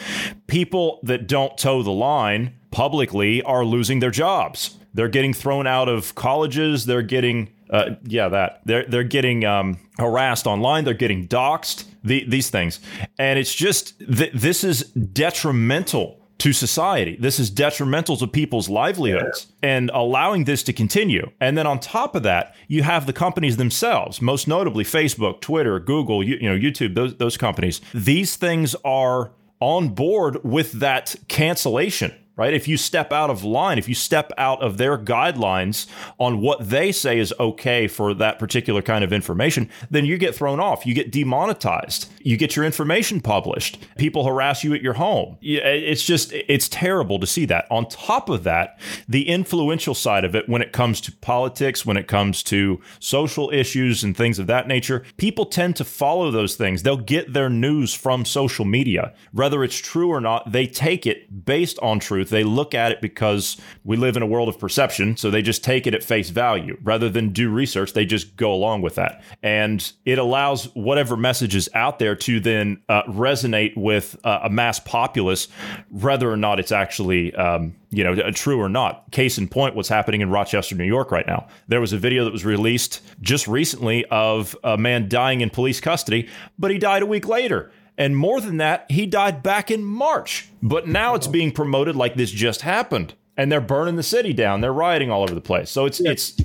people 0.46 1.00
that 1.02 1.26
don't 1.26 1.56
toe 1.56 1.82
the 1.82 1.90
line 1.90 2.52
publicly 2.74 3.40
are 3.42 3.64
losing 3.64 4.00
their 4.00 4.10
jobs. 4.10 4.76
They're 4.92 5.08
getting 5.08 5.32
thrown 5.32 5.66
out 5.66 5.88
of 5.88 6.14
colleges. 6.16 6.86
They're 6.86 7.02
getting 7.02 7.50
uh, 7.70 7.90
yeah 8.04 8.28
that. 8.28 8.60
They're 8.64 8.84
they're 8.84 9.04
getting 9.04 9.44
um, 9.44 9.78
harassed 9.98 10.46
online. 10.46 10.84
They're 10.84 10.94
getting 10.94 11.26
doxxed. 11.26 11.86
The, 12.02 12.22
these 12.28 12.50
things. 12.50 12.80
And 13.18 13.38
it's 13.38 13.54
just 13.54 13.98
th- 14.00 14.32
this 14.34 14.62
is 14.62 14.82
detrimental 14.90 16.20
to 16.38 16.52
society. 16.52 17.16
This 17.18 17.38
is 17.38 17.50
detrimental 17.50 18.16
to 18.16 18.26
people's 18.26 18.68
livelihoods 18.68 19.46
yeah. 19.62 19.76
and 19.76 19.90
allowing 19.94 20.44
this 20.44 20.62
to 20.64 20.72
continue. 20.72 21.30
And 21.40 21.56
then 21.56 21.66
on 21.66 21.78
top 21.80 22.14
of 22.14 22.22
that, 22.24 22.54
you 22.68 22.82
have 22.82 23.06
the 23.06 23.12
companies 23.12 23.56
themselves, 23.56 24.20
most 24.20 24.48
notably 24.48 24.84
Facebook, 24.84 25.40
Twitter, 25.40 25.78
Google, 25.78 26.22
you, 26.22 26.36
you 26.40 26.48
know, 26.48 26.56
YouTube, 26.56 26.94
those 26.94 27.16
those 27.16 27.36
companies. 27.36 27.80
These 27.92 28.36
things 28.36 28.74
are 28.84 29.32
on 29.60 29.90
board 29.90 30.42
with 30.44 30.72
that 30.72 31.14
cancellation 31.28 32.12
right? 32.36 32.54
If 32.54 32.66
you 32.66 32.76
step 32.76 33.12
out 33.12 33.30
of 33.30 33.44
line, 33.44 33.78
if 33.78 33.88
you 33.88 33.94
step 33.94 34.32
out 34.36 34.62
of 34.62 34.76
their 34.76 34.98
guidelines 34.98 35.86
on 36.18 36.40
what 36.40 36.68
they 36.68 36.90
say 36.90 37.18
is 37.18 37.32
okay 37.38 37.86
for 37.86 38.12
that 38.14 38.38
particular 38.38 38.82
kind 38.82 39.04
of 39.04 39.12
information, 39.12 39.70
then 39.90 40.04
you 40.04 40.18
get 40.18 40.34
thrown 40.34 40.60
off. 40.60 40.84
You 40.84 40.94
get 40.94 41.12
demonetized. 41.12 42.10
You 42.20 42.36
get 42.36 42.56
your 42.56 42.64
information 42.64 43.20
published. 43.20 43.78
People 43.98 44.24
harass 44.24 44.64
you 44.64 44.74
at 44.74 44.82
your 44.82 44.94
home. 44.94 45.36
It's 45.42 46.02
just, 46.02 46.32
it's 46.32 46.68
terrible 46.68 47.20
to 47.20 47.26
see 47.26 47.44
that. 47.46 47.66
On 47.70 47.88
top 47.88 48.28
of 48.28 48.44
that, 48.44 48.80
the 49.08 49.28
influential 49.28 49.94
side 49.94 50.24
of 50.24 50.34
it 50.34 50.48
when 50.48 50.62
it 50.62 50.72
comes 50.72 51.00
to 51.02 51.12
politics, 51.12 51.86
when 51.86 51.96
it 51.96 52.08
comes 52.08 52.42
to 52.44 52.80
social 52.98 53.50
issues 53.50 54.02
and 54.02 54.16
things 54.16 54.38
of 54.38 54.46
that 54.48 54.66
nature, 54.66 55.04
people 55.18 55.46
tend 55.46 55.76
to 55.76 55.84
follow 55.84 56.30
those 56.30 56.56
things. 56.56 56.82
They'll 56.82 56.96
get 56.96 57.32
their 57.32 57.50
news 57.50 57.94
from 57.94 58.24
social 58.24 58.64
media. 58.64 59.12
Whether 59.32 59.62
it's 59.62 59.78
true 59.78 60.08
or 60.08 60.20
not, 60.20 60.50
they 60.50 60.66
take 60.66 61.06
it 61.06 61.44
based 61.44 61.78
on 61.80 62.00
truth 62.00 62.23
truth. 62.24 62.30
They 62.30 62.44
look 62.44 62.74
at 62.74 62.92
it 62.92 63.00
because 63.00 63.56
we 63.84 63.96
live 63.96 64.16
in 64.16 64.22
a 64.22 64.26
world 64.26 64.48
of 64.48 64.58
perception, 64.58 65.16
so 65.16 65.30
they 65.30 65.42
just 65.42 65.64
take 65.64 65.86
it 65.86 65.94
at 65.94 66.02
face 66.02 66.30
value. 66.30 66.78
Rather 66.82 67.08
than 67.08 67.30
do 67.30 67.50
research, 67.50 67.92
they 67.92 68.04
just 68.04 68.36
go 68.36 68.52
along 68.52 68.82
with 68.82 68.94
that. 68.96 69.22
And 69.42 69.92
it 70.04 70.18
allows 70.18 70.66
whatever 70.74 71.16
message 71.16 71.54
is 71.54 71.68
out 71.74 71.98
there 71.98 72.16
to 72.16 72.40
then 72.40 72.82
uh, 72.88 73.02
resonate 73.04 73.76
with 73.76 74.16
uh, 74.24 74.40
a 74.44 74.50
mass 74.50 74.80
populace, 74.80 75.48
whether 75.90 76.30
or 76.30 76.36
not 76.36 76.58
it's 76.58 76.72
actually. 76.72 77.34
Um, 77.34 77.76
you 77.90 78.02
know, 78.02 78.16
true 78.32 78.60
or 78.60 78.68
not. 78.68 79.08
Case 79.12 79.38
in 79.38 79.46
point, 79.46 79.76
what's 79.76 79.88
happening 79.88 80.20
in 80.20 80.28
Rochester, 80.28 80.74
New 80.74 80.82
York 80.82 81.12
right 81.12 81.28
now. 81.28 81.46
There 81.68 81.80
was 81.80 81.92
a 81.92 81.96
video 81.96 82.24
that 82.24 82.32
was 82.32 82.44
released 82.44 83.00
just 83.20 83.46
recently 83.46 84.04
of 84.06 84.56
a 84.64 84.76
man 84.76 85.08
dying 85.08 85.42
in 85.42 85.50
police 85.50 85.80
custody, 85.80 86.28
but 86.58 86.72
he 86.72 86.78
died 86.78 87.02
a 87.02 87.06
week 87.06 87.28
later. 87.28 87.70
And 87.96 88.16
more 88.16 88.40
than 88.40 88.56
that, 88.56 88.90
he 88.90 89.06
died 89.06 89.42
back 89.42 89.70
in 89.70 89.84
March. 89.84 90.48
But 90.62 90.88
now 90.88 91.14
it's 91.14 91.26
being 91.26 91.52
promoted 91.52 91.94
like 91.94 92.14
this 92.14 92.30
just 92.30 92.62
happened. 92.62 93.14
And 93.36 93.50
they're 93.50 93.60
burning 93.60 93.96
the 93.96 94.02
city 94.02 94.32
down. 94.32 94.60
They're 94.60 94.72
rioting 94.72 95.10
all 95.10 95.22
over 95.22 95.34
the 95.34 95.40
place. 95.40 95.70
So 95.70 95.86
it's 95.86 96.00
it's 96.00 96.40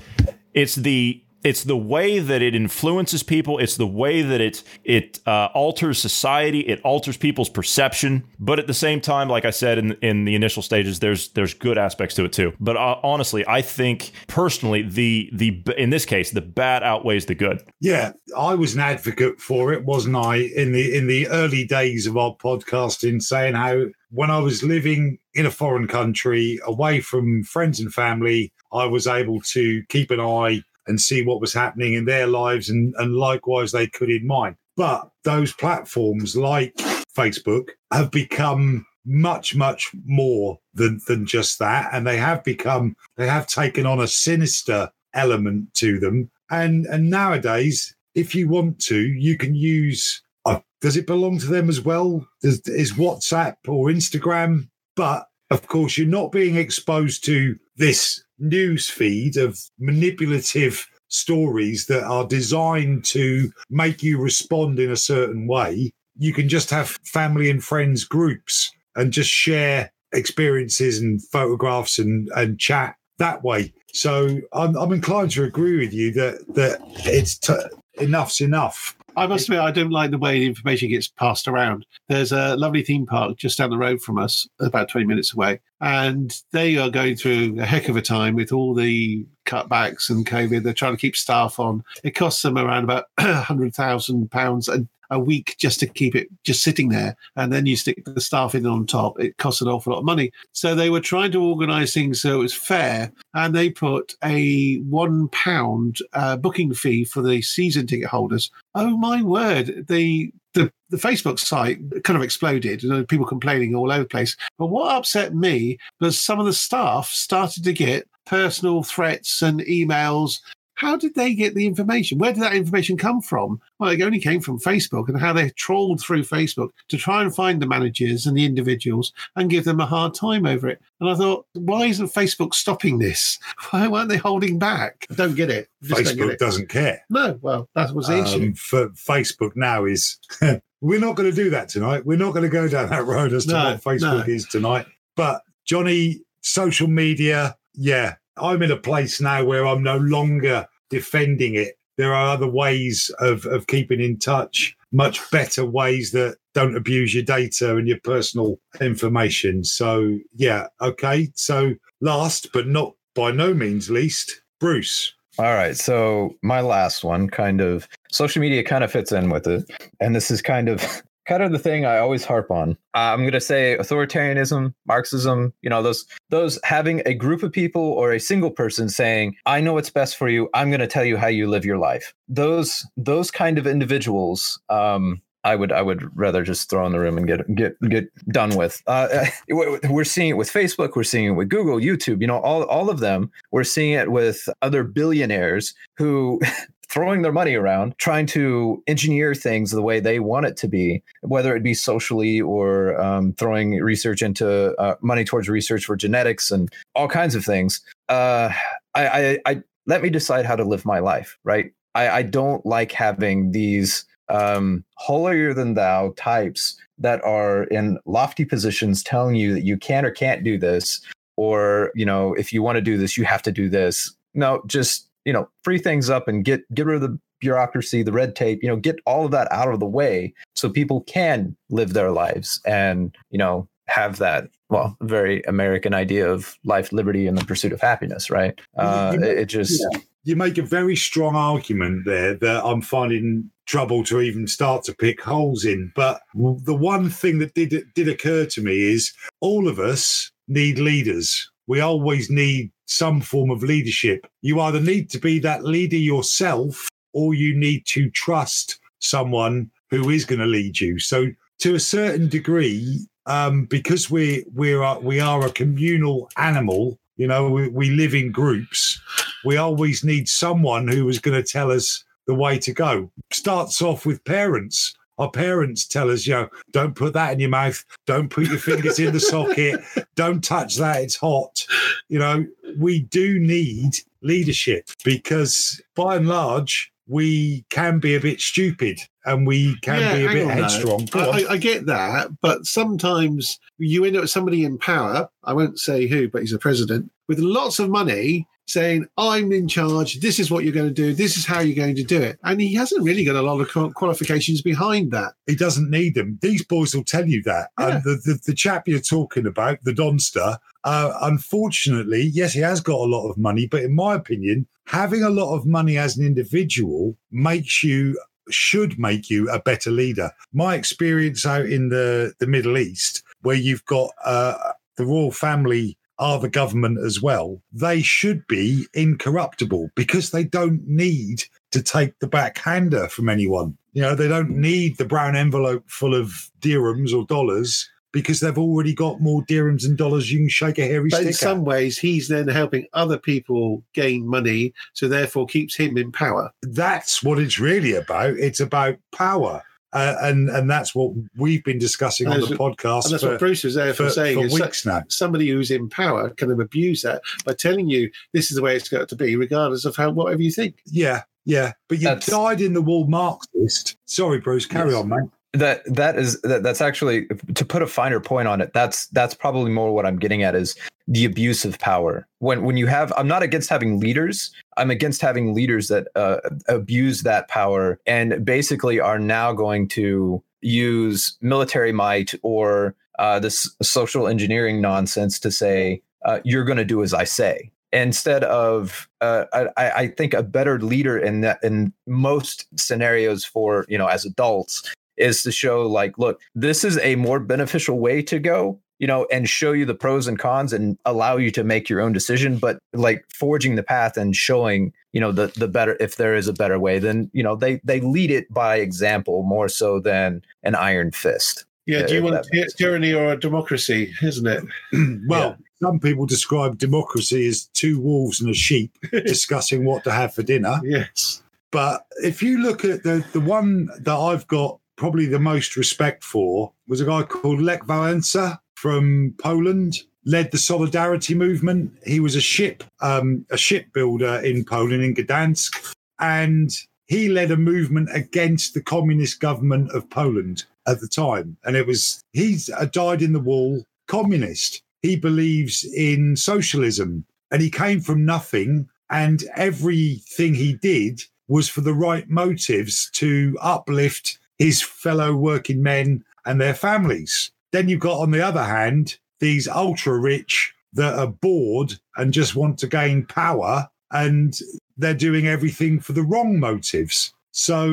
it's 0.54 0.74
the 0.74 1.22
it's 1.42 1.64
the 1.64 1.76
way 1.76 2.18
that 2.18 2.42
it 2.42 2.54
influences 2.54 3.22
people. 3.22 3.58
It's 3.58 3.76
the 3.76 3.86
way 3.86 4.22
that 4.22 4.40
it 4.40 4.62
it 4.84 5.20
uh, 5.26 5.48
alters 5.54 5.98
society. 5.98 6.60
It 6.60 6.80
alters 6.82 7.16
people's 7.16 7.48
perception. 7.48 8.24
But 8.38 8.58
at 8.58 8.66
the 8.66 8.74
same 8.74 9.00
time, 9.00 9.28
like 9.28 9.44
I 9.44 9.50
said 9.50 9.78
in 9.78 9.92
in 10.02 10.24
the 10.24 10.34
initial 10.34 10.62
stages, 10.62 11.00
there's 11.00 11.28
there's 11.30 11.54
good 11.54 11.78
aspects 11.78 12.14
to 12.16 12.24
it 12.24 12.32
too. 12.32 12.52
But 12.60 12.76
uh, 12.76 12.96
honestly, 13.02 13.44
I 13.46 13.62
think 13.62 14.12
personally, 14.26 14.82
the 14.82 15.30
the 15.32 15.62
in 15.76 15.90
this 15.90 16.04
case, 16.04 16.30
the 16.30 16.40
bad 16.40 16.82
outweighs 16.82 17.26
the 17.26 17.34
good. 17.34 17.62
Yeah, 17.80 18.12
I 18.36 18.54
was 18.54 18.74
an 18.74 18.80
advocate 18.80 19.40
for 19.40 19.72
it, 19.72 19.84
wasn't 19.84 20.16
I? 20.16 20.36
In 20.36 20.72
the 20.72 20.96
in 20.96 21.06
the 21.06 21.28
early 21.28 21.64
days 21.64 22.06
of 22.06 22.16
our 22.16 22.36
podcasting, 22.36 23.22
saying 23.22 23.54
how 23.54 23.84
when 24.10 24.30
I 24.30 24.38
was 24.38 24.62
living 24.62 25.18
in 25.34 25.46
a 25.46 25.50
foreign 25.50 25.86
country, 25.86 26.58
away 26.66 27.00
from 27.00 27.44
friends 27.44 27.78
and 27.80 27.92
family, 27.92 28.52
I 28.72 28.86
was 28.86 29.06
able 29.06 29.40
to 29.52 29.82
keep 29.88 30.10
an 30.10 30.20
eye 30.20 30.62
and 30.86 31.00
see 31.00 31.22
what 31.22 31.40
was 31.40 31.52
happening 31.52 31.94
in 31.94 32.04
their 32.04 32.26
lives 32.26 32.68
and, 32.68 32.94
and 32.98 33.14
likewise 33.14 33.72
they 33.72 33.86
could 33.86 34.10
in 34.10 34.26
mine. 34.26 34.56
But 34.76 35.10
those 35.24 35.52
platforms 35.52 36.36
like 36.36 36.74
Facebook 37.16 37.70
have 37.92 38.10
become 38.10 38.86
much, 39.04 39.54
much 39.54 39.90
more 40.06 40.58
than, 40.74 41.00
than 41.06 41.26
just 41.26 41.58
that. 41.58 41.90
And 41.92 42.06
they 42.06 42.16
have 42.16 42.44
become, 42.44 42.96
they 43.16 43.26
have 43.26 43.46
taken 43.46 43.86
on 43.86 44.00
a 44.00 44.06
sinister 44.06 44.90
element 45.14 45.72
to 45.74 45.98
them. 45.98 46.30
And 46.50 46.86
and 46.86 47.10
nowadays, 47.10 47.94
if 48.14 48.34
you 48.34 48.48
want 48.48 48.80
to, 48.80 49.00
you 49.00 49.36
can 49.36 49.54
use 49.54 50.22
uh, 50.44 50.60
does 50.80 50.96
it 50.96 51.06
belong 51.06 51.38
to 51.38 51.46
them 51.46 51.68
as 51.68 51.80
well? 51.80 52.26
Does, 52.42 52.60
is 52.66 52.94
WhatsApp 52.94 53.56
or 53.68 53.88
Instagram? 53.88 54.68
But 54.96 55.26
of 55.50 55.66
course, 55.66 55.98
you're 55.98 56.06
not 56.06 56.32
being 56.32 56.56
exposed 56.56 57.24
to 57.26 57.56
this 57.76 58.22
news 58.40 58.88
feed 58.88 59.36
of 59.36 59.58
manipulative 59.78 60.86
stories 61.08 61.86
that 61.86 62.04
are 62.04 62.26
designed 62.26 63.04
to 63.04 63.52
make 63.68 64.02
you 64.02 64.18
respond 64.18 64.78
in 64.78 64.90
a 64.90 64.96
certain 64.96 65.46
way. 65.46 65.92
You 66.16 66.32
can 66.32 66.48
just 66.48 66.70
have 66.70 66.98
family 67.04 67.50
and 67.50 67.62
friends 67.62 68.04
groups 68.04 68.70
and 68.96 69.12
just 69.12 69.30
share 69.30 69.92
experiences 70.12 71.00
and 71.00 71.22
photographs 71.28 71.98
and, 71.98 72.28
and 72.34 72.58
chat 72.58 72.96
that 73.18 73.42
way. 73.44 73.72
So 73.92 74.40
I'm, 74.52 74.76
I'm 74.76 74.92
inclined 74.92 75.30
to 75.32 75.44
agree 75.44 75.78
with 75.78 75.92
you 75.92 76.12
that 76.12 76.54
that 76.54 76.80
it's 77.06 77.38
t- 77.38 77.54
enough's 77.98 78.40
enough. 78.40 78.96
I 79.16 79.26
must 79.26 79.44
admit, 79.44 79.60
I 79.60 79.70
don't 79.70 79.90
like 79.90 80.10
the 80.10 80.18
way 80.18 80.40
the 80.40 80.46
information 80.46 80.88
gets 80.88 81.08
passed 81.08 81.48
around. 81.48 81.86
There's 82.08 82.32
a 82.32 82.56
lovely 82.56 82.82
theme 82.82 83.06
park 83.06 83.36
just 83.36 83.58
down 83.58 83.70
the 83.70 83.78
road 83.78 84.00
from 84.00 84.18
us, 84.18 84.48
about 84.60 84.88
20 84.88 85.06
minutes 85.06 85.34
away, 85.34 85.60
and 85.80 86.34
they 86.52 86.76
are 86.76 86.90
going 86.90 87.16
through 87.16 87.60
a 87.60 87.66
heck 87.66 87.88
of 87.88 87.96
a 87.96 88.02
time 88.02 88.34
with 88.34 88.52
all 88.52 88.74
the 88.74 89.26
cutbacks 89.46 90.10
and 90.10 90.26
COVID. 90.26 90.62
They're 90.62 90.72
trying 90.72 90.96
to 90.96 91.00
keep 91.00 91.16
staff 91.16 91.58
on. 91.58 91.84
It 92.04 92.14
costs 92.14 92.42
them 92.42 92.56
around 92.56 92.84
about 92.84 93.06
£100,000 93.18 94.88
a 95.10 95.18
week 95.18 95.56
just 95.58 95.80
to 95.80 95.86
keep 95.86 96.14
it 96.14 96.28
just 96.44 96.62
sitting 96.62 96.88
there. 96.88 97.16
And 97.36 97.52
then 97.52 97.66
you 97.66 97.76
stick 97.76 98.02
the 98.04 98.20
staff 98.20 98.54
in 98.54 98.66
on 98.66 98.86
top. 98.86 99.20
It 99.20 99.36
costs 99.38 99.60
an 99.60 99.68
awful 99.68 99.92
lot 99.92 100.00
of 100.00 100.04
money. 100.04 100.32
So 100.52 100.74
they 100.74 100.90
were 100.90 101.00
trying 101.00 101.32
to 101.32 101.42
organize 101.42 101.92
things 101.92 102.20
so 102.20 102.36
it 102.36 102.42
was 102.42 102.54
fair. 102.54 103.12
And 103.34 103.54
they 103.54 103.70
put 103.70 104.14
a 104.22 104.78
one 104.80 105.28
pound 105.28 105.98
uh, 106.12 106.36
booking 106.36 106.74
fee 106.74 107.04
for 107.04 107.22
the 107.22 107.42
season 107.42 107.86
ticket 107.86 108.08
holders. 108.08 108.50
Oh 108.74 108.96
my 108.96 109.22
word. 109.22 109.86
The 109.88 110.32
the, 110.54 110.72
the 110.88 110.96
Facebook 110.96 111.38
site 111.38 111.78
kind 112.02 112.16
of 112.16 112.24
exploded, 112.24 112.82
and 112.82 113.08
people 113.08 113.24
complaining 113.26 113.74
all 113.74 113.92
over 113.92 114.02
the 114.02 114.08
place. 114.08 114.36
But 114.58 114.66
what 114.66 114.96
upset 114.96 115.32
me 115.32 115.78
was 116.00 116.20
some 116.20 116.40
of 116.40 116.46
the 116.46 116.52
staff 116.52 117.08
started 117.08 117.62
to 117.64 117.72
get 117.72 118.08
personal 118.26 118.82
threats 118.82 119.42
and 119.42 119.60
emails 119.60 120.40
how 120.80 120.96
did 120.96 121.14
they 121.14 121.34
get 121.34 121.54
the 121.54 121.66
information? 121.66 122.16
Where 122.16 122.32
did 122.32 122.42
that 122.42 122.54
information 122.54 122.96
come 122.96 123.20
from? 123.20 123.60
Well, 123.78 123.90
it 123.90 124.00
only 124.00 124.18
came 124.18 124.40
from 124.40 124.58
Facebook 124.58 125.08
and 125.08 125.20
how 125.20 125.34
they 125.34 125.50
trolled 125.50 126.00
through 126.00 126.22
Facebook 126.22 126.70
to 126.88 126.96
try 126.96 127.20
and 127.20 127.34
find 127.34 127.60
the 127.60 127.66
managers 127.66 128.24
and 128.24 128.34
the 128.34 128.46
individuals 128.46 129.12
and 129.36 129.50
give 129.50 129.64
them 129.64 129.78
a 129.80 129.84
hard 129.84 130.14
time 130.14 130.46
over 130.46 130.70
it. 130.70 130.80
And 130.98 131.10
I 131.10 131.16
thought, 131.16 131.44
why 131.52 131.84
isn't 131.84 132.14
Facebook 132.14 132.54
stopping 132.54 132.98
this? 132.98 133.38
Why 133.70 133.88
weren't 133.88 134.08
they 134.08 134.16
holding 134.16 134.58
back? 134.58 135.06
I 135.10 135.14
don't 135.14 135.34
get 135.34 135.50
it. 135.50 135.68
Facebook 135.84 136.16
get 136.16 136.30
it. 136.30 136.38
doesn't 136.38 136.70
care. 136.70 137.04
No, 137.10 137.38
well, 137.42 137.68
that 137.74 137.94
was 137.94 138.06
the 138.06 138.18
um, 138.18 138.24
issue. 138.24 138.54
For 138.54 138.88
Facebook 138.90 139.54
now 139.56 139.84
is 139.84 140.18
we're 140.80 140.98
not 140.98 141.14
going 141.14 141.28
to 141.28 141.36
do 141.36 141.50
that 141.50 141.68
tonight. 141.68 142.06
We're 142.06 142.16
not 142.16 142.32
going 142.32 142.44
to 142.44 142.48
go 142.48 142.68
down 142.68 142.88
that 142.88 143.04
road 143.04 143.34
as 143.34 143.44
to 143.46 143.52
no, 143.52 143.64
what 143.64 143.82
Facebook 143.82 144.26
no. 144.26 144.32
is 144.32 144.46
tonight. 144.46 144.86
But 145.14 145.42
Johnny, 145.66 146.22
social 146.40 146.88
media, 146.88 147.56
yeah, 147.74 148.14
I'm 148.38 148.62
in 148.62 148.70
a 148.70 148.76
place 148.76 149.20
now 149.20 149.44
where 149.44 149.66
I'm 149.66 149.82
no 149.82 149.98
longer 149.98 150.66
defending 150.90 151.54
it. 151.54 151.76
There 151.96 152.14
are 152.14 152.32
other 152.32 152.48
ways 152.48 153.10
of, 153.18 153.46
of 153.46 153.66
keeping 153.66 154.00
in 154.00 154.18
touch, 154.18 154.76
much 154.92 155.30
better 155.30 155.64
ways 155.64 156.12
that 156.12 156.36
don't 156.54 156.76
abuse 156.76 157.14
your 157.14 157.22
data 157.22 157.76
and 157.76 157.86
your 157.86 158.00
personal 158.02 158.58
information. 158.80 159.64
So 159.64 160.18
yeah, 160.34 160.66
okay. 160.80 161.30
So 161.34 161.74
last 162.00 162.52
but 162.52 162.66
not 162.66 162.94
by 163.14 163.30
no 163.30 163.54
means 163.54 163.90
least, 163.90 164.42
Bruce. 164.58 165.12
All 165.38 165.54
right. 165.54 165.76
So 165.76 166.36
my 166.42 166.60
last 166.60 167.04
one 167.04 167.28
kind 167.28 167.60
of 167.60 167.88
social 168.10 168.40
media 168.40 168.64
kind 168.64 168.84
of 168.84 168.90
fits 168.90 169.12
in 169.12 169.30
with 169.30 169.46
it. 169.46 169.70
And 170.00 170.14
this 170.14 170.30
is 170.30 170.42
kind 170.42 170.68
of 170.68 171.02
kind 171.30 171.44
of 171.44 171.52
the 171.52 171.58
thing 171.60 171.86
I 171.86 171.98
always 171.98 172.24
harp 172.24 172.50
on. 172.50 172.72
Uh, 172.94 173.14
I'm 173.14 173.20
going 173.20 173.32
to 173.32 173.40
say 173.40 173.76
authoritarianism, 173.78 174.74
Marxism, 174.84 175.54
you 175.62 175.70
know, 175.70 175.80
those 175.80 176.04
those 176.30 176.58
having 176.64 177.02
a 177.06 177.14
group 177.14 177.44
of 177.44 177.52
people 177.52 177.82
or 177.82 178.12
a 178.12 178.18
single 178.18 178.50
person 178.50 178.88
saying, 178.88 179.36
"I 179.46 179.60
know 179.60 179.74
what's 179.74 179.90
best 179.90 180.16
for 180.16 180.28
you. 180.28 180.50
I'm 180.54 180.70
going 180.70 180.80
to 180.80 180.88
tell 180.88 181.04
you 181.04 181.16
how 181.16 181.28
you 181.28 181.48
live 181.48 181.64
your 181.64 181.78
life." 181.78 182.12
Those 182.28 182.84
those 182.96 183.30
kind 183.30 183.58
of 183.58 183.66
individuals 183.66 184.60
um 184.68 185.22
I 185.44 185.54
would 185.54 185.72
I 185.72 185.82
would 185.82 186.02
rather 186.18 186.42
just 186.42 186.68
throw 186.68 186.84
in 186.84 186.92
the 186.92 187.00
room 187.00 187.16
and 187.16 187.26
get 187.26 187.54
get 187.54 187.80
get 187.88 188.08
done 188.26 188.56
with. 188.56 188.82
Uh, 188.88 189.26
we're 189.48 190.04
seeing 190.04 190.30
it 190.30 190.36
with 190.36 190.52
Facebook, 190.52 190.96
we're 190.96 191.04
seeing 191.04 191.26
it 191.26 191.30
with 191.30 191.48
Google, 191.48 191.78
YouTube. 191.78 192.20
You 192.20 192.26
know, 192.26 192.40
all 192.40 192.64
all 192.64 192.90
of 192.90 192.98
them. 192.98 193.30
We're 193.52 193.64
seeing 193.64 193.92
it 193.92 194.10
with 194.10 194.48
other 194.62 194.82
billionaires 194.82 195.74
who 195.96 196.40
throwing 196.90 197.22
their 197.22 197.32
money 197.32 197.54
around, 197.54 197.94
trying 197.98 198.26
to 198.26 198.82
engineer 198.88 199.34
things 199.34 199.70
the 199.70 199.80
way 199.80 200.00
they 200.00 200.18
want 200.18 200.44
it 200.44 200.56
to 200.56 200.68
be, 200.68 201.02
whether 201.22 201.54
it 201.54 201.62
be 201.62 201.72
socially 201.72 202.40
or 202.40 203.00
um, 203.00 203.32
throwing 203.34 203.76
research 203.76 204.22
into 204.22 204.74
uh, 204.76 204.96
money 205.00 205.24
towards 205.24 205.48
research 205.48 205.84
for 205.84 205.96
genetics 205.96 206.50
and 206.50 206.68
all 206.96 207.08
kinds 207.08 207.34
of 207.34 207.44
things. 207.44 207.80
Uh, 208.08 208.50
I, 208.94 209.06
I, 209.06 209.38
I, 209.46 209.62
let 209.86 210.02
me 210.02 210.10
decide 210.10 210.44
how 210.44 210.56
to 210.56 210.64
live 210.64 210.84
my 210.84 210.98
life, 210.98 211.38
right? 211.44 211.72
I, 211.94 212.08
I 212.08 212.22
don't 212.22 212.64
like 212.66 212.92
having 212.92 213.52
these 213.52 214.04
um, 214.28 214.84
holier 214.96 215.54
than 215.54 215.74
thou 215.74 216.12
types 216.16 216.76
that 216.98 217.22
are 217.24 217.64
in 217.64 217.98
lofty 218.04 218.44
positions 218.44 219.02
telling 219.02 219.36
you 219.36 219.54
that 219.54 219.64
you 219.64 219.76
can 219.76 220.04
or 220.04 220.10
can't 220.10 220.44
do 220.44 220.58
this 220.58 221.00
or 221.36 221.90
you 221.94 222.04
know 222.04 222.34
if 222.34 222.52
you 222.52 222.62
want 222.62 222.76
to 222.76 222.82
do 222.82 222.96
this 222.96 223.16
you 223.16 223.24
have 223.24 223.42
to 223.42 223.50
do 223.50 223.68
this 223.68 224.14
no 224.34 224.62
just 224.66 225.09
you 225.24 225.32
know 225.32 225.48
free 225.62 225.78
things 225.78 226.10
up 226.10 226.28
and 226.28 226.44
get 226.44 226.62
get 226.74 226.86
rid 226.86 226.96
of 226.96 227.02
the 227.02 227.18
bureaucracy 227.40 228.02
the 228.02 228.12
red 228.12 228.36
tape 228.36 228.62
you 228.62 228.68
know 228.68 228.76
get 228.76 228.96
all 229.06 229.24
of 229.24 229.30
that 229.30 229.50
out 229.50 229.72
of 229.72 229.80
the 229.80 229.86
way 229.86 230.32
so 230.54 230.68
people 230.68 231.00
can 231.02 231.56
live 231.70 231.92
their 231.94 232.10
lives 232.10 232.60
and 232.66 233.14
you 233.30 233.38
know 233.38 233.66
have 233.88 234.18
that 234.18 234.48
well 234.68 234.96
very 235.00 235.42
american 235.44 235.94
idea 235.94 236.30
of 236.30 236.56
life 236.64 236.92
liberty 236.92 237.26
and 237.26 237.36
the 237.36 237.44
pursuit 237.44 237.72
of 237.72 237.80
happiness 237.80 238.30
right 238.30 238.60
uh, 238.76 239.16
it, 239.16 239.22
it 239.22 239.46
just 239.46 239.82
yeah. 239.92 240.00
you 240.24 240.36
make 240.36 240.58
a 240.58 240.62
very 240.62 240.94
strong 240.94 241.34
argument 241.34 242.04
there 242.04 242.34
that 242.34 242.62
i'm 242.64 242.82
finding 242.82 243.50
trouble 243.66 244.04
to 244.04 244.20
even 244.20 244.46
start 244.46 244.84
to 244.84 244.94
pick 244.94 245.20
holes 245.20 245.64
in 245.64 245.90
but 245.96 246.20
the 246.34 246.74
one 246.74 247.08
thing 247.08 247.38
that 247.38 247.54
did 247.54 247.84
did 247.94 248.08
occur 248.08 248.44
to 248.44 248.62
me 248.62 248.92
is 248.92 249.12
all 249.40 249.66
of 249.66 249.78
us 249.78 250.30
need 250.46 250.78
leaders 250.78 251.49
we 251.70 251.78
always 251.78 252.28
need 252.30 252.72
some 252.86 253.20
form 253.20 253.48
of 253.48 253.62
leadership. 253.62 254.26
You 254.42 254.58
either 254.58 254.80
need 254.80 255.08
to 255.10 255.20
be 255.20 255.38
that 255.38 255.62
leader 255.62 255.96
yourself 255.96 256.88
or 257.12 257.32
you 257.32 257.56
need 257.56 257.86
to 257.86 258.10
trust 258.10 258.80
someone 258.98 259.70
who 259.88 260.10
is 260.10 260.24
going 260.24 260.40
to 260.40 260.46
lead 260.46 260.80
you. 260.80 260.98
So 260.98 261.28
to 261.60 261.76
a 261.76 261.78
certain 261.78 262.28
degree, 262.28 263.06
um, 263.26 263.66
because 263.66 264.10
we 264.10 264.44
we 264.52 264.74
are 264.74 264.98
we 264.98 265.20
are 265.20 265.46
a 265.46 265.52
communal 265.52 266.28
animal, 266.36 266.98
you 267.16 267.28
know, 267.28 267.48
we, 267.48 267.68
we 267.68 267.90
live 267.90 268.14
in 268.16 268.32
groups. 268.32 269.00
We 269.44 269.56
always 269.56 270.02
need 270.02 270.28
someone 270.28 270.88
who 270.88 271.08
is 271.08 271.20
going 271.20 271.40
to 271.40 271.48
tell 271.48 271.70
us 271.70 272.02
the 272.26 272.34
way 272.34 272.58
to 272.58 272.72
go. 272.72 273.12
Starts 273.30 273.80
off 273.80 274.04
with 274.04 274.24
parents. 274.24 274.92
Our 275.20 275.30
parents 275.30 275.86
tell 275.86 276.10
us, 276.10 276.26
you 276.26 276.32
know, 276.32 276.48
don't 276.70 276.96
put 276.96 277.12
that 277.12 277.34
in 277.34 277.40
your 277.40 277.50
mouth. 277.50 277.84
Don't 278.06 278.30
put 278.30 278.48
your 278.48 278.58
fingers 278.58 278.98
in 278.98 279.12
the 279.12 279.20
socket. 279.20 279.78
Don't 280.14 280.42
touch 280.42 280.76
that. 280.76 281.02
It's 281.02 281.16
hot. 281.16 281.66
You 282.08 282.18
know, 282.18 282.46
we 282.78 283.00
do 283.00 283.38
need 283.38 283.96
leadership 284.22 284.88
because 285.04 285.80
by 285.94 286.16
and 286.16 286.26
large, 286.26 286.90
we 287.06 287.66
can 287.68 287.98
be 287.98 288.14
a 288.14 288.20
bit 288.20 288.40
stupid 288.40 288.98
and 289.26 289.46
we 289.46 289.78
can 289.80 290.00
yeah, 290.00 290.14
be 290.14 290.24
a 290.24 290.28
bit 290.28 290.48
headstrong. 290.48 291.06
I, 291.12 291.44
I, 291.50 291.56
get 291.58 291.84
that, 291.86 292.28
but 292.40 292.64
sometimes 292.64 293.58
you 293.76 294.04
end 294.04 294.16
up 294.16 294.22
with 294.22 294.30
somebody 294.30 294.64
in 294.64 294.78
power. 294.78 295.28
I 295.44 295.52
won't 295.52 295.78
say 295.78 296.06
who, 296.06 296.28
but 296.28 296.40
he's 296.40 296.52
a 296.52 296.58
president 296.58 297.10
with 297.28 297.40
lots 297.40 297.78
of 297.78 297.90
money 297.90 298.46
saying, 298.70 299.06
I'm 299.16 299.52
in 299.52 299.68
charge. 299.68 300.20
This 300.20 300.38
is 300.38 300.50
what 300.50 300.64
you're 300.64 300.72
going 300.72 300.88
to 300.88 300.94
do. 300.94 301.12
This 301.12 301.36
is 301.36 301.46
how 301.46 301.60
you're 301.60 301.76
going 301.76 301.96
to 301.96 302.04
do 302.04 302.20
it. 302.20 302.38
And 302.44 302.60
he 302.60 302.74
hasn't 302.74 303.04
really 303.04 303.24
got 303.24 303.36
a 303.36 303.42
lot 303.42 303.60
of 303.60 303.94
qualifications 303.94 304.62
behind 304.62 305.10
that. 305.12 305.34
He 305.46 305.54
doesn't 305.54 305.90
need 305.90 306.14
them. 306.14 306.38
These 306.42 306.64
boys 306.64 306.94
will 306.94 307.04
tell 307.04 307.26
you 307.26 307.42
that. 307.44 307.70
Yeah. 307.78 307.88
And 307.88 308.04
the, 308.04 308.20
the, 308.24 308.40
the, 308.46 308.54
chap 308.54 308.86
you're 308.86 309.00
talking 309.00 309.46
about, 309.46 309.78
the 309.82 309.94
Donster, 309.94 310.58
uh, 310.84 311.12
unfortunately, 311.22 312.30
yes, 312.32 312.52
he 312.52 312.60
has 312.60 312.80
got 312.80 313.00
a 313.00 313.10
lot 313.10 313.28
of 313.28 313.36
money. 313.36 313.66
But 313.66 313.82
in 313.82 313.94
my 313.94 314.14
opinion, 314.14 314.66
having 314.86 315.22
a 315.22 315.30
lot 315.30 315.56
of 315.56 315.66
money 315.66 315.98
as 315.98 316.16
an 316.16 316.24
individual 316.24 317.16
makes 317.30 317.82
you 317.82 318.18
should 318.50 318.98
make 318.98 319.30
you 319.30 319.48
a 319.50 319.60
better 319.60 319.90
leader. 319.90 320.30
My 320.52 320.74
experience 320.74 321.46
out 321.46 321.66
in 321.66 321.88
the, 321.88 322.32
the 322.40 322.46
Middle 322.46 322.78
East, 322.78 323.22
where 323.42 323.56
you've 323.56 323.84
got 323.84 324.10
uh, 324.24 324.54
the 324.96 325.06
royal 325.06 325.32
family 325.32 325.96
are 326.20 326.38
the 326.38 326.50
government 326.50 326.98
as 327.04 327.20
well, 327.20 327.60
they 327.72 328.02
should 328.02 328.46
be 328.46 328.86
incorruptible 328.94 329.90
because 329.96 330.30
they 330.30 330.44
don't 330.44 330.86
need 330.86 331.42
to 331.72 331.82
take 331.82 332.18
the 332.20 332.28
backhander 332.28 333.08
from 333.08 333.28
anyone. 333.28 333.76
You 333.94 334.02
know, 334.02 334.14
they 334.14 334.28
don't 334.28 334.50
need 334.50 334.98
the 334.98 335.04
brown 335.04 335.34
envelope 335.34 335.84
full 335.88 336.14
of 336.14 336.50
dirhams 336.60 337.12
or 337.12 337.24
dollars 337.26 337.90
because 338.12 338.40
they've 338.40 338.58
already 338.58 338.92
got 338.92 339.20
more 339.20 339.42
dirhams 339.42 339.84
and 339.84 339.96
dollars 339.96 340.30
you 340.30 340.38
can 340.38 340.48
shake 340.48 340.78
a 340.78 340.86
hairy 340.86 341.10
but 341.10 341.18
stick 341.18 341.28
in 341.28 341.32
some 341.32 341.58
at. 341.58 341.64
ways 341.64 341.98
he's 341.98 342.28
then 342.28 342.48
helping 342.48 342.86
other 342.92 343.18
people 343.18 343.84
gain 343.92 344.26
money 344.26 344.74
so 344.94 345.06
therefore 345.06 345.46
keeps 345.46 345.76
him 345.76 345.96
in 345.96 346.10
power 346.10 346.50
that's 346.62 347.22
what 347.22 347.38
it's 347.38 347.60
really 347.60 347.94
about 347.94 348.30
it's 348.30 348.58
about 348.58 348.96
power 349.12 349.62
uh, 349.92 350.16
and 350.22 350.48
and 350.50 350.70
that's 350.70 350.94
what 350.94 351.12
we've 351.36 351.64
been 351.64 351.78
discussing 351.78 352.26
and 352.26 352.42
on 352.42 352.48
the 352.48 352.56
podcast. 352.56 353.04
And 353.04 353.14
that's 353.14 353.22
for, 353.22 353.30
what 353.30 353.38
Bruce 353.38 353.64
was 353.64 353.74
there 353.74 353.92
for, 353.94 354.04
for 354.04 354.10
saying. 354.10 354.48
For 354.48 354.54
weeks 354.54 354.82
so, 354.82 354.90
now. 354.90 355.02
Somebody 355.08 355.48
who's 355.48 355.70
in 355.70 355.88
power 355.88 356.30
kind 356.30 356.52
of 356.52 356.60
abuse 356.60 357.02
that 357.02 357.22
by 357.44 357.54
telling 357.54 357.88
you 357.88 358.10
this 358.32 358.50
is 358.50 358.56
the 358.56 358.62
way 358.62 358.76
it's 358.76 358.88
got 358.88 359.08
to 359.08 359.16
be, 359.16 359.36
regardless 359.36 359.84
of 359.84 359.96
how 359.96 360.10
whatever 360.10 360.42
you 360.42 360.50
think. 360.50 360.76
Yeah, 360.86 361.22
yeah. 361.44 361.72
But 361.88 361.98
you 361.98 362.04
that's, 362.04 362.26
died 362.26 362.60
in 362.60 362.74
the 362.74 362.82
wall 362.82 363.06
Marxist. 363.06 363.96
Sorry, 364.04 364.38
Bruce. 364.38 364.66
Carry 364.66 364.90
yes. 364.90 365.00
on, 365.00 365.08
mate 365.08 365.30
that 365.52 365.82
that 365.92 366.16
is 366.16 366.40
that, 366.42 366.62
that's 366.62 366.80
actually 366.80 367.26
to 367.54 367.64
put 367.64 367.82
a 367.82 367.86
finer 367.86 368.20
point 368.20 368.46
on 368.46 368.60
it 368.60 368.72
that's 368.72 369.06
that's 369.08 369.34
probably 369.34 369.70
more 369.70 369.92
what 369.92 370.06
i'm 370.06 370.18
getting 370.18 370.42
at 370.42 370.54
is 370.54 370.76
the 371.08 371.24
abuse 371.24 371.64
of 371.64 371.76
power 371.80 372.26
when 372.38 372.62
when 372.62 372.76
you 372.76 372.86
have 372.86 373.12
i'm 373.16 373.26
not 373.26 373.42
against 373.42 373.68
having 373.68 373.98
leaders 373.98 374.52
i'm 374.80 374.90
against 374.90 375.20
having 375.20 375.54
leaders 375.54 375.88
that 375.88 376.08
uh, 376.16 376.38
abuse 376.68 377.22
that 377.22 377.48
power 377.48 378.00
and 378.06 378.44
basically 378.44 378.98
are 378.98 379.18
now 379.18 379.52
going 379.52 379.86
to 379.86 380.42
use 380.62 381.36
military 381.40 381.92
might 381.92 382.34
or 382.42 382.94
uh, 383.18 383.38
this 383.38 383.74
social 383.82 384.26
engineering 384.26 384.80
nonsense 384.80 385.38
to 385.38 385.50
say 385.50 386.00
uh, 386.24 386.40
you're 386.44 386.64
going 386.64 386.78
to 386.78 386.84
do 386.84 387.02
as 387.02 387.14
i 387.14 387.24
say. 387.24 387.70
Instead 387.92 388.44
of 388.44 389.08
uh, 389.20 389.46
I, 389.52 389.90
I, 389.90 390.06
think 390.06 390.32
a 390.32 390.44
better 390.44 390.78
leader 390.78 391.18
in 391.18 391.40
that 391.40 391.58
in 391.64 391.92
most 392.06 392.68
scenarios 392.78 393.44
for 393.44 393.84
you 393.88 393.98
know 393.98 394.06
as 394.06 394.24
adults 394.24 394.94
is 395.16 395.42
to 395.42 395.52
show 395.52 395.82
like, 395.82 396.16
look, 396.16 396.40
this 396.54 396.84
is 396.84 396.98
a 396.98 397.16
more 397.16 397.40
beneficial 397.40 397.98
way 397.98 398.22
to 398.22 398.38
go, 398.38 398.80
you 399.00 399.06
know, 399.06 399.26
and 399.32 399.48
show 399.48 399.72
you 399.72 399.86
the 399.86 399.94
pros 399.94 400.28
and 400.28 400.38
cons 400.38 400.72
and 400.72 400.96
allow 401.06 401.38
you 401.38 401.50
to 401.50 401.64
make 401.64 401.88
your 401.88 402.00
own 402.00 402.12
decision. 402.12 402.58
But 402.58 402.78
like 402.92 403.24
forging 403.34 403.74
the 403.74 403.82
path 403.82 404.16
and 404.16 404.36
showing, 404.36 404.92
you 405.12 405.20
know, 405.20 405.32
the 405.32 405.48
the 405.56 405.66
better 405.66 405.96
if 405.98 406.16
there 406.16 406.36
is 406.36 406.46
a 406.46 406.52
better 406.52 406.78
way, 406.78 406.98
then 407.00 407.30
you 407.32 407.42
know 407.42 407.56
they 407.56 407.80
they 407.82 408.00
lead 408.00 408.30
it 408.30 408.52
by 408.52 408.76
example 408.76 409.42
more 409.42 409.68
so 409.68 409.98
than 409.98 410.42
an 410.62 410.74
iron 410.74 411.10
fist. 411.10 411.64
Yeah, 411.86 412.06
do 412.06 412.14
you 412.14 412.22
want 412.22 412.46
tyranny 412.76 413.12
or 413.12 413.32
a 413.32 413.40
democracy, 413.40 414.12
isn't 414.22 414.46
it? 414.46 414.62
well, 415.26 415.56
yeah. 415.58 415.86
some 415.88 415.98
people 415.98 416.26
describe 416.26 416.78
democracy 416.78 417.48
as 417.48 417.64
two 417.72 417.98
wolves 417.98 418.40
and 418.40 418.50
a 418.50 418.54
sheep 418.54 418.96
discussing 419.10 419.84
what 419.86 420.04
to 420.04 420.12
have 420.12 420.34
for 420.34 420.42
dinner. 420.42 420.78
Yes. 420.84 421.42
But 421.72 422.04
if 422.22 422.42
you 422.42 422.58
look 422.58 422.84
at 422.84 423.02
the 423.02 423.24
the 423.32 423.40
one 423.40 423.88
that 423.98 424.14
I've 424.14 424.46
got 424.46 424.78
probably 424.96 425.24
the 425.24 425.38
most 425.38 425.78
respect 425.78 426.22
for 426.22 426.70
was 426.86 427.00
a 427.00 427.06
guy 427.06 427.22
called 427.22 427.62
Lech 427.62 427.84
Wałęsa 427.84 428.58
from 428.80 429.34
Poland. 429.38 429.98
Led 430.24 430.50
the 430.50 430.58
solidarity 430.58 431.34
movement. 431.34 431.92
He 432.04 432.20
was 432.20 432.36
a 432.36 432.40
ship, 432.40 432.84
um, 433.00 433.46
a 433.50 433.56
shipbuilder 433.56 434.40
in 434.44 434.64
Poland, 434.64 435.02
in 435.02 435.14
Gdansk, 435.14 435.94
and 436.18 436.70
he 437.06 437.28
led 437.28 437.50
a 437.50 437.56
movement 437.56 438.10
against 438.12 438.74
the 438.74 438.82
communist 438.82 439.40
government 439.40 439.90
of 439.92 440.10
Poland 440.10 440.64
at 440.86 441.00
the 441.00 441.08
time. 441.08 441.56
And 441.64 441.74
it 441.74 441.86
was 441.86 442.22
he's 442.32 442.68
a 442.68 442.86
died 442.86 443.22
in 443.22 443.32
the 443.32 443.46
wall 443.50 443.82
communist. 444.08 444.82
He 445.02 445.16
believes 445.16 445.84
in 445.84 446.36
socialism, 446.36 447.24
and 447.50 447.62
he 447.62 447.70
came 447.70 448.00
from 448.00 448.24
nothing. 448.24 448.88
And 449.08 449.42
everything 449.56 450.54
he 450.54 450.74
did 450.74 451.22
was 451.48 451.68
for 451.68 451.80
the 451.80 451.94
right 451.94 452.28
motives 452.28 453.10
to 453.14 453.56
uplift 453.60 454.38
his 454.58 454.82
fellow 454.82 455.34
working 455.34 455.82
men 455.82 456.24
and 456.44 456.60
their 456.60 456.74
families. 456.74 457.50
Then 457.72 457.88
you've 457.88 458.00
got, 458.00 458.20
on 458.20 458.30
the 458.30 458.44
other 458.44 458.64
hand, 458.64 459.18
these 459.38 459.68
ultra 459.68 460.18
rich 460.18 460.74
that 460.92 461.18
are 461.18 461.28
bored 461.28 461.94
and 462.16 462.32
just 462.32 462.56
want 462.56 462.78
to 462.78 462.86
gain 462.86 463.24
power 463.24 463.88
and 464.10 464.58
they're 464.96 465.14
doing 465.14 465.46
everything 465.46 466.00
for 466.00 466.12
the 466.12 466.22
wrong 466.22 466.58
motives. 466.58 467.32
So, 467.52 467.86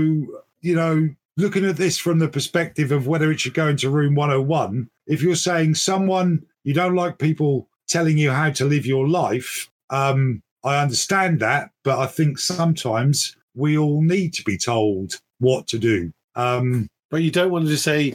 you 0.61 0.75
know, 0.75 1.09
looking 1.38 1.65
at 1.65 1.78
this 1.78 1.97
from 1.97 2.19
the 2.19 2.28
perspective 2.28 2.91
of 2.91 3.07
whether 3.07 3.32
it 3.32 3.39
should 3.39 3.53
go 3.53 3.67
into 3.67 3.89
room 3.89 4.15
101, 4.15 4.89
if 5.05 5.21
you're 5.21 5.36
saying 5.36 5.75
someone 5.75 6.45
you 6.63 6.73
don't 6.73 6.95
like 6.95 7.19
people 7.19 7.67
telling 7.88 8.17
you 8.17 8.32
how 8.32 8.49
to 8.49 8.65
live 8.65 8.86
your 8.86 9.07
life, 9.07 9.69
um, 9.89 10.41
I 10.63 10.82
understand 10.82 11.39
that, 11.39 11.69
but 11.84 11.99
I 11.99 12.07
think 12.07 12.39
sometimes 12.39 13.38
we 13.55 13.78
all 13.78 14.01
need 14.01 14.34
to 14.34 14.43
be 14.43 14.57
told 14.57 15.21
what 15.39 15.67
to 15.67 15.80
do. 15.80 16.11
Um, 16.36 16.89
But 17.09 17.21
you 17.21 17.32
don't 17.32 17.51
want 17.51 17.65
to 17.65 17.71
just 17.71 17.86
say, 17.86 18.13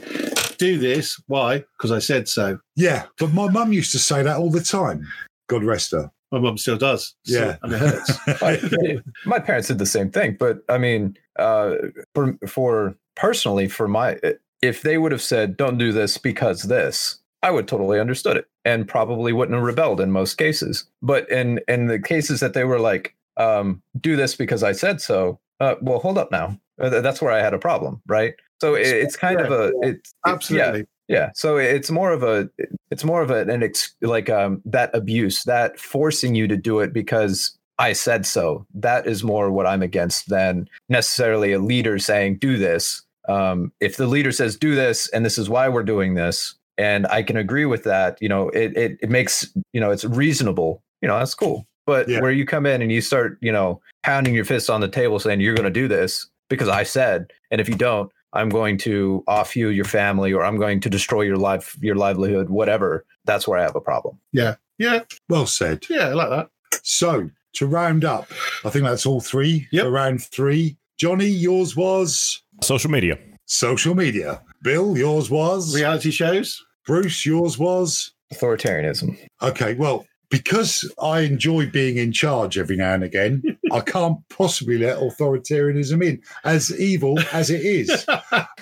do 0.63 0.77
this. 0.77 1.21
Why? 1.27 1.63
Because 1.77 1.91
I 1.91 1.99
said 1.99 2.27
so. 2.27 2.59
yeah, 2.75 3.05
but 3.19 3.33
my 3.33 3.47
mum 3.49 3.73
used 3.73 3.91
to 3.93 3.99
say 3.99 4.23
that 4.23 4.37
all 4.37 4.49
the 4.51 4.61
time. 4.63 5.07
God 5.47 5.63
rest 5.63 5.91
her. 5.91 6.09
My 6.31 6.39
mum 6.39 6.57
still 6.57 6.77
does. 6.77 7.13
So- 7.25 7.37
Yeah. 7.39 7.57
and 7.63 7.73
it 7.73 7.79
hurts. 7.79 8.41
my, 8.41 8.97
my 9.25 9.39
parents 9.39 9.67
did 9.67 9.77
the 9.77 9.85
same 9.85 10.09
thing 10.09 10.35
but 10.39 10.55
i 10.69 10.77
mean 10.77 11.15
uh 11.39 11.75
for 12.15 12.37
for 12.47 12.95
personally 13.15 13.67
for 13.67 13.87
my 13.87 14.17
if 14.61 14.81
they 14.81 14.97
would 14.97 15.11
have 15.11 15.21
said 15.21 15.57
don't 15.57 15.77
do 15.77 15.91
this 15.91 16.17
because 16.17 16.63
this 16.63 17.19
i 17.43 17.51
would 17.51 17.67
totally 17.67 17.99
understood 17.99 18.37
it 18.37 18.47
and 18.65 18.87
probably 18.87 19.31
wouldn't 19.33 19.55
have 19.55 19.63
rebelled 19.73 19.99
in 20.01 20.11
most 20.11 20.35
cases 20.37 20.85
but 21.01 21.29
in 21.29 21.59
in 21.67 21.85
the 21.87 21.99
cases 21.99 22.39
that 22.39 22.53
they 22.53 22.63
were 22.63 22.79
like 22.79 23.13
um 23.37 23.81
do 23.99 24.15
this 24.15 24.35
because 24.35 24.63
i 24.63 24.71
said 24.71 24.99
so 25.01 25.39
uh 25.59 25.75
well 25.81 25.99
hold 25.99 26.17
up 26.17 26.31
now 26.31 26.57
Uh, 26.79 26.89
that's 27.01 27.21
where 27.21 27.31
i 27.37 27.41
had 27.43 27.53
a 27.53 27.59
problem 27.59 28.01
right 28.07 28.33
so 28.63 28.75
it, 28.75 28.87
it's 28.87 29.15
kind 29.15 29.39
of 29.41 29.51
a 29.51 29.71
it's 29.81 30.13
Absolutely. 30.25 30.79
yeah. 30.79 30.85
Yeah. 31.19 31.29
so 31.35 31.57
it's 31.57 31.91
more 31.91 32.11
of 32.11 32.23
a 32.23 32.49
it's 32.89 33.03
more 33.03 33.21
of 33.21 33.29
a, 33.29 33.41
an 33.41 33.61
ex, 33.63 33.93
like 34.01 34.29
um 34.29 34.61
that 34.65 34.89
abuse 34.95 35.43
that 35.43 35.79
forcing 35.79 36.33
you 36.35 36.47
to 36.47 36.55
do 36.57 36.79
it 36.79 36.93
because 36.93 37.57
i 37.79 37.91
said 37.93 38.25
so. 38.25 38.65
That 38.73 39.05
is 39.07 39.23
more 39.23 39.51
what 39.51 39.67
i'm 39.67 39.83
against 39.83 40.29
than 40.29 40.67
necessarily 40.89 41.51
a 41.53 41.59
leader 41.59 41.99
saying 41.99 42.37
do 42.39 42.57
this. 42.57 43.01
Um 43.27 43.71
if 43.79 43.97
the 43.97 44.07
leader 44.07 44.31
says 44.31 44.55
do 44.57 44.75
this 44.75 45.09
and 45.09 45.25
this 45.25 45.37
is 45.37 45.49
why 45.49 45.67
we're 45.69 45.83
doing 45.95 46.13
this 46.15 46.55
and 46.77 47.05
i 47.07 47.21
can 47.21 47.37
agree 47.37 47.65
with 47.65 47.83
that 47.83 48.17
you 48.21 48.29
know 48.29 48.49
it 48.49 48.75
it, 48.77 48.91
it 49.01 49.09
makes 49.09 49.35
you 49.73 49.81
know 49.81 49.91
it's 49.91 50.05
reasonable. 50.05 50.81
You 51.01 51.07
know 51.09 51.17
that's 51.19 51.35
cool. 51.35 51.65
But 51.85 52.07
Yeah. 52.07 52.21
where 52.21 52.31
you 52.31 52.45
come 52.45 52.65
in 52.65 52.81
and 52.81 52.91
you 52.91 53.01
start 53.01 53.37
you 53.41 53.51
know 53.51 53.81
pounding 54.03 54.33
your 54.33 54.45
fists 54.45 54.69
on 54.69 54.79
the 54.81 54.87
table 54.87 55.19
saying 55.19 55.41
you're 55.41 55.53
going 55.61 55.73
to 55.73 55.79
do 55.81 55.87
this 55.89 56.27
because 56.49 56.69
i 56.69 56.83
said 56.83 57.31
and 57.51 57.59
if 57.61 57.67
you 57.69 57.75
don't 57.75 58.09
I'm 58.33 58.49
going 58.49 58.77
to 58.79 59.23
off 59.27 59.55
you 59.55 59.69
your 59.69 59.85
family 59.85 60.33
or 60.33 60.43
I'm 60.43 60.57
going 60.57 60.79
to 60.81 60.89
destroy 60.89 61.21
your 61.21 61.37
life, 61.37 61.77
your 61.81 61.95
livelihood, 61.95 62.49
whatever. 62.49 63.05
That's 63.25 63.47
where 63.47 63.59
I 63.59 63.63
have 63.63 63.75
a 63.75 63.81
problem. 63.81 64.19
Yeah. 64.31 64.55
Yeah. 64.77 65.01
Well 65.29 65.45
said. 65.45 65.83
Yeah, 65.89 66.09
I 66.09 66.13
like 66.13 66.29
that. 66.29 66.49
So 66.83 67.29
to 67.53 67.67
round 67.67 68.03
up, 68.03 68.27
I 68.65 68.69
think 68.69 68.85
that's 68.85 69.05
all 69.05 69.21
three 69.21 69.67
Yep. 69.71 69.83
for 69.85 69.91
round 69.91 70.23
three. 70.23 70.77
Johnny, 70.97 71.27
yours 71.27 71.75
was 71.75 72.41
Social 72.61 72.89
media. 72.91 73.17
social 73.45 73.93
media. 73.95 74.41
Bill, 74.63 74.97
yours 74.97 75.29
was 75.29 75.75
Reality 75.75 76.11
shows. 76.11 76.63
Bruce, 76.87 77.25
yours 77.25 77.57
was 77.59 78.13
Authoritarianism. 78.33 79.17
okay. 79.41 79.73
Well, 79.75 80.05
because 80.33 80.91
I 80.99 81.19
enjoy 81.19 81.67
being 81.69 81.97
in 81.97 82.11
charge 82.11 82.57
every 82.57 82.75
now 82.75 82.95
and 82.95 83.03
again, 83.03 83.43
I 83.71 83.79
can't 83.85 84.17
possibly 84.29 84.79
let 84.79 84.97
authoritarianism 84.97 86.03
in, 86.03 86.23
as 86.43 86.75
evil 86.79 87.19
as 87.31 87.51
it 87.51 87.61
is. 87.63 88.03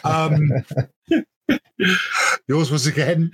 Um, 0.03 0.49
yours 2.49 2.69
was 2.69 2.87
again 2.87 3.31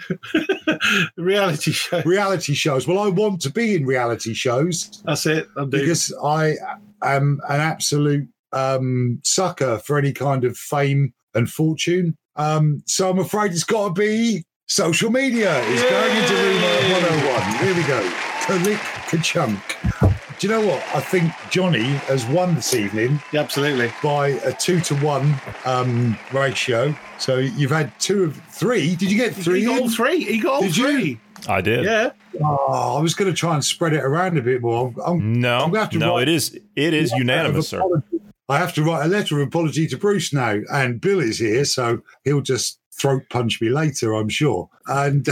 Reality 1.18 1.72
show. 1.72 2.04
reality 2.06 2.54
shows. 2.54 2.88
Well, 2.88 3.00
I 3.00 3.08
want 3.10 3.42
to 3.42 3.50
be 3.50 3.74
in 3.76 3.88
reality 3.88 4.36
shows 4.36 5.02
That's 5.04 5.26
it. 5.26 5.48
I'm 5.58 5.72
doing. 5.72 5.84
because 5.84 6.14
I 6.24 6.58
am 7.04 7.40
an 7.50 7.60
absolute 7.60 8.30
um, 8.54 9.20
sucker 9.24 9.80
for 9.80 9.98
any 9.98 10.14
kind 10.14 10.44
of 10.44 10.56
fame 10.56 11.12
and 11.34 11.50
fortune. 11.50 12.16
Um, 12.36 12.84
so 12.86 13.10
I'm 13.10 13.18
afraid 13.18 13.52
it's 13.52 13.64
got 13.64 13.96
to 13.96 14.00
be 14.00 14.44
social 14.68 15.10
media. 15.10 15.60
It's 15.70 15.82
going 15.82 16.16
into 16.18 16.36
room 16.36 16.62
101. 16.92 17.66
Here 17.66 17.76
we 17.76 17.84
go. 17.88 18.27
Kalik 18.48 18.78
Kachunk. 19.10 19.60
Do 20.40 20.48
you 20.48 20.54
know 20.54 20.66
what? 20.66 20.82
I 20.96 21.00
think 21.02 21.34
Johnny 21.50 21.84
has 22.08 22.26
won 22.28 22.56
this 22.56 22.74
evening 22.74 23.20
Yeah, 23.34 23.42
absolutely. 23.42 23.92
by 24.04 24.30
a 24.30 24.54
two 24.54 24.80
to 24.82 24.96
one 24.98 25.36
um, 25.66 26.18
ratio. 26.32 26.96
So 27.18 27.38
you've 27.40 27.72
had 27.72 27.92
two 28.00 28.24
of 28.24 28.38
three. 28.52 28.96
Did 28.96 29.12
you 29.12 29.18
get 29.18 29.34
three? 29.36 29.62
He 29.62 29.66
got 29.66 29.82
all 29.82 29.90
three. 29.90 30.24
He 30.24 30.40
got 30.40 30.54
all 30.54 30.62
Did 30.62 30.78
you? 30.78 30.86
three. 30.92 31.20
I 31.50 31.60
did. 31.62 31.84
Yeah. 31.86 32.12
Oh, 32.42 32.96
I 32.98 33.02
was 33.02 33.16
going 33.16 33.30
to 33.32 33.36
try 33.38 33.54
and 33.54 33.66
spread 33.66 33.94
it 33.94 34.04
around 34.04 34.38
a 34.38 34.42
bit 34.42 34.62
more. 34.62 34.94
I'm, 35.06 35.12
I'm 35.22 35.34
No, 35.42 35.58
I'm 35.60 35.74
have 35.74 35.90
to 35.90 35.98
no, 35.98 36.14
write- 36.16 36.28
it 36.28 36.34
is 36.34 36.58
it 36.76 36.94
is 36.94 37.12
unanimous, 37.14 37.68
sir. 37.70 37.82
I 38.48 38.58
have 38.60 38.74
to 38.76 38.84
write 38.84 39.06
a 39.06 39.10
letter 39.10 39.42
of 39.42 39.48
apology 39.48 39.88
to 39.88 39.98
Bruce 39.98 40.32
now, 40.32 40.60
and 40.72 41.02
Bill 41.02 41.20
is 41.20 41.40
here, 41.40 41.66
so 41.66 42.02
he'll 42.24 42.40
just 42.42 42.80
throat 42.94 43.24
punch 43.30 43.60
me 43.60 43.70
later, 43.70 44.14
I'm 44.14 44.30
sure. 44.30 44.70
And 44.86 45.28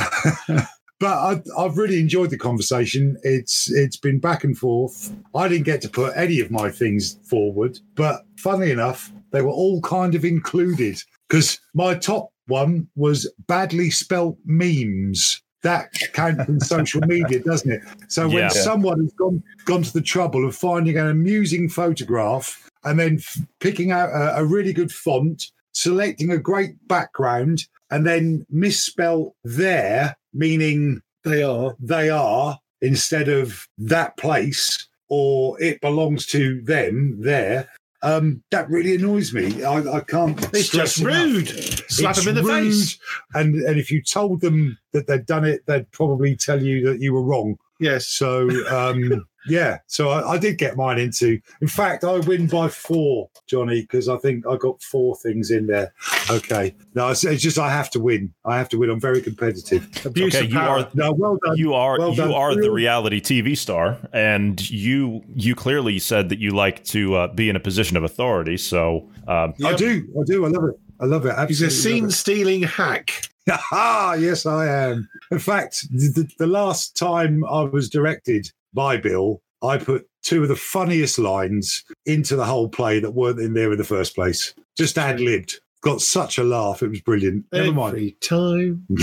but 1.00 1.08
I, 1.18 1.42
I've 1.58 1.78
really 1.78 2.00
enjoyed 2.00 2.30
the 2.30 2.38
conversation. 2.38 3.18
It's 3.24 3.72
it's 3.72 3.98
been 3.98 4.20
back 4.20 4.44
and 4.44 4.58
forth. 4.58 5.14
I 5.36 5.48
didn't 5.48 5.66
get 5.66 5.82
to 5.82 5.90
put 5.90 6.16
any 6.16 6.40
of 6.40 6.52
my 6.52 6.70
things 6.72 7.20
forward, 7.24 7.80
but 7.96 8.26
funnily 8.38 8.72
enough, 8.72 9.12
they 9.32 9.42
were 9.42 9.50
all 9.52 9.82
kind 9.82 10.16
of 10.16 10.24
included 10.26 11.02
because 11.30 11.60
my 11.74 11.96
top 11.96 12.30
one 12.48 12.88
was 12.96 13.32
badly 13.48 13.90
spelt 13.90 14.38
memes. 14.46 15.42
That 15.64 15.92
counts 16.14 16.48
in 16.48 16.60
social 16.60 17.02
media, 17.08 17.40
doesn't 17.40 17.72
it? 17.72 17.82
So 18.08 18.28
when 18.28 18.38
Yeah. 18.44 18.50
someone 18.50 19.00
has 19.02 19.12
gone 19.14 19.42
gone 19.66 19.82
to 19.82 19.92
the 19.94 20.02
trouble 20.02 20.48
of 20.48 20.56
finding 20.56 20.98
an 20.98 21.08
amusing 21.08 21.70
photograph 21.70 22.70
and 22.84 23.00
then 23.00 23.16
f- 23.16 23.40
picking 23.60 23.90
out 23.92 24.10
a, 24.10 24.38
a 24.38 24.46
really 24.46 24.74
good 24.74 24.92
font, 24.92 25.48
selecting 25.72 26.30
a 26.32 26.38
great 26.38 26.76
background, 26.88 27.66
and 27.92 28.06
then 28.06 28.46
misspell 28.50 29.36
there, 29.44 30.18
meaning 30.34 31.02
They 31.24 31.44
are. 31.44 31.76
they 31.80 32.10
are 32.10 32.60
instead 32.82 33.30
of 33.30 33.68
that 33.78 34.16
place 34.18 34.88
or 35.10 35.62
it 35.62 35.80
belongs 35.82 36.26
to 36.28 36.62
them 36.62 37.16
there. 37.22 37.70
Um, 38.04 38.44
that 38.52 38.70
really 38.70 38.96
annoys 38.96 39.34
me. 39.34 39.64
I, 39.64 39.78
I 39.98 40.00
can't. 40.02 40.40
It's 40.54 40.70
just 40.70 41.00
enough. 41.00 41.14
rude. 41.14 41.48
Slap 41.90 42.16
It's 42.18 42.26
him 42.26 42.30
in 42.30 42.36
the 42.36 42.44
rude, 42.44 42.72
face. 42.74 43.00
And 43.34 43.56
and 43.64 43.80
if 43.80 43.90
you 43.90 44.02
told 44.04 44.42
them 44.42 44.78
that 44.92 45.08
they'd 45.08 45.26
done 45.26 45.44
it, 45.46 45.62
they'd 45.66 45.90
probably 45.92 46.36
tell 46.36 46.62
you 46.62 46.86
that 46.88 47.00
you 47.02 47.14
were 47.14 47.24
wrong. 47.24 47.58
Yes. 47.80 48.06
So 48.08 48.48
um, 48.70 49.26
yeah, 49.48 49.80
so 49.88 50.10
I, 50.10 50.32
I 50.34 50.38
did 50.38 50.58
get 50.58 50.76
mine 50.76 50.98
into. 51.00 51.40
In 51.62 51.68
fact, 51.68 52.04
I 52.04 52.18
win 52.20 52.48
by 52.48 52.68
four, 52.70 53.30
Johnny, 53.48 53.82
because 53.82 54.10
I 54.10 54.18
think 54.18 54.46
I 54.48 54.58
got 54.58 54.82
four 54.82 55.16
things 55.18 55.52
in 55.52 55.68
there. 55.68 55.94
Okay, 56.30 56.76
no, 56.94 57.10
it's, 57.10 57.24
it's 57.24 57.42
just 57.42 57.58
I 57.60 57.70
have 57.70 57.90
to 57.92 58.00
win. 58.00 58.34
I 58.46 58.58
have 58.58 58.70
to 58.70 58.78
win. 58.80 58.90
I'm 58.90 59.00
very 59.00 59.22
competitive. 59.22 59.88
Abuse 60.06 60.36
Okay, 60.36 60.48
you 60.48 60.54
power. 60.54 60.80
are 60.80 60.90
No, 60.94 61.12
well 61.14 61.38
done. 61.46 61.58
you 61.58 61.74
are 61.74 61.98
Well 62.00 62.12
you 62.12 62.18
done. 62.18 62.34
are 62.34 62.56
the 62.56 62.72
reality 62.72 63.22
TV 63.22 63.58
star, 63.58 63.98
and 64.14 64.70
you 64.70 65.24
you 65.36 65.56
clearly 65.56 66.00
said 66.00 66.30
that 66.30 66.40
you 66.40 66.52
like 66.52 66.84
to 66.86 67.16
uh, 67.16 67.28
be 67.34 67.50
in 67.50 67.56
a 67.56 67.60
position 67.60 67.98
of 67.98 68.04
authority. 68.04 68.58
So 68.58 69.10
um, 69.28 69.54
I 69.64 69.74
do. 69.76 70.08
I 70.20 70.24
do. 70.26 70.46
I 70.46 70.50
love 70.50 70.64
it. 70.70 70.76
I 71.00 71.06
love 71.06 71.26
it. 71.26 71.36
He's 71.50 71.62
Absolutely. 71.62 71.68
a 71.68 71.72
scene 71.72 72.10
stealing 72.12 72.64
hack. 72.64 73.28
Ah, 73.72 74.14
yes, 74.28 74.46
I 74.46 74.66
am. 74.68 75.08
In 75.30 75.40
fact, 75.40 75.88
the, 75.92 76.28
the 76.40 76.48
last 76.48 76.96
time 76.98 77.44
I 77.46 77.64
was 77.64 77.90
directed 77.90 78.50
by 78.76 78.98
Bill, 78.98 79.42
I 79.64 79.78
put 79.78 80.08
two 80.22 80.44
of 80.44 80.50
the 80.50 80.56
funniest 80.56 81.18
lines 81.18 81.84
into 82.06 82.36
the 82.36 82.46
whole 82.46 82.70
play 82.70 83.00
that 83.00 83.12
weren't 83.12 83.40
in 83.40 83.54
there 83.54 83.72
in 83.72 83.78
the 83.78 83.84
first 83.84 84.14
place. 84.14 84.54
Just 84.78 84.98
ad 84.98 85.20
libbed. 85.20 85.60
Got 85.86 86.02
such 86.02 86.40
a 86.40 86.44
laugh. 86.44 86.82
It 86.82 86.90
was 86.90 87.00
brilliant. 87.02 87.46
Never 87.54 87.72
mind. 87.72 87.94
Every 87.96 88.12
time. 88.20 88.88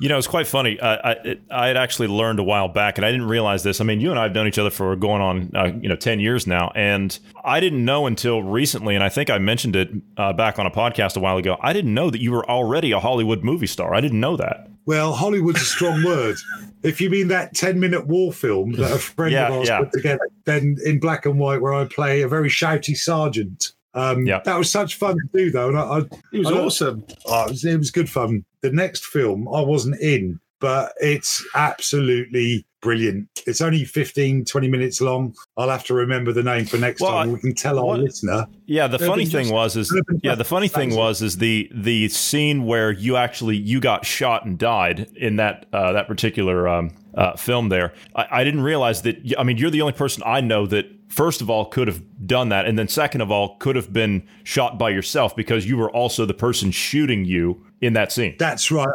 You 0.00 0.08
know, 0.08 0.18
it's 0.18 0.26
quite 0.26 0.46
funny. 0.46 0.78
Uh, 0.78 0.98
I 1.04 1.36
I 1.50 1.68
had 1.68 1.76
actually 1.76 2.08
learned 2.08 2.38
a 2.38 2.42
while 2.42 2.68
back, 2.68 2.98
and 2.98 3.04
I 3.06 3.10
didn't 3.10 3.28
realize 3.28 3.62
this. 3.62 3.80
I 3.80 3.84
mean, 3.84 4.00
you 4.00 4.10
and 4.10 4.18
I 4.18 4.24
have 4.24 4.34
known 4.34 4.46
each 4.46 4.58
other 4.58 4.70
for 4.70 4.94
going 4.96 5.22
on, 5.22 5.50
uh, 5.54 5.72
you 5.80 5.88
know, 5.88 5.96
ten 5.96 6.20
years 6.20 6.46
now, 6.46 6.70
and 6.74 7.16
I 7.44 7.60
didn't 7.60 7.84
know 7.84 8.06
until 8.06 8.42
recently, 8.42 8.94
and 8.94 9.02
I 9.04 9.08
think 9.08 9.30
I 9.30 9.38
mentioned 9.38 9.76
it 9.76 9.90
uh, 10.18 10.32
back 10.32 10.58
on 10.58 10.66
a 10.66 10.70
podcast 10.70 11.16
a 11.16 11.20
while 11.20 11.36
ago. 11.38 11.56
I 11.62 11.72
didn't 11.72 11.94
know 11.94 12.10
that 12.10 12.20
you 12.20 12.32
were 12.32 12.48
already 12.50 12.92
a 12.92 13.00
Hollywood 13.00 13.42
movie 13.44 13.66
star. 13.68 13.94
I 13.94 14.00
didn't 14.00 14.20
know 14.20 14.36
that. 14.36 14.68
Well, 14.84 15.14
Hollywood's 15.14 15.62
a 15.62 15.64
strong 15.64 16.02
word. 16.04 16.36
If 16.82 17.00
you 17.00 17.08
mean 17.08 17.28
that 17.28 17.54
10 17.54 17.80
minute 17.80 18.06
war 18.06 18.32
film 18.32 18.72
that 18.72 18.92
a 18.92 18.98
friend 18.98 19.32
Yeah, 19.32 19.46
of 19.48 19.54
ours 19.54 19.68
yeah. 19.68 19.78
put 19.78 19.92
together, 19.92 20.28
then 20.44 20.76
in 20.84 20.98
black 21.00 21.24
and 21.24 21.38
white, 21.38 21.62
where 21.62 21.72
I 21.72 21.84
play 21.86 22.20
a 22.22 22.28
very 22.28 22.50
shouty 22.50 22.96
sergeant. 22.96 23.72
Um, 23.94 24.26
Yeah. 24.26 24.40
That 24.44 24.58
was 24.58 24.70
such 24.70 24.96
fun 24.96 25.14
to 25.16 25.28
do, 25.32 25.50
though. 25.50 25.68
And 25.68 25.78
I, 25.78 25.82
I, 25.82 26.02
He 26.32 26.38
was 26.40 26.48
I 26.48 26.52
awesome. 26.58 27.04
Oh, 27.26 27.44
it, 27.46 27.50
was, 27.50 27.64
it 27.64 27.78
was 27.78 27.90
good 27.90 28.10
fun. 28.10 28.44
The 28.60 28.70
next 28.72 29.04
film 29.06 29.46
I 29.48 29.60
wasn't 29.60 30.00
in, 30.00 30.40
but 30.60 30.92
it's 31.00 31.44
absolutely 31.54 32.66
brilliant. 32.80 33.28
It's 33.46 33.60
only 33.60 33.84
15, 33.84 34.44
20 34.44 34.68
minutes 34.68 35.00
long. 35.00 35.34
I'll 35.56 35.70
have 35.70 35.84
to 35.84 35.94
remember 35.94 36.32
the 36.32 36.42
name 36.42 36.66
for 36.66 36.76
next 36.76 37.00
Well, 37.00 37.12
time. 37.12 37.30
I- 37.30 37.32
we 37.32 37.38
can 37.40 37.54
tell 37.54 37.78
our 37.78 37.84
what- 37.84 38.00
listener. 38.00 38.46
Yeah, 38.66 38.86
the 38.88 38.96
Urban 38.96 39.08
funny 39.08 39.26
thing 39.26 39.50
was 39.50 39.76
is 39.76 39.92
Urban 39.92 40.20
yeah, 40.22 40.34
the 40.34 40.44
funny 40.44 40.68
thing 40.68 40.94
was 40.94 41.20
is 41.22 41.36
the 41.36 41.70
the 41.74 42.08
scene 42.08 42.64
where 42.64 42.90
you 42.90 43.16
actually 43.16 43.56
you 43.56 43.78
got 43.80 44.04
shot 44.06 44.44
and 44.46 44.58
died 44.58 45.08
in 45.16 45.36
that 45.36 45.66
uh, 45.72 45.92
that 45.92 46.08
particular 46.08 46.66
um, 46.68 46.90
uh, 47.14 47.36
film 47.36 47.68
there. 47.68 47.92
I, 48.14 48.26
I 48.40 48.44
didn't 48.44 48.62
realize 48.62 49.02
that. 49.02 49.16
I 49.38 49.42
mean, 49.44 49.58
you're 49.58 49.70
the 49.70 49.82
only 49.82 49.92
person 49.92 50.22
I 50.26 50.40
know 50.40 50.66
that 50.66 50.86
first 51.14 51.40
of 51.40 51.48
all 51.48 51.66
could 51.66 51.86
have 51.86 52.02
done 52.26 52.48
that, 52.48 52.66
and 52.66 52.78
then 52.78 52.88
second 52.88 53.20
of 53.20 53.30
all 53.30 53.56
could 53.58 53.76
have 53.76 53.92
been 53.92 54.26
shot 54.42 54.78
by 54.78 54.90
yourself 54.90 55.34
because 55.36 55.66
you 55.66 55.76
were 55.76 55.90
also 55.90 56.26
the 56.26 56.34
person 56.34 56.70
shooting 56.70 57.24
you 57.24 57.64
in 57.80 57.92
that 57.92 58.10
scene. 58.10 58.34
That's 58.38 58.70
right. 58.70 58.88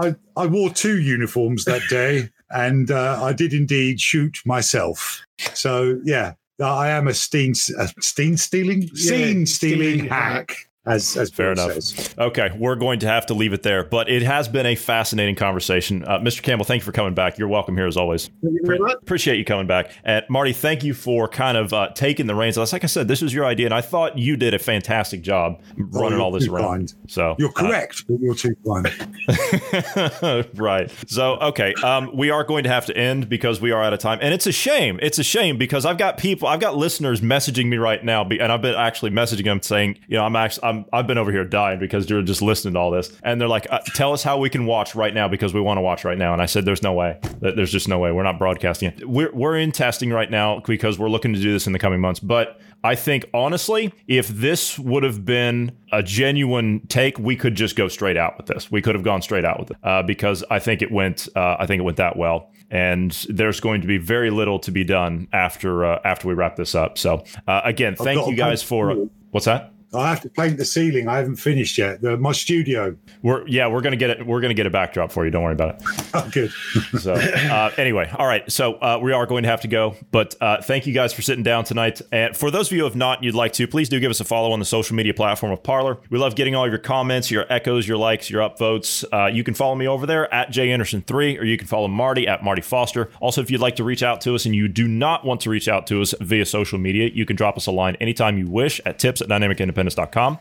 I, 0.00 0.06
I, 0.08 0.14
I 0.36 0.46
wore 0.46 0.70
two 0.70 0.98
uniforms 1.00 1.64
that 1.66 1.82
day, 1.90 2.30
and 2.50 2.90
uh, 2.90 3.22
I 3.22 3.32
did 3.32 3.52
indeed 3.52 4.00
shoot 4.00 4.38
myself. 4.46 5.24
So 5.52 6.00
yeah, 6.04 6.34
I 6.62 6.88
am 6.88 7.08
a 7.08 7.14
Steen, 7.14 7.52
a 7.78 7.88
Steen 8.00 8.36
stealing, 8.36 8.82
Yeah, 8.82 8.88
scene 8.94 9.46
stealing 9.46 9.46
stealing 9.46 10.08
hack, 10.08 10.50
hack. 10.50 10.68
As 10.86 11.16
as 11.16 11.30
Fair 11.30 11.52
enough. 11.52 11.72
says. 11.72 12.14
Okay, 12.18 12.50
we're 12.56 12.76
going 12.76 13.00
to 13.00 13.06
have 13.08 13.26
to 13.26 13.34
leave 13.34 13.52
it 13.52 13.62
there, 13.62 13.84
but 13.84 14.08
it 14.08 14.22
has 14.22 14.48
been 14.48 14.66
a 14.66 14.74
fascinating 14.74 15.34
conversation. 15.34 16.04
Uh, 16.04 16.18
Mr. 16.18 16.42
Campbell, 16.42 16.64
thank 16.64 16.82
you 16.82 16.84
for 16.84 16.92
coming 16.92 17.14
back. 17.14 17.38
You're 17.38 17.48
welcome 17.48 17.76
here 17.76 17.86
as 17.86 17.96
always. 17.96 18.30
You 18.42 18.60
Pre- 18.64 18.78
appreciate 19.02 19.36
you 19.38 19.44
coming 19.44 19.66
back. 19.66 19.92
And 20.04 20.24
Marty, 20.28 20.52
thank 20.52 20.82
you 20.84 20.94
for 20.94 21.28
kind 21.28 21.56
of 21.56 21.72
uh, 21.72 21.90
taking 21.94 22.26
the 22.26 22.34
reins. 22.34 22.56
Like 22.56 22.84
I 22.84 22.86
said, 22.86 23.08
this 23.08 23.22
was 23.22 23.32
your 23.34 23.44
idea, 23.44 23.66
and 23.66 23.74
I 23.74 23.80
thought 23.80 24.18
you 24.18 24.36
did 24.36 24.54
a 24.54 24.58
fantastic 24.58 25.22
job 25.22 25.60
running 25.76 26.20
all 26.20 26.30
this 26.30 26.46
around. 26.46 26.64
kind. 26.66 26.94
So 27.08 27.36
You're 27.38 27.52
correct, 27.52 28.04
but 28.08 28.20
you're 28.20 28.34
too 28.34 28.54
uh, 28.68 30.42
right. 30.54 30.90
So 31.06 31.36
okay, 31.36 31.74
um, 31.82 32.10
we 32.14 32.30
are 32.30 32.44
going 32.44 32.64
to 32.64 32.70
have 32.70 32.86
to 32.86 32.96
end 32.96 33.28
because 33.28 33.60
we 33.60 33.70
are 33.72 33.82
out 33.82 33.92
of 33.92 33.98
time, 33.98 34.18
and 34.22 34.32
it's 34.32 34.46
a 34.46 34.52
shame. 34.52 34.98
It's 35.02 35.18
a 35.18 35.24
shame 35.24 35.58
because 35.58 35.84
I've 35.84 35.98
got 35.98 36.18
people, 36.18 36.48
I've 36.48 36.60
got 36.60 36.76
listeners 36.76 37.20
messaging 37.20 37.66
me 37.66 37.76
right 37.76 38.02
now, 38.04 38.22
and 38.24 38.52
I've 38.52 38.62
been 38.62 38.74
actually 38.74 39.10
messaging 39.10 39.44
them 39.44 39.62
saying, 39.62 39.98
you 40.08 40.16
know, 40.16 40.24
I'm 40.24 40.36
actually, 40.36 40.64
I'm, 40.68 40.75
I've 40.92 41.06
been 41.06 41.18
over 41.18 41.32
here 41.32 41.44
dying 41.44 41.78
because 41.78 42.08
you're 42.10 42.22
just 42.22 42.42
listening 42.42 42.74
to 42.74 42.80
all 42.80 42.90
this, 42.90 43.12
and 43.22 43.40
they're 43.40 43.48
like, 43.48 43.66
uh, 43.70 43.80
tell 43.94 44.12
us 44.12 44.22
how 44.22 44.38
we 44.38 44.50
can 44.50 44.66
watch 44.66 44.94
right 44.94 45.14
now 45.14 45.28
because 45.28 45.54
we 45.54 45.60
want 45.60 45.78
to 45.78 45.82
watch 45.82 46.04
right 46.04 46.18
now, 46.18 46.32
and 46.32 46.42
I 46.42 46.46
said, 46.46 46.64
there's 46.64 46.82
no 46.82 46.92
way. 46.92 47.18
There's 47.40 47.72
just 47.72 47.88
no 47.88 47.98
way. 47.98 48.12
We're 48.12 48.22
not 48.22 48.38
broadcasting 48.38 48.90
it. 48.90 49.08
We're 49.08 49.32
we're 49.32 49.56
in 49.56 49.72
testing 49.72 50.10
right 50.10 50.30
now 50.30 50.60
because 50.60 50.98
we're 50.98 51.08
looking 51.08 51.32
to 51.32 51.40
do 51.40 51.52
this 51.52 51.66
in 51.66 51.72
the 51.72 51.78
coming 51.78 52.00
months, 52.00 52.20
but. 52.20 52.60
I 52.84 52.94
think 52.94 53.24
honestly, 53.34 53.92
if 54.06 54.28
this 54.28 54.78
would 54.78 55.02
have 55.02 55.24
been 55.24 55.76
a 55.90 56.04
genuine 56.04 56.86
take, 56.86 57.18
we 57.18 57.34
could 57.34 57.56
just 57.56 57.74
go 57.74 57.88
straight 57.88 58.16
out 58.16 58.36
with 58.36 58.46
this. 58.46 58.70
We 58.70 58.80
could 58.80 58.94
have 58.94 59.02
gone 59.02 59.22
straight 59.22 59.44
out 59.44 59.58
with 59.58 59.70
it 59.72 59.76
uh, 59.82 60.02
because 60.04 60.44
I 60.50 60.60
think 60.60 60.82
it 60.82 60.92
went. 60.92 61.26
Uh, 61.34 61.56
I 61.58 61.66
think 61.66 61.80
it 61.80 61.82
went 61.82 61.96
that 61.96 62.16
well, 62.16 62.52
and 62.70 63.10
there's 63.28 63.58
going 63.58 63.80
to 63.80 63.88
be 63.88 63.98
very 63.98 64.30
little 64.30 64.60
to 64.60 64.70
be 64.70 64.84
done 64.84 65.26
after 65.32 65.84
uh, 65.84 66.00
after 66.04 66.28
we 66.28 66.34
wrap 66.34 66.54
this 66.54 66.76
up. 66.76 66.96
So 66.96 67.24
uh, 67.48 67.62
again, 67.64 67.96
thank 67.96 68.24
you 68.28 68.36
guys 68.36 68.62
for 68.62 69.08
what's 69.30 69.46
that? 69.46 69.72
I 69.98 70.08
have 70.08 70.20
to 70.22 70.28
paint 70.28 70.56
the 70.56 70.64
ceiling. 70.64 71.08
I 71.08 71.18
haven't 71.18 71.36
finished 71.36 71.78
yet. 71.78 72.00
The, 72.00 72.16
my 72.16 72.32
studio. 72.32 72.96
We're 73.22 73.46
yeah, 73.48 73.66
we're 73.68 73.80
gonna 73.80 73.96
get 73.96 74.10
it. 74.10 74.26
We're 74.26 74.40
gonna 74.40 74.54
get 74.54 74.66
a 74.66 74.70
backdrop 74.70 75.12
for 75.12 75.24
you. 75.24 75.30
Don't 75.30 75.42
worry 75.42 75.52
about 75.54 75.76
it. 75.76 75.82
Oh, 76.14 76.28
good. 76.32 76.50
So 76.98 77.12
uh, 77.12 77.70
anyway, 77.76 78.10
all 78.16 78.26
right. 78.26 78.50
So 78.50 78.74
uh, 78.74 78.98
we 79.02 79.12
are 79.12 79.26
going 79.26 79.42
to 79.42 79.48
have 79.50 79.60
to 79.62 79.68
go, 79.68 79.96
but 80.12 80.34
uh, 80.40 80.62
thank 80.62 80.86
you 80.86 80.94
guys 80.94 81.12
for 81.12 81.20
sitting 81.20 81.42
down 81.42 81.64
tonight. 81.64 82.00
And 82.10 82.34
for 82.34 82.50
those 82.50 82.68
of 82.68 82.72
you 82.72 82.78
who 82.78 82.84
have 82.84 82.96
not, 82.96 83.22
you'd 83.22 83.34
like 83.34 83.52
to, 83.54 83.66
please 83.66 83.88
do 83.88 84.00
give 84.00 84.10
us 84.10 84.20
a 84.20 84.24
follow 84.24 84.52
on 84.52 84.58
the 84.58 84.64
social 84.64 84.96
media 84.96 85.12
platform 85.12 85.52
of 85.52 85.62
Parler. 85.62 85.98
We 86.08 86.18
love 86.18 86.34
getting 86.34 86.54
all 86.54 86.64
of 86.64 86.70
your 86.70 86.78
comments, 86.78 87.30
your 87.30 87.44
echoes, 87.52 87.86
your 87.86 87.98
likes, 87.98 88.30
your 88.30 88.48
upvotes. 88.48 89.04
Uh, 89.12 89.26
you 89.26 89.44
can 89.44 89.52
follow 89.52 89.74
me 89.74 89.86
over 89.86 90.06
there 90.06 90.32
at 90.32 90.50
Jay 90.50 90.70
Anderson 90.72 91.02
three, 91.02 91.36
or 91.38 91.44
you 91.44 91.58
can 91.58 91.66
follow 91.66 91.88
Marty 91.88 92.26
at 92.26 92.42
Marty 92.42 92.62
Foster. 92.62 93.10
Also, 93.20 93.42
if 93.42 93.50
you'd 93.50 93.60
like 93.60 93.76
to 93.76 93.84
reach 93.84 94.02
out 94.02 94.20
to 94.22 94.34
us 94.34 94.46
and 94.46 94.54
you 94.54 94.68
do 94.68 94.88
not 94.88 95.24
want 95.24 95.40
to 95.42 95.50
reach 95.50 95.68
out 95.68 95.86
to 95.88 96.00
us 96.00 96.14
via 96.20 96.46
social 96.46 96.78
media, 96.78 97.10
you 97.12 97.26
can 97.26 97.36
drop 97.36 97.56
us 97.56 97.66
a 97.66 97.72
line 97.72 97.96
anytime 97.96 98.38
you 98.38 98.46
wish 98.46 98.80
at 98.86 98.98
tips 98.98 99.20
at 99.20 99.28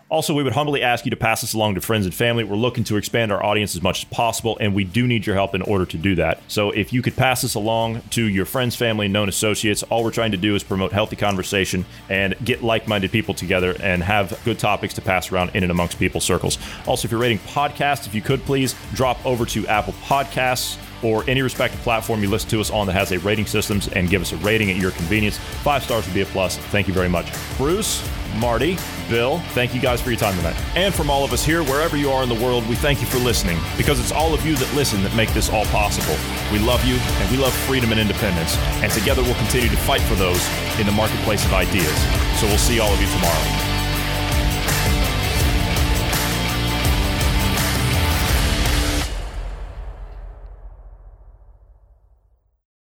Also, 0.09 0.33
we 0.33 0.43
would 0.43 0.53
humbly 0.53 0.81
ask 0.81 1.05
you 1.05 1.11
to 1.11 1.17
pass 1.17 1.41
this 1.41 1.53
along 1.53 1.75
to 1.75 1.81
friends 1.81 2.05
and 2.05 2.13
family. 2.13 2.43
We're 2.43 2.55
looking 2.55 2.83
to 2.85 2.97
expand 2.97 3.31
our 3.31 3.43
audience 3.43 3.75
as 3.75 3.81
much 3.81 3.99
as 3.99 4.05
possible, 4.05 4.57
and 4.59 4.73
we 4.73 4.83
do 4.83 5.07
need 5.07 5.25
your 5.25 5.35
help 5.35 5.55
in 5.55 5.61
order 5.61 5.85
to 5.85 5.97
do 5.97 6.15
that. 6.15 6.41
So, 6.47 6.71
if 6.71 6.93
you 6.93 7.01
could 7.01 7.15
pass 7.15 7.41
this 7.41 7.55
along 7.55 8.01
to 8.11 8.23
your 8.23 8.45
friends, 8.45 8.75
family, 8.75 9.05
and 9.05 9.13
known 9.13 9.29
associates, 9.29 9.83
all 9.83 10.03
we're 10.03 10.11
trying 10.11 10.31
to 10.31 10.37
do 10.37 10.55
is 10.55 10.63
promote 10.63 10.91
healthy 10.91 11.15
conversation 11.15 11.85
and 12.09 12.35
get 12.43 12.63
like 12.63 12.87
minded 12.87 13.11
people 13.11 13.33
together 13.33 13.75
and 13.79 14.03
have 14.03 14.39
good 14.45 14.59
topics 14.59 14.93
to 14.95 15.01
pass 15.01 15.31
around 15.31 15.51
in 15.53 15.63
and 15.63 15.71
amongst 15.71 15.99
people's 15.99 16.23
circles. 16.23 16.57
Also, 16.87 17.07
if 17.07 17.11
you're 17.11 17.21
rating 17.21 17.39
podcasts, 17.39 18.07
if 18.07 18.15
you 18.15 18.21
could 18.21 18.41
please 18.43 18.75
drop 18.93 19.23
over 19.25 19.45
to 19.45 19.67
Apple 19.67 19.93
Podcasts 20.03 20.77
or 21.03 21.23
any 21.29 21.41
respective 21.41 21.79
platform 21.81 22.21
you 22.21 22.29
listen 22.29 22.49
to 22.49 22.61
us 22.61 22.69
on 22.69 22.87
that 22.87 22.93
has 22.93 23.11
a 23.11 23.19
rating 23.19 23.45
systems 23.45 23.87
and 23.89 24.09
give 24.09 24.21
us 24.21 24.31
a 24.31 24.37
rating 24.37 24.69
at 24.71 24.77
your 24.77 24.91
convenience. 24.91 25.37
Five 25.37 25.83
stars 25.83 26.05
would 26.05 26.13
be 26.13 26.21
a 26.21 26.25
plus. 26.25 26.57
Thank 26.57 26.87
you 26.87 26.93
very 26.93 27.09
much. 27.09 27.31
Bruce, 27.57 28.07
Marty, 28.37 28.77
Bill, 29.09 29.39
thank 29.53 29.73
you 29.73 29.81
guys 29.81 30.01
for 30.01 30.09
your 30.09 30.19
time 30.19 30.35
tonight. 30.35 30.55
And 30.75 30.93
from 30.93 31.09
all 31.09 31.23
of 31.23 31.31
us 31.31 31.43
here, 31.45 31.63
wherever 31.63 31.95
you 31.95 32.09
are 32.09 32.23
in 32.23 32.29
the 32.29 32.35
world, 32.35 32.67
we 32.67 32.75
thank 32.75 32.99
you 33.01 33.07
for 33.07 33.17
listening 33.19 33.57
because 33.77 33.99
it's 33.99 34.11
all 34.11 34.33
of 34.33 34.45
you 34.45 34.55
that 34.55 34.75
listen 34.75 35.01
that 35.03 35.15
make 35.15 35.33
this 35.33 35.49
all 35.49 35.65
possible. 35.65 36.17
We 36.51 36.59
love 36.59 36.83
you 36.85 36.95
and 36.95 37.31
we 37.31 37.37
love 37.37 37.53
freedom 37.53 37.91
and 37.91 37.99
independence. 37.99 38.57
And 38.81 38.91
together 38.91 39.21
we'll 39.21 39.35
continue 39.35 39.69
to 39.69 39.77
fight 39.77 40.01
for 40.01 40.15
those 40.15 40.43
in 40.79 40.85
the 40.85 40.91
marketplace 40.91 41.45
of 41.45 41.53
ideas. 41.53 41.95
So 42.39 42.47
we'll 42.47 42.57
see 42.57 42.79
all 42.79 42.91
of 42.91 42.99
you 42.99 43.07
tomorrow. 43.07 43.74